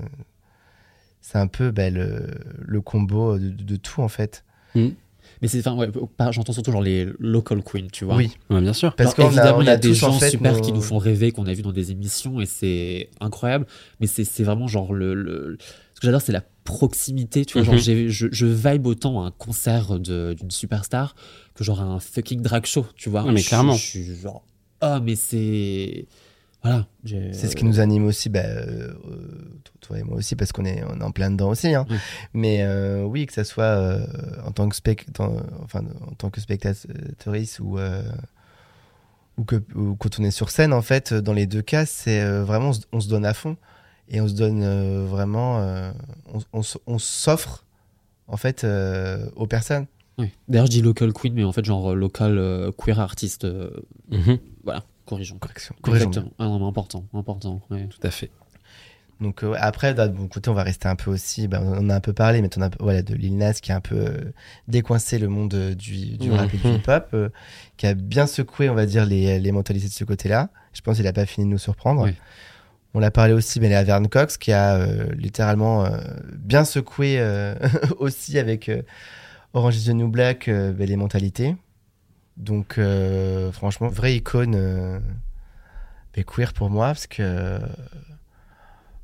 c'est 1.21 1.37
un 1.37 1.47
peu 1.47 1.71
bah, 1.71 1.89
le, 1.89 2.27
le 2.59 2.81
combo 2.81 3.37
de, 3.39 3.49
de 3.49 3.75
tout 3.75 4.01
en 4.01 4.07
fait. 4.09 4.43
Mais 4.75 5.47
c'est, 5.47 5.59
enfin, 5.65 5.75
ouais, 5.75 5.89
j'entends 6.31 6.53
surtout 6.53 6.71
genre 6.71 6.81
les 6.81 7.07
local 7.19 7.63
queens, 7.63 7.87
tu 7.91 8.05
vois. 8.05 8.15
Oui. 8.15 8.31
Ouais, 8.49 8.61
bien 8.61 8.73
sûr. 8.73 8.95
Parce 8.95 9.17
Alors, 9.17 9.31
qu'on 9.31 9.37
a, 9.37 9.41
évidemment, 9.41 9.57
on 9.57 9.61
il 9.61 9.67
y 9.67 9.69
a 9.69 9.77
des 9.77 9.93
gens 9.93 10.09
en 10.15 10.19
fait 10.19 10.29
super 10.29 10.53
nos- 10.53 10.61
qui 10.61 10.71
nous 10.71 10.81
font 10.81 10.97
rêver, 10.99 11.31
qu'on 11.31 11.47
a 11.47 11.53
vu 11.53 11.63
dans 11.63 11.71
des 11.73 11.91
émissions, 11.91 12.39
et 12.39 12.45
c'est 12.45 13.09
incroyable. 13.19 13.65
Mais 13.99 14.07
c'est, 14.07 14.23
c'est 14.23 14.43
vraiment 14.43 14.67
genre 14.67 14.93
le, 14.93 15.13
le- 15.15 15.57
Ce 15.95 15.99
que 15.99 16.07
j'adore, 16.07 16.21
c'est 16.21 16.31
la 16.31 16.43
proximité. 16.63 17.45
Tu 17.45 17.53
vois, 17.53 17.63
genre 17.63 17.73
Mhm. 17.75 17.79
j'ai- 17.81 18.09
je, 18.09 18.27
je 18.31 18.45
vibe 18.45 18.87
autant 18.87 19.23
à 19.23 19.27
un 19.27 19.31
concert 19.31 19.99
d'une 19.99 20.49
superstar 20.51 21.15
que 21.55 21.63
genre 21.63 21.81
à 21.81 21.85
un 21.85 21.99
fucking 21.99 22.41
drag 22.41 22.65
show, 22.65 22.85
tu 22.95 23.09
vois. 23.09 23.23
Ouais, 23.23 23.31
mais 23.31 23.39
Je- 23.41 23.47
clairement. 23.47 23.73
Je 23.75 23.81
suis 23.85 24.15
genre. 24.15 24.43
Oh, 24.81 24.97
mais 25.01 25.15
c'est. 25.15 26.05
Voilà. 26.61 26.87
C'est 27.33 27.49
ce 27.49 27.55
qui 27.57 27.65
nous 27.65 27.81
anime 27.81 28.05
aussi, 28.05 28.29
bah, 28.29 28.39
euh, 28.45 28.93
toi 29.81 29.99
et 29.99 30.03
moi 30.03 30.15
aussi, 30.17 30.37
parce 30.37 30.53
qu'on 30.53 30.63
est, 30.63 30.81
on 30.85 30.97
est 31.01 31.03
en 31.03 31.11
plein 31.11 31.29
dedans 31.29 31.49
aussi. 31.49 31.73
hein. 31.75 31.85
Oui. 31.89 31.97
Mais 32.33 32.61
euh, 32.63 33.03
oui, 33.03 33.25
que 33.25 33.33
ça 33.33 33.43
soit 33.43 33.63
euh, 33.65 34.05
en 34.45 34.51
tant 34.51 34.69
que 34.69 34.75
spec, 34.77 35.11
dans- 35.13 35.35
enfin, 35.61 35.81
en 36.09 36.13
tant 36.15 36.29
que 36.29 36.39
spectatrice 36.39 37.59
ou 37.59 37.77
euh, 37.79 38.01
ou 39.37 39.43
que 39.43 39.61
ou 39.75 39.95
quand 39.95 40.19
on 40.19 40.23
est 40.23 40.31
sur 40.31 40.49
scène, 40.51 40.71
en 40.73 40.81
fait, 40.81 41.13
dans 41.13 41.33
les 41.33 41.47
deux 41.47 41.61
cas, 41.61 41.85
c'est 41.85 42.21
euh, 42.21 42.43
vraiment 42.45 42.69
on 42.69 42.73
se, 42.73 42.81
on 42.93 42.99
se 43.01 43.09
donne 43.09 43.25
à 43.25 43.33
fond 43.33 43.57
et 44.09 44.21
on 44.21 44.27
se 44.27 44.33
donne 44.33 44.61
euh, 44.63 45.05
vraiment, 45.05 45.59
euh, 45.59 45.91
on, 46.33 46.39
on 46.53 46.61
s- 46.61 46.77
on 46.87 46.99
s'offre 46.99 47.65
en 48.27 48.37
fait 48.37 48.63
euh, 48.63 49.29
aux 49.35 49.47
personnes. 49.47 49.85
Oui. 50.17 50.29
D'ailleurs, 50.47 50.67
je 50.67 50.71
dis 50.71 50.81
local 50.81 51.11
queen, 51.13 51.33
mais 51.33 51.43
en 51.43 51.51
fait, 51.51 51.65
genre 51.65 51.95
local 51.95 52.37
euh, 52.37 52.71
queer 52.71 52.99
artiste. 52.99 53.45
euh, 53.45 53.71
Mhm. 54.09 54.37
Voilà, 54.63 54.83
corrigeons. 55.05 55.37
Correction. 55.39 55.75
corrigeons. 55.81 56.11
Ah 56.37 56.45
non, 56.45 56.59
mais 56.59 56.65
important, 56.65 57.05
important. 57.13 57.61
ouais. 57.71 57.87
Tout 57.87 58.05
à 58.05 58.11
fait. 58.11 58.29
Donc 59.21 59.43
euh, 59.43 59.53
après, 59.57 59.93
mon 60.09 60.27
côté, 60.27 60.49
on 60.49 60.53
va 60.53 60.63
rester 60.63 60.87
un 60.87 60.95
peu 60.95 61.09
aussi. 61.09 61.47
bah, 61.47 61.61
on 61.63 61.77
en 61.77 61.89
a 61.89 61.95
un 61.95 61.99
peu 61.99 62.13
parlé, 62.13 62.41
mais 62.41 62.49
on 62.57 62.61
a 62.61 62.69
voilà 62.79 63.01
de 63.01 63.13
Lil 63.15 63.37
Nas 63.37 63.53
qui 63.53 63.71
a 63.71 63.75
un 63.77 63.81
peu 63.81 63.95
euh, 63.95 64.31
décoincé 64.67 65.17
le 65.17 65.29
monde 65.29 65.53
euh, 65.53 65.73
du, 65.75 66.17
du 66.17 66.31
rap 66.31 66.53
et 66.53 66.57
du 66.57 66.67
Mhm. 66.67 66.75
hip-hop, 66.75 67.07
euh, 67.13 67.29
qui 67.77 67.87
a 67.87 67.93
bien 67.93 68.27
secoué, 68.27 68.69
on 68.69 68.75
va 68.75 68.85
dire, 68.85 69.05
les, 69.05 69.39
les 69.39 69.51
mentalités 69.51 69.87
de 69.87 69.93
ce 69.93 70.03
côté-là. 70.03 70.49
Je 70.73 70.81
pense 70.81 70.97
qu'il 70.97 71.07
a 71.07 71.13
pas 71.13 71.25
fini 71.25 71.45
de 71.45 71.51
nous 71.51 71.57
surprendre. 71.59 72.03
Oui. 72.03 72.13
On 72.95 72.99
l'a 72.99 73.09
parlé 73.09 73.33
aussi, 73.33 73.59
mais 73.59 73.73
à 73.73 73.83
Verne 73.83 74.07
Cox 74.07 74.37
qui 74.37 74.51
a 74.51 74.75
euh, 74.75 75.11
littéralement 75.15 75.85
euh, 75.85 75.97
bien 76.35 76.63
secoué 76.63 77.15
euh, 77.19 77.55
aussi 77.97 78.37
avec 78.37 78.69
Orange 79.53 79.77
is 79.77 79.85
the 79.85 79.95
New 79.95 80.09
Black 80.09 80.49
bah, 80.49 80.85
les 80.85 80.95
mentalités. 80.95 81.55
Donc 82.37 82.79
franchement, 83.51 83.87
vraie 83.87 84.15
icône 84.15 84.55
euh, 84.55 84.99
bah, 86.15 86.23
queer 86.23 86.53
pour 86.53 86.69
moi 86.69 86.87
parce 86.87 87.07
que 87.07 87.59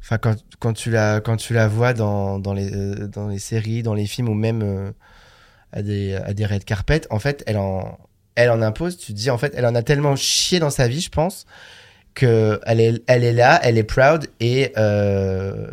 Enfin, 0.02 0.18
quand, 0.18 0.38
quand, 0.60 0.74
tu 0.74 0.92
la, 0.92 1.20
quand 1.20 1.36
tu 1.36 1.54
la 1.54 1.68
vois 1.68 1.94
dans, 1.94 2.40
dans, 2.40 2.54
les, 2.54 2.72
dans 3.10 3.28
les 3.28 3.38
séries, 3.38 3.84
dans 3.84 3.94
les 3.94 4.06
films 4.08 4.30
ou 4.30 4.34
même 4.34 4.94
à, 5.74 5.82
des, 5.82 6.16
à 6.16 6.34
des 6.34 6.46
red 6.46 6.64
carpet, 6.64 7.02
en 7.10 7.20
fait, 7.20 7.44
elle 7.46 7.58
en, 7.58 8.00
elle 8.36 8.50
en 8.50 8.62
impose. 8.62 8.98
Tu 8.98 9.08
te 9.08 9.18
dis, 9.18 9.30
en 9.30 9.38
fait, 9.38 9.54
elle 9.56 9.66
en 9.66 9.76
a 9.76 9.84
tellement 9.84 10.16
chié 10.16 10.60
dans 10.60 10.70
sa 10.70 10.88
vie, 10.88 11.02
je 11.02 11.10
pense, 11.10 11.46
elle 12.24 12.80
est, 12.80 13.04
elle 13.08 13.24
est 13.24 13.34
là, 13.34 13.60
elle 13.64 13.78
est 13.78 13.84
proud 13.84 14.28
et 14.40 14.72
euh, 14.78 15.70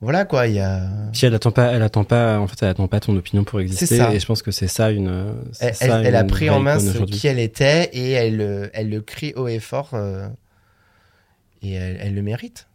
voilà 0.00 0.24
quoi. 0.24 0.46
Il 0.48 0.54
y 0.54 0.60
a. 0.60 0.88
Puis 1.12 1.26
elle 1.26 1.34
attend 1.34 1.50
pas, 1.52 1.72
elle 1.72 1.82
attend 1.82 2.04
pas, 2.04 2.38
en 2.38 2.46
fait, 2.46 2.56
elle 2.62 2.68
attend 2.70 2.88
pas 2.88 3.00
ton 3.00 3.16
opinion 3.16 3.44
pour 3.44 3.60
exister. 3.60 3.98
ça. 3.98 4.12
Et 4.14 4.18
je 4.20 4.26
pense 4.26 4.42
que 4.42 4.50
c'est 4.50 4.68
ça 4.68 4.90
une. 4.90 5.34
Elle, 5.60 5.74
ça 5.74 6.00
elle- 6.00 6.06
elle 6.06 6.16
a 6.16 6.24
pris 6.24 6.50
en 6.50 6.60
main 6.60 6.78
ce 6.78 6.98
qui 7.04 7.26
elle 7.26 7.38
était 7.38 7.90
et 7.92 8.10
elle, 8.12 8.70
elle 8.74 8.90
le 8.90 9.00
crie 9.00 9.32
haut 9.36 9.48
et 9.48 9.60
fort 9.60 9.90
euh, 9.94 10.28
et 11.62 11.72
elle, 11.74 11.98
elle 12.00 12.14
le 12.14 12.22
mérite. 12.22 12.66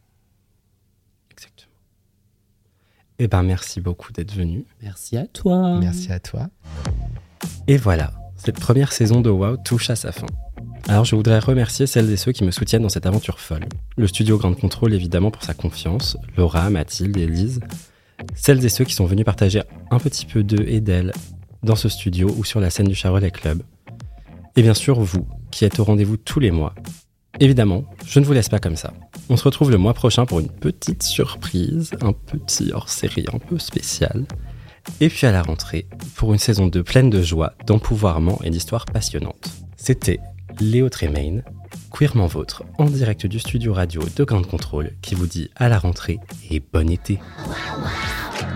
Exactement. 1.32 1.72
Eh 3.20 3.28
ben, 3.28 3.43
merci 3.43 3.82
beaucoup 3.82 4.11
d'être 4.13 4.34
venu. 4.34 4.63
Merci 4.82 5.18
à 5.18 5.26
toi. 5.28 5.78
Merci 5.80 6.11
à 6.11 6.20
toi. 6.20 6.47
Et 7.68 7.76
voilà, 7.78 8.13
cette 8.38 8.59
première 8.59 8.93
saison 8.93 9.20
de 9.22 9.30
WoW 9.30 9.57
touche 9.57 9.89
à 9.89 9.95
sa 9.95 10.11
fin. 10.11 10.28
Alors 10.89 11.03
je 11.03 11.17
voudrais 11.17 11.39
remercier 11.39 11.85
celles 11.85 12.09
et 12.09 12.15
ceux 12.15 12.31
qui 12.31 12.45
me 12.45 12.51
soutiennent 12.51 12.81
dans 12.81 12.89
cette 12.89 13.05
aventure 13.05 13.39
folle. 13.39 13.65
Le 13.97 14.07
studio 14.07 14.38
Grande 14.38 14.57
Contrôle 14.57 14.93
évidemment 14.93 15.31
pour 15.31 15.43
sa 15.43 15.53
confiance, 15.53 16.17
Laura, 16.38 16.69
Mathilde 16.69 17.17
et 17.17 17.27
Lise. 17.27 17.59
Celles 18.35 18.65
et 18.65 18.69
ceux 18.69 18.85
qui 18.85 18.93
sont 18.93 19.05
venus 19.05 19.25
partager 19.25 19.61
un 19.91 19.99
petit 19.99 20.25
peu 20.25 20.43
d'eux 20.43 20.65
et 20.65 20.79
d'elles 20.79 21.11
dans 21.61 21.75
ce 21.75 21.89
studio 21.89 22.33
ou 22.38 22.45
sur 22.45 22.61
la 22.61 22.69
scène 22.69 22.88
du 22.88 22.95
Charolais 22.95 23.31
Club. 23.31 23.63
Et 24.55 24.61
bien 24.61 24.73
sûr 24.73 25.01
vous, 25.01 25.27
qui 25.51 25.65
êtes 25.65 25.77
au 25.79 25.83
rendez-vous 25.83 26.15
tous 26.15 26.39
les 26.39 26.51
mois. 26.51 26.73
Évidemment, 27.41 27.83
je 28.05 28.19
ne 28.21 28.25
vous 28.25 28.33
laisse 28.33 28.49
pas 28.49 28.59
comme 28.59 28.77
ça. 28.77 28.93
On 29.29 29.35
se 29.35 29.43
retrouve 29.43 29.71
le 29.71 29.77
mois 29.77 29.93
prochain 29.93 30.25
pour 30.25 30.39
une 30.39 30.49
petite 30.49 31.03
surprise, 31.03 31.91
un 31.99 32.13
petit 32.13 32.71
hors-série 32.71 33.25
un 33.33 33.39
peu 33.39 33.59
spécial. 33.59 34.25
Et 35.01 35.09
puis 35.09 35.27
à 35.27 35.33
la 35.33 35.43
rentrée, 35.43 35.85
pour 36.15 36.31
une 36.31 36.39
saison 36.39 36.67
2 36.67 36.81
pleine 36.81 37.09
de 37.09 37.21
joie, 37.21 37.53
d'empouvoirment 37.65 38.39
et 38.45 38.49
d'histoires 38.49 38.85
passionnantes. 38.85 39.49
C'était 39.75 40.21
Léo 40.60 40.89
Tremaine, 40.89 41.43
queerement 41.91 42.26
vôtre, 42.26 42.64
en 42.80 42.86
direct 42.86 43.28
du 43.28 43.39
studio 43.39 43.74
radio 43.74 44.01
de 44.16 44.24
Grande 44.24 44.47
Contrôle, 44.47 44.91
qui 45.03 45.14
vous 45.14 45.28
dit 45.28 45.51
à 45.55 45.70
la 45.70 45.78
rentrée 45.78 46.20
et 46.49 46.60
bon 46.60 46.89
été. 46.89 47.20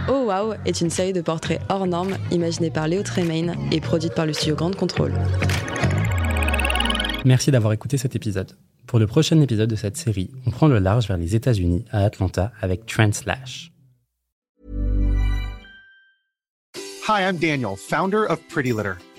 Oh 0.10 0.26
Wow 0.28 0.56
est 0.66 0.82
une 0.82 0.89
série 0.89 1.14
de 1.14 1.22
portraits 1.22 1.62
hors 1.70 1.86
normes 1.86 2.18
imaginée 2.32 2.72
par 2.72 2.88
Léo 2.88 3.04
Tremaine 3.04 3.56
et 3.72 3.80
produite 3.82 4.16
par 4.16 4.26
le 4.26 4.34
studio 4.34 4.56
Grande 4.56 4.76
Contrôle. 4.76 5.14
Merci 7.24 7.52
d'avoir 7.52 7.74
écouté 7.74 7.97
cet 7.97 8.16
épisode. 8.16 8.58
Pour 8.88 8.97
le 8.97 9.06
prochain 9.06 9.39
épisode 9.39 9.70
de 9.70 9.76
cette 9.76 9.95
série, 9.95 10.32
on 10.47 10.52
prend 10.52 10.68
le 10.68 10.80
large 10.80 11.08
vers 11.08 11.18
les 11.18 11.36
États-Unis, 11.36 11.86
à 11.91 12.04
Atlanta, 12.04 12.52
avec 12.62 12.88
Translash. 12.88 13.72
Hi, 17.08 17.22
I'm 17.22 17.38
Daniel, 17.38 17.76
founder 17.78 18.26
of 18.28 18.39
Pretty 18.49 18.72
Litter. 18.72 18.93